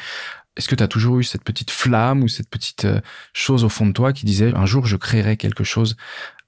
est-ce 0.57 0.69
que 0.69 0.75
tu 0.75 0.83
as 0.83 0.89
toujours 0.89 1.19
eu 1.19 1.25
cette 1.25 1.45
petite 1.45 1.71
flamme 1.71 2.23
ou 2.23 2.29
cette 2.29 2.49
petite 2.49 2.85
euh, 2.85 3.01
chose 3.33 3.65
au 3.65 3.69
fond 3.69 3.87
de 3.87 3.93
toi 3.93 4.13
qui 4.13 4.27
disait 4.27 4.55
un 4.55 4.67
jour 4.67 4.87
je 4.87 4.97
créerai 4.97 5.37
quelque 5.37 5.65
chose 5.65 5.97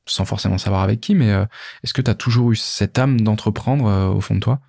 sans 0.07 0.25
forcément 0.25 0.59
savoir 0.59 0.83
avec 0.83 1.01
qui, 1.01 1.15
mais 1.15 1.31
est-ce 1.83 1.95
que 1.95 2.03
tu 2.03 2.11
as 2.11 2.15
toujours 2.15 2.53
eu 2.53 2.57
cette 2.57 2.99
âme 2.99 3.21
d'entreprendre 3.21 4.15
au 4.15 4.21
fond 4.21 4.35
de 4.35 4.41
toi? 4.41 4.61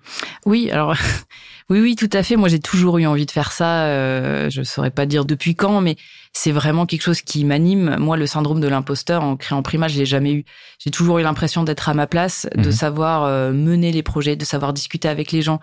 Oui, 0.44 0.70
alors 0.70 0.94
Oui, 1.68 1.80
oui, 1.80 1.96
tout 1.96 2.08
à 2.12 2.22
fait. 2.22 2.36
Moi, 2.36 2.48
j'ai 2.48 2.60
toujours 2.60 2.98
eu 2.98 3.06
envie 3.06 3.26
de 3.26 3.30
faire 3.32 3.50
ça. 3.50 3.86
Euh, 3.86 4.48
je 4.50 4.62
saurais 4.62 4.92
pas 4.92 5.04
dire 5.04 5.24
depuis 5.24 5.56
quand, 5.56 5.80
mais 5.80 5.96
c'est 6.32 6.52
vraiment 6.52 6.86
quelque 6.86 7.02
chose 7.02 7.22
qui 7.22 7.44
m'anime. 7.44 7.96
Moi, 7.98 8.16
le 8.16 8.26
syndrome 8.28 8.60
de 8.60 8.68
l'imposteur 8.68 9.24
en 9.24 9.36
créant 9.36 9.62
Prima, 9.62 9.88
je 9.88 9.98
l'ai 9.98 10.06
jamais 10.06 10.32
eu. 10.32 10.44
J'ai 10.78 10.92
toujours 10.92 11.18
eu 11.18 11.24
l'impression 11.24 11.64
d'être 11.64 11.88
à 11.88 11.94
ma 11.94 12.06
place, 12.06 12.46
de 12.54 12.66
mhm. 12.66 12.72
savoir 12.72 13.24
euh, 13.24 13.52
mener 13.52 13.90
les 13.90 14.04
projets, 14.04 14.36
de 14.36 14.44
savoir 14.44 14.72
discuter 14.72 15.08
avec 15.08 15.32
les 15.32 15.42
gens, 15.42 15.58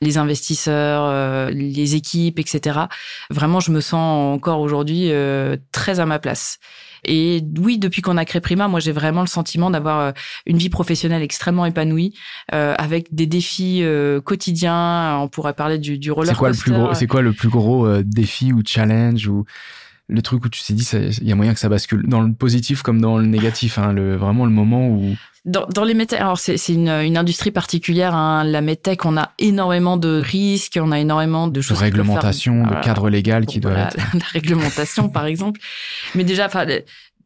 les 0.00 0.16
investisseurs, 0.16 1.02
euh, 1.06 1.50
les 1.50 1.96
équipes, 1.96 2.38
etc. 2.38 2.78
Vraiment, 3.28 3.58
je 3.58 3.72
me 3.72 3.80
sens 3.80 4.36
encore 4.36 4.60
aujourd'hui 4.60 5.10
euh, 5.10 5.56
très 5.72 5.98
à 5.98 6.06
ma 6.06 6.20
place. 6.20 6.60
Et 7.04 7.42
oui, 7.58 7.78
depuis 7.78 8.02
qu'on 8.02 8.16
a 8.16 8.24
créé 8.24 8.40
Prima, 8.40 8.68
moi 8.68 8.80
j'ai 8.80 8.92
vraiment 8.92 9.20
le 9.20 9.26
sentiment 9.26 9.70
d'avoir 9.70 10.00
euh, 10.00 10.12
une 10.46 10.58
vie 10.58 10.70
professionnelle 10.70 11.22
extrêmement 11.22 11.66
épanouie, 11.66 12.14
euh, 12.54 12.74
avec 12.78 13.14
des 13.14 13.26
défis 13.26 13.80
euh, 13.82 14.20
quotidiens. 14.20 15.18
On 15.20 15.28
pourrait 15.28 15.54
parler 15.54 15.78
du, 15.78 15.98
du 15.98 16.10
roller 16.10 16.34
C'est 16.34 16.38
quoi 16.38 16.50
le 16.50 16.56
plus 16.56 16.72
gros 16.72 16.94
C'est 16.94 17.06
quoi 17.06 17.22
le 17.22 17.32
plus 17.32 17.48
gros 17.48 17.86
euh, 17.86 18.02
défi 18.04 18.52
ou 18.52 18.62
challenge 18.64 19.28
ou 19.28 19.44
le 20.08 20.22
truc 20.22 20.44
où 20.44 20.48
tu 20.48 20.62
t'es 20.62 20.72
dit 20.72 20.88
il 21.20 21.28
y 21.28 21.32
a 21.32 21.34
moyen 21.34 21.52
que 21.52 21.60
ça 21.60 21.68
bascule 21.68 22.06
dans 22.06 22.22
le 22.22 22.32
positif 22.32 22.82
comme 22.82 23.00
dans 23.00 23.18
le 23.18 23.26
négatif 23.26 23.78
hein, 23.78 23.92
le 23.92 24.16
vraiment 24.16 24.46
le 24.46 24.50
moment 24.50 24.88
où 24.88 25.14
dans, 25.44 25.66
dans 25.66 25.84
les 25.84 25.94
medtech, 25.94 26.20
alors 26.20 26.38
c'est 26.38 26.56
une, 26.68 26.88
une, 26.88 27.16
industrie 27.16 27.50
particulière. 27.50 28.14
Hein. 28.14 28.44
La 28.44 28.60
medtech, 28.60 29.06
on 29.06 29.16
a 29.16 29.30
énormément 29.38 29.96
de 29.96 30.20
risques, 30.22 30.78
on 30.80 30.92
a 30.92 30.98
énormément 30.98 31.48
de 31.48 31.60
choses. 31.62 31.78
De 31.78 31.84
réglementation, 31.84 32.66
de 32.66 32.74
cadre 32.82 33.08
légal 33.08 33.46
qui 33.46 33.58
doit 33.58 33.72
être. 33.72 33.96
La 34.14 34.26
réglementation, 34.32 35.08
par 35.08 35.24
exemple. 35.24 35.58
Mais 36.14 36.24
déjà, 36.24 36.44
enfin, 36.44 36.66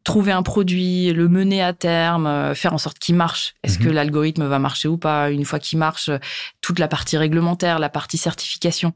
trouver 0.05 0.31
un 0.31 0.43
produit, 0.43 1.11
le 1.11 1.27
mener 1.27 1.61
à 1.61 1.73
terme, 1.73 2.27
euh, 2.27 2.53
faire 2.55 2.73
en 2.73 2.77
sorte 2.77 2.99
qu'il 2.99 3.15
marche. 3.15 3.55
Est-ce 3.63 3.77
que 3.77 3.89
mhm. 3.89 3.93
l'algorithme 3.93 4.45
va 4.45 4.59
marcher 4.59 4.87
ou 4.87 4.97
pas? 4.97 5.29
Une 5.29 5.43
fois 5.43 5.59
qu'il 5.59 5.79
marche, 5.79 6.09
toute 6.61 6.79
la 6.79 6.87
partie 6.87 7.17
réglementaire, 7.17 7.79
la 7.79 7.89
partie 7.89 8.17
certification 8.17 8.93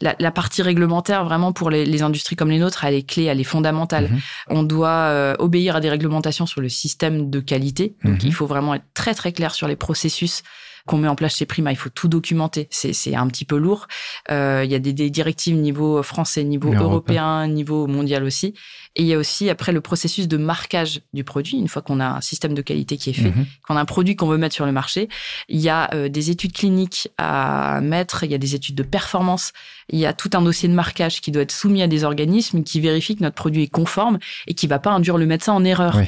la, 0.00 0.14
la, 0.18 0.30
partie 0.30 0.62
réglementaire, 0.62 1.24
vraiment 1.24 1.52
pour 1.52 1.70
les, 1.70 1.84
les, 1.84 2.02
industries 2.02 2.36
comme 2.36 2.50
les 2.50 2.58
nôtres, 2.58 2.84
elle 2.84 2.94
est 2.94 3.08
clé, 3.08 3.24
elle 3.24 3.40
est 3.40 3.44
fondamentale. 3.44 4.10
Mhm. 4.10 4.20
On 4.48 4.62
doit 4.62 4.88
euh, 4.88 5.34
obéir 5.38 5.76
à 5.76 5.80
des 5.80 5.90
réglementations 5.90 6.46
sur 6.46 6.60
le 6.60 6.68
système 6.68 7.30
de 7.30 7.40
qualité. 7.40 7.96
Donc, 8.04 8.22
mhm. 8.22 8.28
il 8.28 8.34
faut 8.34 8.46
vraiment 8.46 8.74
être 8.74 8.84
très 8.94 9.14
très 9.14 9.32
clair 9.32 9.54
sur 9.54 9.68
les 9.68 9.76
processus 9.76 10.42
qu'on 10.86 10.98
met 10.98 11.08
en 11.08 11.14
place 11.14 11.36
chez 11.36 11.46
Prima. 11.46 11.72
Il 11.72 11.76
faut 11.76 11.88
tout 11.88 12.08
documenter. 12.08 12.68
C'est 12.70 13.14
un 13.14 13.26
petit 13.28 13.44
peu 13.44 13.56
lourd. 13.56 13.86
Euh, 14.30 14.62
il 14.64 14.70
y 14.70 14.74
a 14.74 14.78
des, 14.78 14.92
des, 14.92 15.10
directives 15.10 15.56
niveau 15.56 16.02
français, 16.02 16.44
niveau 16.44 16.72
européen, 16.72 17.46
niveau 17.46 17.86
mondial 17.86 18.24
aussi. 18.24 18.54
Et 18.96 19.02
il 19.02 19.06
y 19.06 19.14
a 19.14 19.18
aussi 19.18 19.48
après 19.50 19.72
le 19.72 19.80
processus 19.80 20.28
de 20.28 20.36
marquage 20.36 21.00
du 21.14 21.24
produit. 21.24 21.58
Une 21.58 21.68
fois 21.68 21.82
qu'on 21.82 22.00
a 22.00 22.06
un 22.06 22.20
système 22.20 22.54
de 22.54 22.62
qualité 22.62 22.96
qui 22.96 23.10
est 23.10 23.14
fait, 23.14 23.30
mhm. 23.30 23.46
qu'on 23.66 23.76
a 23.76 23.80
un 23.80 23.84
produit 23.84 24.14
qu'on 24.14 24.28
veut 24.28 24.38
mettre 24.38 24.54
sur 24.54 24.66
le 24.66 24.72
marché, 24.72 25.08
il 25.48 25.60
y 25.60 25.68
a 25.68 25.92
euh, 25.94 26.08
des 26.08 26.30
études 26.30 26.52
cliniques 26.52 27.08
à 27.18 27.80
mettre, 27.80 28.24
il 28.24 28.30
y 28.30 28.34
a 28.34 28.38
des 28.38 28.54
études 28.54 28.76
de 28.76 28.82
performance, 28.82 29.52
il 29.88 29.98
y 29.98 30.06
a 30.06 30.12
tout 30.12 30.30
un 30.34 30.42
dossier 30.42 30.68
de 30.68 30.74
marquage 30.74 31.20
qui 31.20 31.30
doit 31.30 31.42
être 31.42 31.52
soumis 31.52 31.82
à 31.82 31.88
des 31.88 32.04
organismes 32.04 32.62
qui 32.62 32.80
vérifient 32.80 33.16
que 33.16 33.22
notre 33.22 33.36
produit 33.36 33.64
est 33.64 33.68
conforme 33.68 34.18
et 34.46 34.54
qui 34.54 34.66
va 34.66 34.78
pas 34.78 34.90
induire 34.90 35.16
le 35.16 35.26
médecin 35.26 35.54
en 35.54 35.64
erreur. 35.64 36.00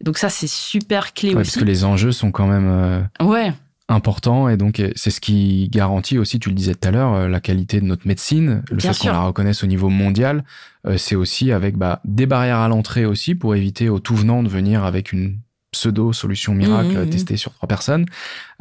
Donc 0.00 0.18
ça, 0.18 0.28
c'est 0.28 0.48
super 0.48 1.14
clé 1.14 1.28
aussi. 1.28 1.36
Parce 1.36 1.56
que 1.56 1.64
les 1.64 1.84
enjeux 1.84 2.12
sont 2.12 2.30
quand 2.30 2.46
même. 2.46 2.68
Euh... 2.68 3.24
Ouais 3.24 3.52
important 3.88 4.48
et 4.48 4.56
donc 4.56 4.82
c'est 4.96 5.10
ce 5.10 5.20
qui 5.20 5.68
garantit 5.70 6.18
aussi, 6.18 6.38
tu 6.38 6.48
le 6.48 6.54
disais 6.54 6.74
tout 6.74 6.88
à 6.88 6.90
l'heure, 6.90 7.14
euh, 7.14 7.28
la 7.28 7.40
qualité 7.40 7.80
de 7.80 7.86
notre 7.86 8.06
médecine, 8.06 8.62
le 8.70 8.80
fait 8.80 8.96
qu'on 8.98 9.08
la 9.08 9.20
reconnaisse 9.20 9.62
au 9.62 9.66
niveau 9.66 9.90
mondial, 9.90 10.44
euh, 10.86 10.96
c'est 10.96 11.14
aussi 11.14 11.52
avec 11.52 11.76
bah, 11.76 12.00
des 12.04 12.26
barrières 12.26 12.58
à 12.58 12.68
l'entrée 12.68 13.04
aussi 13.04 13.34
pour 13.34 13.54
éviter 13.54 13.88
aux 13.88 14.00
tout 14.00 14.16
venants 14.16 14.42
de 14.42 14.48
venir 14.48 14.84
avec 14.84 15.12
une 15.12 15.38
pseudo 15.70 16.12
solution 16.12 16.54
miracle 16.54 16.92
mmh, 16.92 16.98
mmh, 16.98 17.04
mmh. 17.04 17.10
testée 17.10 17.36
sur 17.36 17.52
trois 17.52 17.68
personnes. 17.68 18.06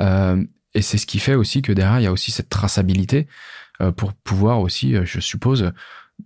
Euh, 0.02 0.44
et 0.74 0.82
c'est 0.82 0.98
ce 0.98 1.06
qui 1.06 1.20
fait 1.20 1.36
aussi 1.36 1.62
que 1.62 1.72
derrière 1.72 2.00
il 2.00 2.04
y 2.04 2.08
a 2.08 2.12
aussi 2.12 2.32
cette 2.32 2.50
traçabilité 2.50 3.28
pour 3.96 4.14
pouvoir 4.14 4.60
aussi, 4.60 4.96
je 5.04 5.20
suppose, 5.20 5.72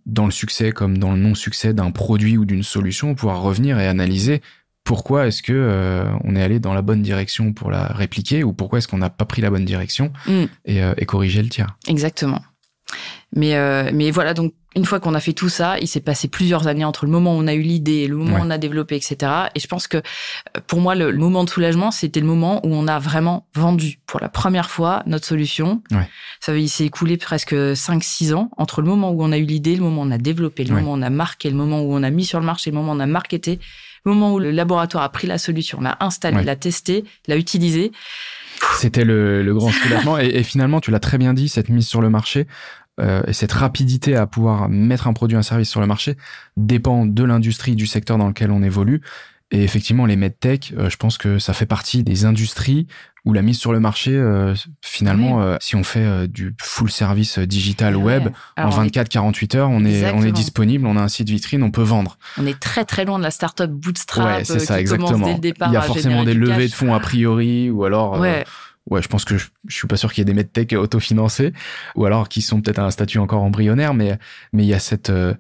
dans 0.06 0.26
le 0.26 0.32
succès 0.32 0.72
comme 0.72 0.98
dans 0.98 1.12
le 1.12 1.18
non-succès 1.18 1.74
d'un 1.74 1.92
produit 1.92 2.38
ou 2.38 2.46
d'une 2.46 2.64
solution, 2.64 3.16
pouvoir 3.16 3.42
revenir 3.42 3.80
et 3.80 3.88
analyser 3.88 4.42
pourquoi 4.88 5.28
est-ce 5.28 5.44
que 5.44 5.52
euh, 5.52 6.06
on 6.24 6.34
est 6.38 6.42
allé 6.42 6.60
dans 6.60 6.74
la 6.74 6.82
bonne 6.82 7.02
direction 7.02 7.52
pour 7.52 7.70
la 7.70 7.88
répliquer 7.88 8.46
ou 8.46 8.54
pourquoi 8.54 8.80
est-ce 8.80 8.88
qu'on 8.88 8.98
n'a 8.98 9.10
pas 9.10 9.26
pris 9.26 9.42
la 9.42 9.50
bonne 9.50 9.66
direction 9.66 10.14
mm. 10.26 10.44
et, 10.64 10.82
euh, 10.82 10.94
et, 10.98 11.06
corriger 11.06 11.44
le 11.44 11.50
tir? 11.50 11.76
Exactement. 11.90 12.42
Mais 13.36 13.56
euh, 13.56 13.92
mais 13.94 14.12
voilà 14.12 14.34
donc 14.34 14.54
une 14.78 14.86
fois 14.86 15.02
qu'on 15.02 15.14
a 15.14 15.20
fait 15.20 15.34
tout 15.34 15.50
ça, 15.50 15.78
il 15.80 15.88
s'est 15.88 16.00
passé 16.00 16.30
plusieurs 16.30 16.68
années 16.68 16.86
entre 16.86 17.06
le 17.06 17.12
moment 17.12 17.36
où 17.36 17.40
on 17.42 17.48
a 17.48 17.54
eu 17.54 17.62
l'idée 17.62 18.04
et 18.04 18.08
le 18.08 18.16
moment 18.16 18.38
où 18.38 18.42
on 18.44 18.50
a 18.50 18.58
développé, 18.58 18.96
etc. 18.96 19.30
Et 19.56 19.60
je 19.60 19.68
pense 19.68 19.88
que 19.88 20.02
pour 20.68 20.80
moi, 20.80 20.94
le, 20.96 21.12
moment 21.12 21.44
de 21.44 21.50
soulagement, 21.50 21.90
c'était 21.90 22.20
le 22.20 22.28
moment 22.28 22.66
où 22.66 22.70
on 22.74 22.88
a 22.88 23.00
vraiment 23.00 23.48
vendu 23.56 24.00
pour 24.06 24.22
la 24.22 24.30
première 24.30 24.70
fois 24.70 25.04
notre 25.06 25.26
solution. 25.26 25.82
Ouais. 25.92 26.08
Ça 26.40 26.56
il 26.56 26.70
s'est 26.70 26.86
écoulé 26.86 27.18
presque 27.18 27.54
5-6 27.54 28.36
ans 28.36 28.52
entre 28.56 28.82
le 28.82 28.88
moment 28.88 29.10
où 29.12 29.22
on 29.22 29.34
a 29.34 29.38
eu 29.38 29.46
l'idée, 29.46 29.76
le 29.76 29.82
moment 29.82 30.04
où 30.04 30.06
on 30.06 30.12
a 30.12 30.18
développé, 30.18 30.64
le 30.64 30.74
moment 30.74 30.92
où 30.94 30.98
on 30.98 31.02
a 31.02 31.10
marqué, 31.10 31.50
le 31.50 31.58
moment 31.58 31.82
où 31.82 31.94
on 31.94 32.04
a 32.04 32.10
mis 32.10 32.24
sur 32.24 32.40
le 32.40 32.46
marché, 32.46 32.70
le 32.70 32.78
moment 32.78 32.94
où 32.94 32.96
on 32.96 33.00
a 33.02 33.08
marketé 33.08 33.60
le 34.08 34.14
moment 34.14 34.34
où 34.34 34.40
le 34.40 34.52
laboratoire 34.52 35.04
a 35.04 35.10
pris 35.10 35.28
la 35.28 35.38
solution, 35.38 35.82
l'a 35.82 35.98
installé, 36.00 36.44
l'a 36.44 36.56
testé, 36.56 37.04
l'a 37.28 37.38
utilisé. 37.38 37.92
C'était 38.78 39.06
le, 39.06 39.44
le, 39.44 39.54
grand 39.54 39.70
soulagement. 39.70 40.18
et, 40.20 40.28
et, 40.28 40.44
finalement, 40.44 40.80
tu 40.80 40.92
l'as 40.92 41.00
très 41.00 41.18
bien 41.18 41.34
dit, 41.34 41.48
cette 41.48 41.70
mise 41.70 41.88
sur 41.88 42.02
le 42.02 42.10
marché 42.10 42.48
euh, 43.00 43.22
et 43.28 43.34
cette 43.34 43.52
rapidité 43.52 44.16
à 44.16 44.26
pouvoir 44.26 44.70
mettre 44.70 45.08
un 45.08 45.14
produit, 45.14 45.38
un 45.38 45.44
service 45.44 45.70
sur 45.70 45.82
le 45.82 45.88
marché 45.88 46.18
dépend 46.56 47.06
de 47.06 47.24
l'industrie, 47.24 47.76
du 47.76 47.86
secteur 47.86 48.18
dans 48.18 48.28
lequel 48.28 48.52
on 48.52 48.64
évolue. 48.64 49.02
Et 49.52 49.64
effectivement, 49.64 50.06
les 50.06 50.16
medtech, 50.16 50.74
euh, 50.78 50.90
je 50.90 50.98
pense 50.98 51.18
que 51.18 51.40
ça 51.40 51.54
fait 51.54 51.66
partie 51.66 52.04
des 52.04 52.26
industries 52.26 52.88
où 53.28 53.34
la 53.34 53.42
mise 53.42 53.60
sur 53.60 53.74
le 53.74 53.80
marché, 53.82 54.12
euh, 54.16 54.56
finalement, 54.82 55.42
euh, 55.42 55.58
si 55.60 55.76
on 55.76 55.84
fait 55.84 56.28
du 56.30 56.56
full 56.62 56.90
service 56.90 57.40
digital 57.40 57.98
web, 57.98 58.30
en 58.58 58.70
24-48 58.70 59.58
heures, 59.58 59.70
on 59.70 59.84
est, 59.84 60.10
on 60.12 60.24
est 60.24 60.32
disponible, 60.32 60.88
on 60.88 60.96
a 60.96 61.02
un 61.02 61.10
site 61.10 61.30
vitrine, 61.30 61.62
on 61.62 61.72
peut 61.72 61.82
vendre. 61.82 62.18
On 62.38 62.46
est 62.46 62.60
très 62.60 62.86
très 62.86 63.04
loin 63.04 63.18
de 63.18 63.24
la 63.24 63.32
startup 63.32 63.70
bootstrap 63.70 64.38
ouais, 64.38 64.44
c'est 64.46 64.60
ça, 64.60 64.80
exactement. 64.80 65.40
Il 65.42 65.72
y 65.72 65.76
a 65.76 65.82
forcément 65.82 66.24
des 66.24 66.34
levées 66.34 66.70
de 66.70 66.74
fonds 66.74 66.94
a 66.94 67.00
priori, 67.00 67.70
ou 67.70 67.84
alors 67.84 68.20
ouais, 68.20 68.46
je 69.02 69.08
pense 69.08 69.26
que 69.26 69.38
je, 69.38 69.48
je 69.68 69.76
suis 69.76 69.88
pas 69.88 69.98
sûr 69.98 70.14
qu'il 70.14 70.22
y 70.22 70.24
ait 70.24 70.26
des 70.26 70.34
medtech 70.34 70.72
autofinancés 70.74 71.52
ou 71.96 72.06
alors 72.06 72.30
qui 72.30 72.42
sont 72.42 72.62
peut-être 72.62 72.80
à 72.80 72.86
un 72.86 72.92
statut 72.92 73.20
encore 73.20 73.44
embryonnaire, 73.44 73.94
mais 73.94 74.18
mais 74.54 74.64
il 74.64 74.70
y 74.70 74.74
a 74.74 74.80
cette 74.80 75.10
euh, 75.10 75.34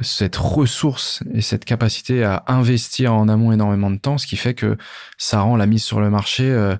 cette 0.00 0.36
ressource 0.36 1.22
et 1.32 1.40
cette 1.40 1.64
capacité 1.64 2.24
à 2.24 2.44
investir 2.46 3.14
en 3.14 3.28
amont 3.28 3.52
énormément 3.52 3.90
de 3.90 3.96
temps, 3.96 4.18
ce 4.18 4.26
qui 4.26 4.36
fait 4.36 4.54
que 4.54 4.76
ça 5.16 5.40
rend 5.40 5.56
la 5.56 5.66
mise 5.66 5.82
sur 5.82 6.00
le 6.00 6.10
marché 6.10 6.44
euh, 6.44 6.76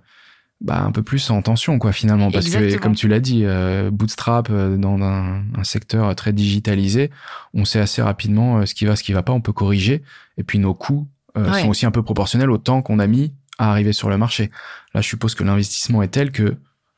bah, 0.60 0.82
un 0.82 0.90
peu 0.90 1.02
plus 1.02 1.30
en 1.30 1.40
tension, 1.42 1.78
quoi, 1.78 1.92
finalement. 1.92 2.30
Parce 2.30 2.46
Exactement. 2.46 2.76
que, 2.76 2.82
comme 2.82 2.94
tu 2.94 3.06
l'as 3.08 3.20
dit, 3.20 3.42
euh, 3.44 3.90
Bootstrap, 3.92 4.48
euh, 4.50 4.76
dans 4.76 5.00
un, 5.00 5.42
un, 5.56 5.64
secteur 5.64 6.14
très 6.16 6.32
digitalisé, 6.32 7.10
on 7.54 7.64
sait 7.64 7.78
assez 7.78 8.02
rapidement 8.02 8.58
euh, 8.58 8.66
ce 8.66 8.74
qui 8.74 8.84
va, 8.84 8.96
ce 8.96 9.02
qui 9.04 9.12
va 9.12 9.22
pas, 9.22 9.32
on 9.32 9.40
peut 9.40 9.52
corriger. 9.52 10.02
Et 10.36 10.42
puis 10.42 10.58
nos 10.58 10.74
coûts 10.74 11.06
euh, 11.36 11.50
Ouais. 11.50 11.62
sont 11.62 11.68
aussi 11.68 11.86
un 11.86 11.90
peu 11.92 12.02
proportionnels 12.02 12.50
au 12.50 12.58
temps 12.58 12.82
qu'on 12.82 12.98
a 12.98 13.06
mis 13.06 13.32
à 13.58 13.70
arriver 13.70 13.92
sur 13.92 14.08
le 14.08 14.18
marché. 14.18 14.50
Là, 14.94 15.00
je 15.00 15.06
suppose 15.08 15.34
que 15.34 15.44
l'investissement 15.44 16.02
est 16.02 16.08
tel 16.08 16.32
que 16.32 16.56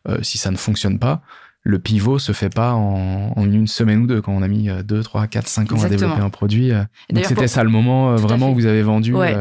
euh, 0.08 0.18
si 0.22 0.38
ça 0.38 0.50
ne 0.50 0.56
fonctionne 0.56 0.98
pas, 0.98 1.20
le 1.62 1.78
pivot 1.78 2.18
se 2.18 2.32
fait 2.32 2.48
pas 2.48 2.72
en, 2.72 3.34
en 3.36 3.44
une 3.44 3.66
semaine 3.66 4.00
ou 4.02 4.06
deux 4.06 4.22
quand 4.22 4.32
on 4.32 4.40
a 4.40 4.48
mis 4.48 4.70
2, 4.82 5.02
3, 5.02 5.26
4, 5.26 5.46
5 5.46 5.72
ans 5.72 5.82
à 5.84 5.88
développer 5.90 6.20
un 6.22 6.30
produit. 6.30 6.70
Donc 6.70 7.24
c'était 7.24 7.34
pour- 7.34 7.48
ça 7.50 7.62
le 7.64 7.68
moment 7.68 8.12
euh, 8.12 8.16
vraiment 8.16 8.50
où 8.50 8.54
vous 8.54 8.64
avez 8.64 8.80
vendu. 8.82 9.12
Ouais. 9.14 9.36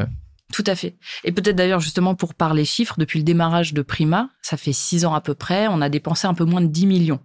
Tout 0.54 0.64
à 0.66 0.76
fait. 0.76 0.98
Et 1.24 1.32
peut-être 1.32 1.56
d'ailleurs 1.56 1.80
justement 1.80 2.16
pour 2.16 2.34
parler 2.34 2.66
chiffres, 2.66 2.96
depuis 2.98 3.20
le 3.20 3.24
démarrage 3.24 3.74
de 3.74 3.82
Prima, 3.82 4.30
ça 4.42 4.58
fait 4.58 4.74
six 4.74 5.06
ans 5.06 5.14
à 5.14 5.22
peu 5.22 5.36
près, 5.36 5.68
on 5.68 5.82
a 5.82 5.90
dépensé 5.90 6.28
un 6.28 6.34
peu 6.34 6.46
moins 6.46 6.62
de 6.62 6.68
10 6.68 6.88
millions 6.88 7.20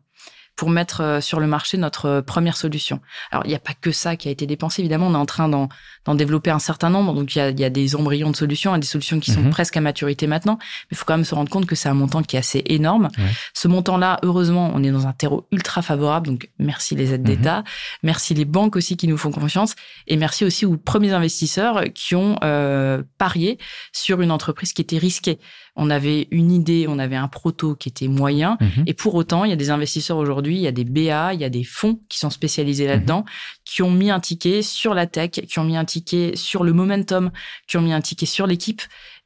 pour 0.56 0.70
mettre 0.70 1.00
euh, 1.00 1.20
sur 1.20 1.40
le 1.40 1.46
marché 1.46 1.76
notre 1.76 2.06
euh, 2.06 2.22
première 2.22 2.56
solution. 2.56 3.00
Alors 3.30 3.44
il 3.44 3.48
n'y 3.48 3.54
a 3.54 3.58
pas 3.60 3.74
que 3.80 3.90
ça 3.92 4.16
qui 4.16 4.28
a 4.28 4.30
été 4.30 4.46
dépensé, 4.46 4.82
évidemment, 4.82 5.08
on 5.08 5.14
est 5.14 5.18
en 5.18 5.26
train 5.26 5.48
d'en 5.48 5.68
développer 6.14 6.50
un 6.50 6.58
certain 6.58 6.90
nombre, 6.90 7.12
donc 7.14 7.34
il 7.34 7.38
y 7.38 7.40
a, 7.40 7.50
y 7.50 7.64
a 7.64 7.70
des 7.70 7.96
embryons 7.96 8.30
de 8.30 8.36
solutions, 8.36 8.74
et 8.76 8.78
des 8.78 8.86
solutions 8.86 9.18
qui 9.20 9.32
sont 9.32 9.40
Mhm. 9.40 9.50
presque 9.50 9.76
à 9.76 9.80
maturité 9.80 10.26
maintenant, 10.26 10.58
mais 10.60 10.88
il 10.92 10.96
faut 10.96 11.04
quand 11.04 11.16
même 11.16 11.24
se 11.24 11.34
rendre 11.34 11.50
compte 11.50 11.66
que 11.66 11.74
c'est 11.74 11.88
un 11.88 11.94
montant 11.94 12.22
qui 12.22 12.36
est 12.36 12.38
assez 12.38 12.62
énorme. 12.66 13.08
Ouais. 13.18 13.24
Ce 13.54 13.68
montant-là, 13.68 14.18
heureusement, 14.22 14.70
on 14.74 14.82
est 14.84 14.90
dans 14.90 15.06
un 15.06 15.12
terreau 15.12 15.46
ultra 15.50 15.82
favorable, 15.82 16.26
donc 16.28 16.50
merci 16.58 16.94
les 16.94 17.12
aides 17.14 17.22
Mhm. 17.22 17.26
d'État, 17.36 17.64
merci 18.02 18.34
les 18.34 18.44
banques 18.44 18.76
aussi 18.76 18.96
qui 18.96 19.08
nous 19.08 19.16
font 19.18 19.30
confiance, 19.32 19.74
et 20.06 20.16
merci 20.16 20.44
aussi 20.44 20.66
aux 20.66 20.76
premiers 20.76 21.12
investisseurs 21.12 21.84
qui 21.94 22.14
ont 22.14 22.36
euh, 22.44 23.02
parié 23.18 23.58
sur 23.92 24.20
une 24.20 24.30
entreprise 24.30 24.72
qui 24.72 24.82
était 24.82 24.98
risquée. 24.98 25.38
On 25.76 25.90
avait 25.90 26.28
une 26.30 26.52
idée, 26.52 26.86
on 26.88 27.00
avait 27.00 27.16
un 27.16 27.26
proto 27.26 27.74
qui 27.74 27.88
était 27.88 28.06
moyen, 28.06 28.56
mhm. 28.60 28.84
et 28.86 28.94
pour 28.94 29.14
autant, 29.16 29.44
il 29.44 29.50
y 29.50 29.52
a 29.52 29.56
des 29.56 29.70
investisseurs 29.70 30.18
aujourd'hui, 30.18 30.43
il 30.52 30.60
y 30.60 30.66
a 30.66 30.72
des 30.72 30.84
BA, 30.84 31.34
il 31.34 31.40
y 31.40 31.44
a 31.44 31.48
des 31.50 31.64
fonds 31.64 32.00
qui 32.08 32.18
sont 32.18 32.30
spécialisés 32.30 32.86
là-dedans, 32.86 33.24
qui 33.64 33.82
ont 33.82 33.90
mis 33.90 34.10
un 34.10 34.20
ticket 34.20 34.62
sur 34.62 34.94
la 34.94 35.06
tech, 35.06 35.30
qui 35.30 35.58
ont 35.58 35.64
mis 35.64 35.76
un 35.76 35.84
ticket 35.84 36.36
sur 36.36 36.64
le 36.64 36.72
momentum, 36.72 37.30
qui 37.66 37.76
ont 37.76 37.82
mis 37.82 37.92
un 37.92 38.00
ticket 38.00 38.26
sur 38.26 38.46
l'équipe, 38.46 38.82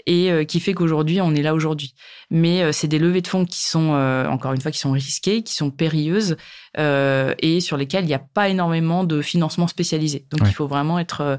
et 0.07 0.31
euh, 0.31 0.45
qui 0.45 0.59
fait 0.61 0.73
qu'aujourd'hui, 0.73 1.21
on 1.21 1.35
est 1.35 1.43
là 1.43 1.55
aujourd'hui. 1.55 1.93
Mais 2.31 2.63
euh, 2.63 2.73
c'est 2.73 2.89
des 2.89 2.99
levées 2.99 3.21
de 3.21 3.27
fonds 3.27 3.45
qui 3.45 3.63
sont, 3.63 3.93
euh, 3.93 4.27
encore 4.27 4.55
une 4.55 4.61
fois, 4.61 4.71
qui 4.71 4.79
sont 4.79 4.93
risquées, 4.93 5.43
qui 5.43 5.53
sont 5.55 5.71
périlleuses, 5.71 6.37
et 6.79 7.61
sur 7.61 7.77
lesquelles 7.77 8.05
il 8.05 8.09
n'y 8.09 8.15
a 8.15 8.21
pas 8.21 8.49
énormément 8.49 9.03
de 9.05 9.21
financement 9.21 9.67
spécialisé. 9.67 10.27
Donc, 10.31 10.43
Ouais. 10.43 10.49
il 10.49 10.55
faut 10.55 10.69
vraiment 10.69 10.99
être 11.01 11.39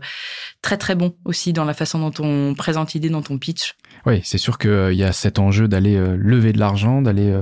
très 0.62 0.78
très 0.78 0.96
bon 0.96 1.16
aussi 1.24 1.54
dans 1.54 1.64
la 1.64 1.74
façon 1.74 2.00
dont 2.00 2.24
on 2.24 2.54
présente 2.56 2.94
l'idée, 2.94 3.10
dont 3.10 3.24
on 3.30 3.38
pitch. 3.38 3.76
Oui, 4.06 4.20
c'est 4.24 4.38
sûr 4.38 4.58
qu'il 4.58 4.94
y 4.96 5.04
a 5.04 5.14
cet 5.14 5.40
enjeu 5.40 5.70
d'aller 5.70 5.98
lever 6.18 6.52
de 6.52 6.60
l'argent, 6.60 7.02
d'aller 7.02 7.40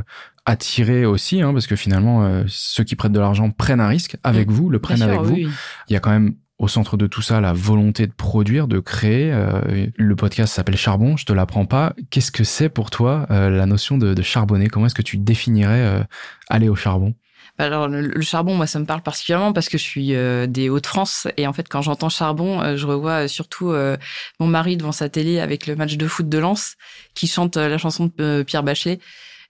attirer 0.48 1.06
aussi, 1.06 1.42
hein, 1.42 1.54
parce 1.54 1.68
que 1.68 1.76
finalement, 1.76 2.26
euh, 2.26 2.44
ceux 2.48 2.84
qui 2.84 2.96
prêtent 2.96 3.12
de 3.12 3.20
l'argent 3.20 3.52
prennent 3.52 3.80
un 3.82 3.88
risque 3.88 4.18
avec 4.24 4.50
vous, 4.50 4.70
le 4.70 4.80
prennent 4.80 4.98
sûr, 4.98 5.08
avec 5.08 5.20
vous. 5.22 5.34
oui. 5.36 5.48
Il 5.90 5.94
y 5.94 5.96
a 5.96 6.00
quand 6.00 6.10
même 6.10 6.36
au 6.58 6.68
centre 6.68 6.98
de 6.98 7.06
tout 7.06 7.22
ça 7.22 7.40
la 7.40 7.54
volonté 7.54 8.08
de 8.08 8.14
produire, 8.14 8.68
de 8.68 8.80
créer. 8.80 9.32
euh, 9.32 9.88
le 9.96 10.16
podcast 10.16 10.54
s'appelle 10.56 10.78
Charbon, 10.78 11.16
je 11.18 11.26
te 11.26 11.34
l'apprends 11.34 11.66
pas. 11.66 11.94
Qu'est-ce 12.10 12.32
que 12.32 12.44
c'est 12.44 12.70
pour 12.70 12.90
toi 12.90 13.28
euh, 13.30 13.50
la 13.52 13.68
notion 13.68 14.00
de, 14.00 14.16
de 14.16 14.22
charbonner? 14.24 14.68
Comment 14.68 14.88
est-ce 14.88 14.96
que 14.96 15.04
tu 15.04 15.18
définirais 15.18 16.08
aller 16.50 16.70
au 16.70 16.76
charbon? 16.76 17.14
Alors 17.60 17.88
le, 17.88 18.02
le 18.02 18.22
charbon, 18.22 18.56
moi, 18.56 18.68
ça 18.68 18.80
me 18.80 18.86
parle 18.86 19.02
particulièrement 19.02 19.52
parce 19.52 19.68
que 19.68 19.78
je 19.78 19.84
suis 19.84 20.16
euh, 20.16 20.46
des 20.46 20.70
Hauts-de-France 20.70 21.28
et 21.38 21.48
en 21.48 21.54
fait, 21.54 21.68
quand 21.68 21.82
j'entends 21.82 22.10
charbon, 22.10 22.62
euh, 22.62 22.78
je 22.78 22.86
revois 22.86 23.28
surtout 23.28 23.72
euh, 23.72 23.98
mon 24.40 24.48
mari 24.48 24.78
devant 24.78 24.92
sa 24.92 25.10
télé 25.10 25.40
avec 25.40 25.66
le 25.66 25.76
match 25.76 25.98
de 25.98 26.08
foot 26.08 26.30
de 26.30 26.38
Lens 26.38 26.76
qui 27.16 27.28
chante 27.28 27.58
la 27.58 27.78
chanson 27.80 28.12
de 28.18 28.44
Pierre 28.46 28.64
Bachelet. 28.64 29.00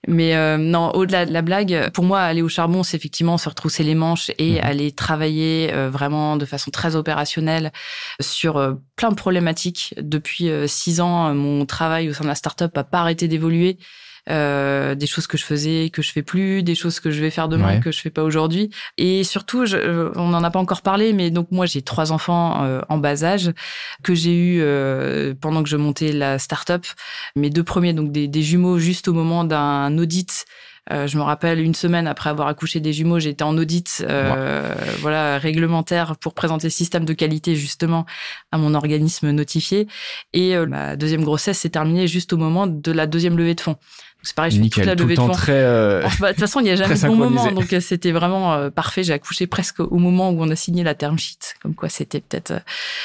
Mais 0.06 0.36
euh, 0.36 0.56
non, 0.58 0.90
au-delà 0.94 1.26
de 1.26 1.32
la 1.32 1.42
blague, 1.42 1.90
pour 1.92 2.04
moi, 2.04 2.20
aller 2.20 2.40
au 2.40 2.48
charbon, 2.48 2.82
c'est 2.84 2.96
effectivement 2.96 3.36
se 3.36 3.48
retrousser 3.48 3.82
les 3.82 3.96
manches 3.96 4.30
et 4.38 4.52
Mhm. 4.52 4.60
aller 4.62 4.92
travailler 4.92 5.72
euh, 5.74 5.90
vraiment 5.90 6.36
de 6.36 6.44
façon 6.46 6.70
très 6.70 6.94
opérationnelle 6.94 7.72
sur 8.20 8.56
euh, 8.58 8.74
plein 8.96 9.10
de 9.10 9.16
problématiques. 9.16 9.94
Depuis 10.00 10.50
euh, 10.50 10.66
six 10.68 11.00
ans, 11.00 11.28
euh, 11.28 11.34
mon 11.34 11.66
travail 11.66 12.08
au 12.08 12.12
sein 12.12 12.22
de 12.22 12.28
la 12.28 12.36
startup 12.36 12.76
a 12.78 12.84
pas 12.84 13.00
arrêté 13.00 13.26
d'évoluer. 13.26 13.76
Euh, 14.30 14.94
des 14.94 15.06
choses 15.06 15.26
que 15.26 15.38
je 15.38 15.44
faisais 15.44 15.90
que 15.90 16.02
je 16.02 16.12
fais 16.12 16.22
plus, 16.22 16.62
des 16.62 16.74
choses 16.74 17.00
que 17.00 17.10
je 17.10 17.20
vais 17.20 17.30
faire 17.30 17.48
demain 17.48 17.76
Ouais. 17.76 17.80
que 17.80 17.90
je 17.90 18.00
fais 18.00 18.10
pas 18.10 18.22
aujourd'hui. 18.22 18.68
Et 18.98 19.24
surtout, 19.24 19.64
je, 19.64 20.10
on 20.16 20.28
n'en 20.28 20.44
a 20.44 20.50
pas 20.50 20.58
encore 20.58 20.82
parlé, 20.82 21.12
mais 21.14 21.30
donc 21.30 21.48
moi 21.50 21.64
j'ai 21.66 21.80
trois 21.82 22.12
enfants 22.12 22.62
euh, 22.64 22.80
en 22.90 22.98
bas 22.98 23.24
âge 23.24 23.52
que 24.02 24.14
j'ai 24.14 24.34
eu 24.34 24.58
euh, 24.60 25.34
pendant 25.40 25.62
que 25.62 25.68
je 25.68 25.76
montais 25.76 26.12
la 26.12 26.38
start-up. 26.38 26.84
Mes 27.36 27.50
deux 27.50 27.64
premiers, 27.64 27.94
donc 27.94 28.12
des, 28.12 28.28
des 28.28 28.42
jumeaux, 28.42 28.78
juste 28.78 29.08
au 29.08 29.14
moment 29.14 29.44
d'un 29.44 29.96
audit. 29.96 30.44
Euh, 30.90 31.06
je 31.06 31.18
me 31.18 31.22
rappelle 31.22 31.60
une 31.60 31.74
semaine 31.74 32.06
après 32.06 32.30
avoir 32.30 32.48
accouché 32.48 32.80
des 32.80 32.94
jumeaux, 32.94 33.18
j'étais 33.18 33.42
en 33.44 33.58
audit, 33.58 34.02
euh, 34.08 34.74
voilà, 35.00 35.36
réglementaire 35.36 36.16
pour 36.16 36.32
présenter 36.32 36.68
le 36.68 36.70
système 36.70 37.04
de 37.04 37.12
qualité 37.12 37.54
justement 37.56 38.06
à 38.52 38.58
mon 38.58 38.72
organisme 38.72 39.30
notifié. 39.30 39.86
Et 40.32 40.56
euh, 40.56 40.64
ma 40.66 40.96
deuxième 40.96 41.24
grossesse 41.24 41.58
s'est 41.58 41.68
terminée 41.68 42.06
juste 42.06 42.32
au 42.32 42.38
moment 42.38 42.66
de 42.66 42.92
la 42.92 43.06
deuxième 43.06 43.36
levée 43.36 43.54
de 43.54 43.60
fonds. 43.60 43.76
C'est 44.22 44.34
pareil, 44.34 44.50
je 44.50 44.56
fais 44.56 44.62
toute 44.68 44.84
la 44.84 44.96
tout 44.96 45.04
le 45.04 45.04
levée 45.04 45.14
de 45.14 45.20
temps 45.20 45.26
fonds. 45.28 45.32
très... 45.32 45.52
euh, 45.52 46.02
bah, 46.20 46.28
De 46.28 46.32
toute 46.32 46.40
façon, 46.40 46.60
il 46.60 46.64
n'y 46.64 46.70
a 46.70 46.76
jamais 46.76 46.94
de 46.96 47.06
bon 47.06 47.14
moment, 47.16 47.52
donc 47.52 47.72
euh, 47.72 47.80
c'était 47.80 48.10
vraiment 48.10 48.52
euh, 48.54 48.68
parfait. 48.70 49.02
J'ai 49.04 49.12
accouché 49.12 49.46
presque 49.46 49.80
au 49.80 49.96
moment 49.98 50.30
où 50.30 50.42
on 50.42 50.50
a 50.50 50.56
signé 50.56 50.82
la 50.82 50.94
term 50.94 51.18
sheet, 51.18 51.54
comme 51.62 51.74
quoi 51.74 51.88
c'était 51.88 52.20
peut-être 52.20 52.50
euh, 52.50 52.58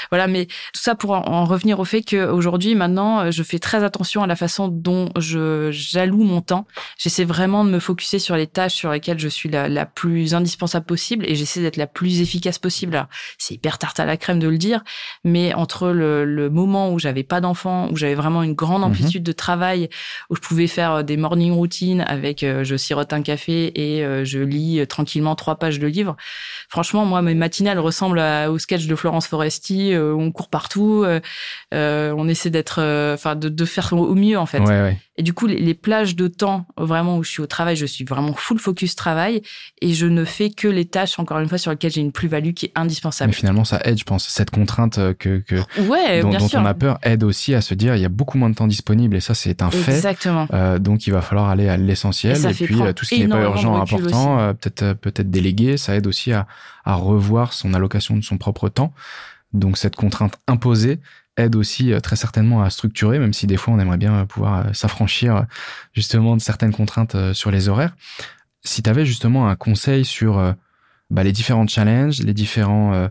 voilà. 0.09 0.27
Mais 0.27 0.45
tout 0.47 0.81
ça 0.81 0.95
pour 0.95 1.11
en, 1.11 1.23
en 1.25 1.45
revenir 1.45 1.79
au 1.79 1.85
fait 1.85 2.01
qu'aujourd'hui, 2.01 2.73
maintenant, 2.75 3.29
je 3.31 3.43
fais 3.43 3.59
très 3.59 3.83
attention 3.83 4.23
à 4.23 4.27
la 4.27 4.35
façon 4.35 4.67
dont 4.67 5.09
je 5.17 5.69
j'alloue 5.71 6.23
mon 6.23 6.41
temps. 6.41 6.65
J'essaie 6.97 7.25
vraiment 7.25 7.63
de 7.63 7.69
me 7.69 7.79
focuser 7.79 8.17
sur 8.19 8.35
les 8.35 8.47
tâches 8.47 8.73
sur 8.73 8.91
lesquelles 8.91 9.19
je 9.19 9.27
suis 9.29 9.49
la, 9.49 9.69
la 9.69 9.85
plus 9.85 10.33
indispensable 10.33 10.85
possible 10.85 11.25
et 11.27 11.35
j'essaie 11.35 11.61
d'être 11.61 11.77
la 11.77 11.87
plus 11.87 12.21
efficace 12.21 12.57
possible. 12.59 12.95
Alors, 12.95 13.07
c'est 13.37 13.53
hyper 13.53 13.77
tarte 13.77 13.99
à 13.99 14.05
la 14.05 14.17
crème 14.17 14.39
de 14.39 14.47
le 14.47 14.57
dire, 14.57 14.83
mais 15.23 15.53
entre 15.53 15.89
le, 15.89 16.25
le 16.25 16.49
moment 16.49 16.91
où 16.91 16.97
j'avais 16.99 17.23
pas 17.23 17.39
d'enfant, 17.39 17.87
où 17.91 17.95
j'avais 17.95 18.15
vraiment 18.15 18.41
une 18.43 18.53
grande 18.53 18.73
Mhm. 18.81 18.87
amplitude 18.89 19.23
de 19.23 19.31
travail, 19.31 19.89
où 20.31 20.35
je 20.35 20.41
pouvais 20.41 20.65
faire 20.67 21.03
des 21.15 21.21
morning 21.21 21.53
routines 21.53 22.01
avec 22.07 22.43
euh, 22.43 22.63
je 22.63 22.75
sirote 22.75 23.13
un 23.13 23.21
café 23.21 23.71
et 23.75 24.03
euh, 24.03 24.25
je 24.25 24.39
lis 24.39 24.79
euh, 24.79 24.85
tranquillement 24.85 25.35
trois 25.35 25.55
pages 25.57 25.77
de 25.79 25.85
livre. 25.87 26.15
Franchement, 26.69 27.05
moi, 27.05 27.21
mes 27.21 27.35
matinales 27.35 27.79
ressemblent 27.79 28.19
à- 28.19 28.49
au 28.51 28.57
sketch 28.57 28.87
de 28.87 28.95
Florence 28.95 29.27
Foresti 29.27 29.93
on 29.95 30.31
court 30.31 30.49
partout, 30.49 31.05
on 31.71 32.27
essaie 32.27 32.49
d'être, 32.49 32.79
enfin, 33.13 33.35
de, 33.35 33.49
de 33.49 33.65
faire 33.65 33.93
au 33.93 34.15
mieux 34.15 34.37
en 34.37 34.45
fait. 34.45 34.59
Ouais, 34.59 34.67
ouais. 34.81 34.97
Et 35.17 35.21
du 35.21 35.33
coup, 35.33 35.45
les, 35.45 35.59
les 35.59 35.75
plages 35.75 36.15
de 36.15 36.27
temps 36.27 36.65
vraiment 36.75 37.17
où 37.17 37.23
je 37.23 37.29
suis 37.29 37.41
au 37.41 37.45
travail, 37.45 37.75
je 37.75 37.85
suis 37.85 38.03
vraiment 38.03 38.33
full 38.33 38.57
focus 38.57 38.95
travail 38.95 39.43
et 39.81 39.93
je 39.93 40.07
ne 40.07 40.25
fais 40.25 40.49
que 40.49 40.67
les 40.67 40.85
tâches, 40.85 41.19
encore 41.19 41.37
une 41.39 41.47
fois, 41.47 41.59
sur 41.59 41.69
lesquelles 41.69 41.91
j'ai 41.91 42.01
une 42.01 42.11
plus-value 42.11 42.53
qui 42.53 42.65
est 42.67 42.71
Mais 42.75 42.81
indispensable. 42.81 43.31
finalement, 43.33 43.63
ça 43.63 43.79
aide, 43.85 43.99
je 43.99 44.03
pense. 44.05 44.27
Cette 44.27 44.49
contrainte 44.49 44.95
que, 45.19 45.37
que 45.39 45.55
Ouais, 45.81 46.21
dont, 46.21 46.29
bien 46.29 46.39
dont 46.39 46.47
sûr. 46.47 46.59
on 46.61 46.65
a 46.65 46.73
peur 46.73 46.97
aide 47.03 47.23
aussi 47.23 47.53
à 47.53 47.61
se 47.61 47.75
dire 47.75 47.95
il 47.95 48.01
y 48.01 48.05
a 48.05 48.09
beaucoup 48.09 48.39
moins 48.39 48.49
de 48.49 48.55
temps 48.55 48.65
disponible 48.67 49.15
et 49.15 49.19
ça, 49.19 49.35
c'est 49.35 49.61
un 49.61 49.69
fait. 49.69 49.91
Exactement. 49.93 50.47
Euh, 50.53 50.79
donc 50.79 50.92
il 50.95 51.13
va 51.13 51.21
falloir 51.21 51.49
aller 51.49 51.69
à 51.69 51.77
l'essentiel 51.77 52.37
Et 52.45 52.53
puis 52.53 52.81
euh, 52.81 52.93
tout 52.93 53.05
ce 53.05 53.15
qui 53.15 53.21
n'est 53.21 53.27
pas 53.27 53.41
urgent, 53.41 53.81
important, 53.81 54.39
euh, 54.39 54.53
peut-être 54.53 54.83
euh, 54.83 54.93
peut-être 54.93 55.29
déléguer, 55.29 55.77
ça 55.77 55.95
aide 55.95 56.07
aussi 56.07 56.31
à, 56.33 56.47
à 56.85 56.95
revoir 56.95 57.53
son 57.53 57.73
allocation 57.73 58.15
de 58.15 58.21
son 58.23 58.37
propre 58.37 58.69
temps. 58.69 58.93
Donc 59.53 59.77
cette 59.77 59.95
contrainte 59.95 60.35
imposée 60.47 60.99
aide 61.37 61.55
aussi 61.55 61.93
très 62.01 62.15
certainement 62.15 62.61
à 62.63 62.69
structurer, 62.69 63.19
même 63.19 63.33
si 63.33 63.47
des 63.47 63.57
fois 63.57 63.73
on 63.73 63.79
aimerait 63.79 63.97
bien 63.97 64.25
pouvoir 64.25 64.75
s'affranchir 64.75 65.45
justement 65.93 66.35
de 66.35 66.41
certaines 66.41 66.73
contraintes 66.73 67.33
sur 67.33 67.49
les 67.49 67.69
horaires. 67.69 67.95
Si 68.63 68.83
tu 68.83 68.89
avais 68.89 69.05
justement 69.05 69.49
un 69.49 69.55
conseil 69.55 70.05
sur 70.05 70.55
bah, 71.09 71.23
les 71.23 71.31
différents 71.31 71.67
challenges, 71.67 72.19
les 72.21 72.33
différents 72.33 73.09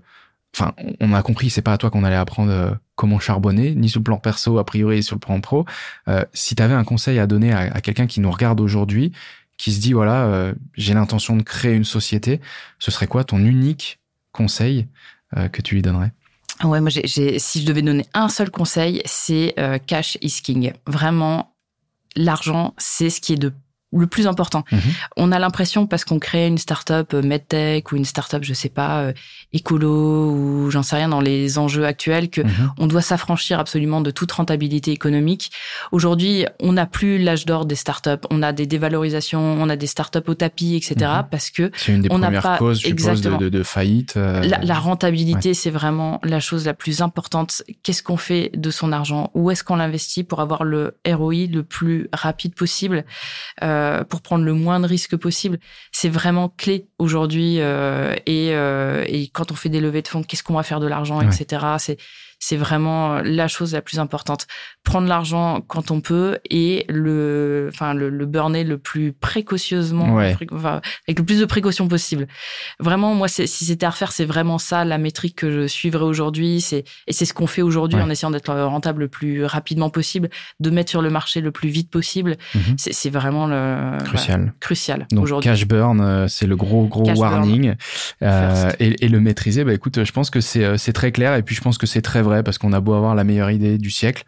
Enfin, 0.55 0.75
on 1.01 1.15
a 1.15 1.23
compris, 1.23 1.49
c'est 1.49 1.63
pas 1.63 1.73
à 1.73 1.79
toi 1.79 1.91
qu'on 1.91 2.05
allait 2.05 2.17
apprendre 2.17 2.53
euh, 2.53 2.71
comment 2.95 3.19
charbonner, 3.19 3.75
ni 3.75 3.89
sur 3.89 4.01
le 4.01 4.05
plan 4.05 4.19
perso, 4.19 4.59
a 4.59 4.65
priori, 4.65 4.99
et 4.99 5.03
sur 5.03 5.17
le 5.17 5.21
plan 5.21 5.41
pro. 5.41 5.65
Euh, 6.09 6.25
si 6.35 6.55
tu 6.55 6.63
avais 6.63 6.75
un 6.75 6.85
conseil 6.85 7.19
à 7.19 7.27
donner 7.27 7.53
à, 7.53 7.81
quelqu'un 7.81 8.07
qui 8.07 8.21
nous 8.21 8.31
regarde 8.31 8.61
aujourd'hui, 8.61 9.13
qui 9.57 9.73
se 9.73 9.81
dit, 9.81 9.93
voilà, 9.93 10.25
euh, 10.27 10.55
j'ai 10.75 10.93
l'intention 10.93 11.37
de 11.37 11.43
créer 11.43 11.75
une 11.75 11.85
société, 11.85 12.41
ce 12.79 12.91
serait 12.91 13.07
quoi 13.07 13.25
ton 13.25 13.39
unique 13.39 13.99
conseil 14.33 14.89
euh, 15.37 15.49
que 15.49 15.63
tu 15.63 15.75
lui 15.75 15.83
donnerais? 15.83 16.13
Ouais, 16.63 16.81
moi, 16.81 16.91
j'ai- 16.91 17.39
si 17.39 17.63
je 17.63 17.67
devais 17.67 17.83
donner 17.83 18.07
un 18.13 18.29
seul 18.29 18.51
conseil, 18.51 19.03
c'est 19.05 19.55
euh, 19.59 19.79
cash 19.79 20.19
is 20.21 20.43
king. 20.43 20.73
Vraiment, 20.87 21.55
l'argent, 22.15 22.75
c'est 22.77 23.11
ce 23.11 23.21
qui 23.21 23.33
est 23.33 23.37
de 23.37 23.53
le 23.93 24.07
plus 24.07 24.27
important. 24.27 24.65
Mhm. 24.73 24.81
On 25.17 25.33
a 25.33 25.39
l'impression 25.39 25.87
parce 25.87 26.05
qu'on 26.05 26.19
crée 26.19 26.47
une 26.47 26.59
startup 26.59 27.13
euh, 27.15 27.23
medtech 27.23 27.93
ou 27.93 27.97
une 27.97 28.05
startup, 28.05 28.43
je 28.43 28.55
sais 28.55 28.69
pas, 28.69 29.03
euh, 29.03 29.13
écolo 29.53 30.31
ou 30.31 30.71
j'en 30.71 30.83
sais 30.83 30.97
rien 30.97 31.09
dans 31.09 31.21
les 31.21 31.59
enjeux 31.59 31.85
actuels 31.85 32.31
que 32.31 32.41
mhm. 32.41 32.73
on 32.79 32.87
doit 32.87 33.03
s'affranchir 33.03 33.59
absolument 33.59 34.01
de 34.01 34.11
toute 34.11 34.33
rentabilité 34.33 34.93
économique. 34.93 35.53
Aujourd'hui, 35.93 36.47
on 36.61 36.73
n'a 36.73 36.87
plus 36.87 37.19
l'âge 37.19 37.45
d'or 37.45 37.67
des 37.67 37.75
startups. 37.75 38.27
On 38.31 38.43
a 38.43 38.53
des 38.53 38.67
dévalorisations, 38.67 39.41
on 39.41 39.69
a 39.69 39.77
des 39.77 39.87
startups 39.87 40.19
au 40.27 40.35
tapis, 40.35 40.75
etc. 40.75 40.95
Mhm. 40.99 41.27
Parce 41.31 41.51
que 41.51 41.71
c'est 41.77 41.93
une 41.93 42.03
des 42.03 42.09
on 42.11 42.19
premières 42.21 42.43
pas, 42.43 42.59
causes, 42.59 42.85
exactement. 42.87 43.39
de, 43.39 43.49
de, 43.49 43.63
faillite. 43.63 44.15
Euh, 44.17 44.43
la, 44.43 44.59
la, 44.59 44.79
rentabilité, 44.79 45.55
c'est 45.55 45.71
vraiment 45.71 46.21
la 46.23 46.41
chose 46.41 46.65
la 46.65 46.75
plus 46.75 47.03
importante. 47.03 47.63
Qu'est-ce 47.83 48.03
qu'on 48.03 48.17
fait 48.17 48.51
de 48.55 48.71
son 48.71 48.93
argent? 48.93 49.31
Où 49.35 49.51
est-ce 49.51 49.65
qu'on 49.65 49.77
l'investit 49.77 50.25
pour 50.25 50.41
avoir 50.41 50.65
le 50.65 50.97
ROI 51.07 51.47
le 51.51 51.63
plus 51.63 52.09
rapide 52.13 52.55
possible? 52.55 53.05
Euh, 53.63 53.82
pour 54.09 54.23
prendre 54.23 54.45
le 54.45 54.53
moins 54.55 54.81
de 54.81 54.87
risques 54.87 55.17
possible. 55.17 55.59
C'est 55.93 56.09
vraiment 56.09 56.49
clé 56.49 56.89
aujourd'hui. 56.99 57.61
Euh, 57.61 58.15
et, 58.27 58.51
euh, 58.53 59.05
et, 59.07 59.29
quand 59.29 59.53
on 59.53 59.55
fait 59.55 59.69
des 59.69 59.81
levées 59.81 60.03
de 60.03 60.09
fonds, 60.09 60.23
qu'est-ce 60.23 60.43
qu'on 60.43 60.55
va 60.55 60.63
faire 60.63 60.81
de 60.81 60.87
l'argent, 60.87 61.21
etc. 61.21 61.67
C'est 61.79 61.99
c'est 62.43 62.57
vraiment 62.57 63.21
la 63.23 63.47
chose 63.47 63.73
la 63.73 63.83
plus 63.83 64.01
importante. 64.01 64.49
Prendre 64.83 65.07
l'argent 65.07 65.61
quand 65.61 65.93
on 65.93 66.01
peut 66.01 66.41
et 66.51 66.85
le, 66.89 67.71
enfin 67.73 67.95
le, 67.95 68.11
le 68.11 68.27
burner 68.27 68.65
le 68.65 68.79
plus 68.79 69.13
précautionneusement, 69.13 70.19
avec 70.19 70.41
le 70.51 71.25
plus 71.25 71.39
de 71.39 71.45
précautions 71.45 71.87
possible. 71.87 72.27
Vraiment, 72.81 73.15
moi, 73.15 73.29
si 73.29 73.47
c'était 73.47 73.87
à 73.87 73.91
refaire, 73.91 74.11
c'est 74.11 74.25
vraiment 74.25 74.59
ça 74.59 74.85
la 74.85 74.99
métrique 74.99 75.37
que 75.37 75.53
je 75.53 75.69
suivrais 75.69 76.05
aujourd'hui. 76.05 76.61
C'est 76.61 76.83
et 77.07 77.13
c'est 77.13 77.27
ce 77.27 77.33
qu'on 77.33 77.47
fait 77.47 77.63
aujourd'hui 77.63 78.01
en 78.01 78.11
essayant 78.11 78.33
d'être 78.33 78.53
rentable 78.53 79.03
le 79.03 79.09
plus 79.09 79.45
rapidement 79.45 79.89
possible, 79.89 80.29
de 80.59 80.71
mettre 80.71 80.91
sur 80.91 81.01
le 81.01 81.11
marché 81.11 81.41
le 81.41 81.53
plus 81.53 81.69
vite 81.69 81.91
possible. 81.91 82.39
Mhm. 82.57 82.75
C'est 82.77 83.11
vraiment 83.11 83.47
le 83.47 83.99
crucial. 84.03 84.53
crucial. 84.59 85.07
Donc 85.13 85.43
cash 85.43 85.65
burn, 85.69 86.01
euh, 86.01 86.27
c'est 86.27 86.49
le 86.49 86.57
gros 86.57 86.87
gros 86.87 87.09
warning 87.09 87.75
euh, 88.23 88.73
et, 88.81 89.05
et, 89.05 89.09
le 89.09 89.21
maîtriser. 89.21 89.63
Bah 89.63 89.75
écoute, 89.75 90.03
je 90.03 90.13
pense 90.13 90.29
que 90.29 90.41
c'est 90.41 90.65
euh, 90.65 90.77
c'est 90.77 90.93
très 90.93 91.13
clair 91.13 91.37
et 91.37 91.45
puis 91.45 91.55
je 91.55 91.61
pense 91.61 91.79
que 91.79 91.87
c'est 91.87 92.03
très 92.03 92.21
vrai 92.21 92.32
parce 92.43 92.59
qu'on 92.59 92.73
a 92.73 92.81
beau 92.81 92.95
avoir 92.95 93.15
la 93.15 93.25
meilleure 93.25 93.51
idée 93.51 93.79
du 93.79 93.91
siècle, 93.91 94.25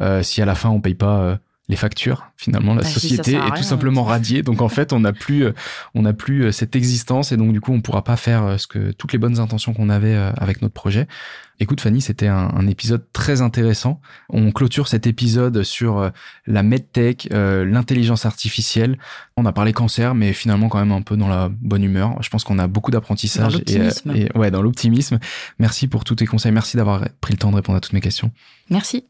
euh, 0.00 0.22
si 0.22 0.40
à 0.42 0.44
la 0.44 0.54
fin 0.54 0.68
on 0.68 0.80
paye 0.80 0.94
pas 0.94 1.18
euh, 1.18 1.36
les 1.68 1.76
factures, 1.76 2.26
finalement, 2.36 2.74
la 2.74 2.82
bah, 2.82 2.88
société 2.88 3.34
est 3.34 3.56
tout 3.56 3.62
simplement 3.62 4.04
radiée. 4.04 4.42
Donc 4.42 4.62
en 4.62 4.68
fait, 4.68 4.92
on 4.92 5.00
n'a 5.00 5.12
plus, 5.12 5.46
euh, 5.46 5.52
on 5.94 6.02
n'a 6.02 6.12
plus 6.12 6.52
cette 6.52 6.76
existence 6.76 7.32
et 7.32 7.36
donc 7.36 7.52
du 7.52 7.60
coup, 7.60 7.72
on 7.72 7.80
pourra 7.80 8.04
pas 8.04 8.16
faire 8.16 8.58
ce 8.58 8.66
que 8.66 8.92
toutes 8.92 9.12
les 9.12 9.18
bonnes 9.18 9.38
intentions 9.38 9.74
qu'on 9.74 9.90
avait 9.90 10.14
avec 10.14 10.62
notre 10.62 10.74
projet. 10.74 11.08
Écoute 11.60 11.80
Fanny, 11.80 12.00
c'était 12.00 12.28
un, 12.28 12.52
un, 12.54 12.68
épisode 12.68 13.04
très 13.12 13.42
intéressant. 13.42 14.00
On 14.28 14.52
clôture 14.52 14.86
cet 14.86 15.08
épisode 15.08 15.64
sur 15.64 15.98
euh, 15.98 16.10
la 16.46 16.62
medtech, 16.62 17.28
euh, 17.32 17.64
l'intelligence 17.64 18.26
artificielle. 18.26 18.96
On 19.36 19.44
a 19.44 19.52
parlé 19.52 19.72
cancer, 19.72 20.14
mais 20.14 20.32
finalement 20.32 20.68
quand 20.68 20.78
même 20.78 20.92
un 20.92 21.02
peu 21.02 21.16
dans 21.16 21.26
la 21.26 21.48
bonne 21.48 21.82
humeur. 21.82 22.16
Je 22.22 22.28
pense 22.30 22.44
qu'on 22.44 22.60
a 22.60 22.68
beaucoup 22.68 22.92
d'apprentissage 22.92 23.60
et, 23.66 23.80
euh, 23.80 23.90
et, 24.14 24.38
ouais, 24.38 24.52
dans 24.52 24.62
l'optimisme. 24.62 25.18
Merci 25.58 25.88
pour 25.88 26.04
tous 26.04 26.14
tes 26.14 26.26
conseils. 26.26 26.52
Merci 26.52 26.76
d'avoir 26.76 27.08
pris 27.20 27.32
le 27.32 27.38
temps 27.38 27.50
de 27.50 27.56
répondre 27.56 27.76
à 27.76 27.80
toutes 27.80 27.92
mes 27.92 28.00
questions. 28.00 28.30
Merci. 28.70 29.06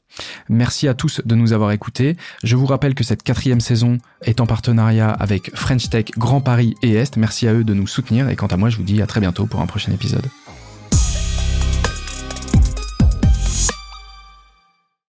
Merci 0.49 0.89
à 0.89 0.95
tous 0.95 1.21
de 1.23 1.35
nous 1.35 1.53
avoir 1.53 1.73
écoutés. 1.73 2.17
Je 2.45 2.57
vous 2.57 2.67
rappelle 2.67 2.95
que 2.95 3.05
cette 3.05 3.23
quatrième 3.23 3.61
saison 3.61 3.99
est 4.23 4.41
en 4.41 4.47
partenariat 4.47 5.11
avec 5.11 5.55
French 5.55 5.91
Tech, 5.91 6.07
Grand 6.17 6.41
Paris 6.41 6.77
et 6.83 6.95
Est. 6.95 7.19
Merci 7.19 7.47
à 7.47 7.53
eux 7.53 7.65
de 7.65 7.75
nous 7.75 7.87
soutenir. 7.87 8.31
Et 8.31 8.37
quant 8.37 8.47
à 8.47 8.57
moi, 8.57 8.71
je 8.71 8.79
vous 8.79 8.85
dis 8.85 9.03
à 9.03 9.07
très 9.07 9.21
bientôt 9.21 9.45
pour 9.45 9.61
un 9.61 9.67
prochain 9.67 9.93
épisode. 9.93 10.25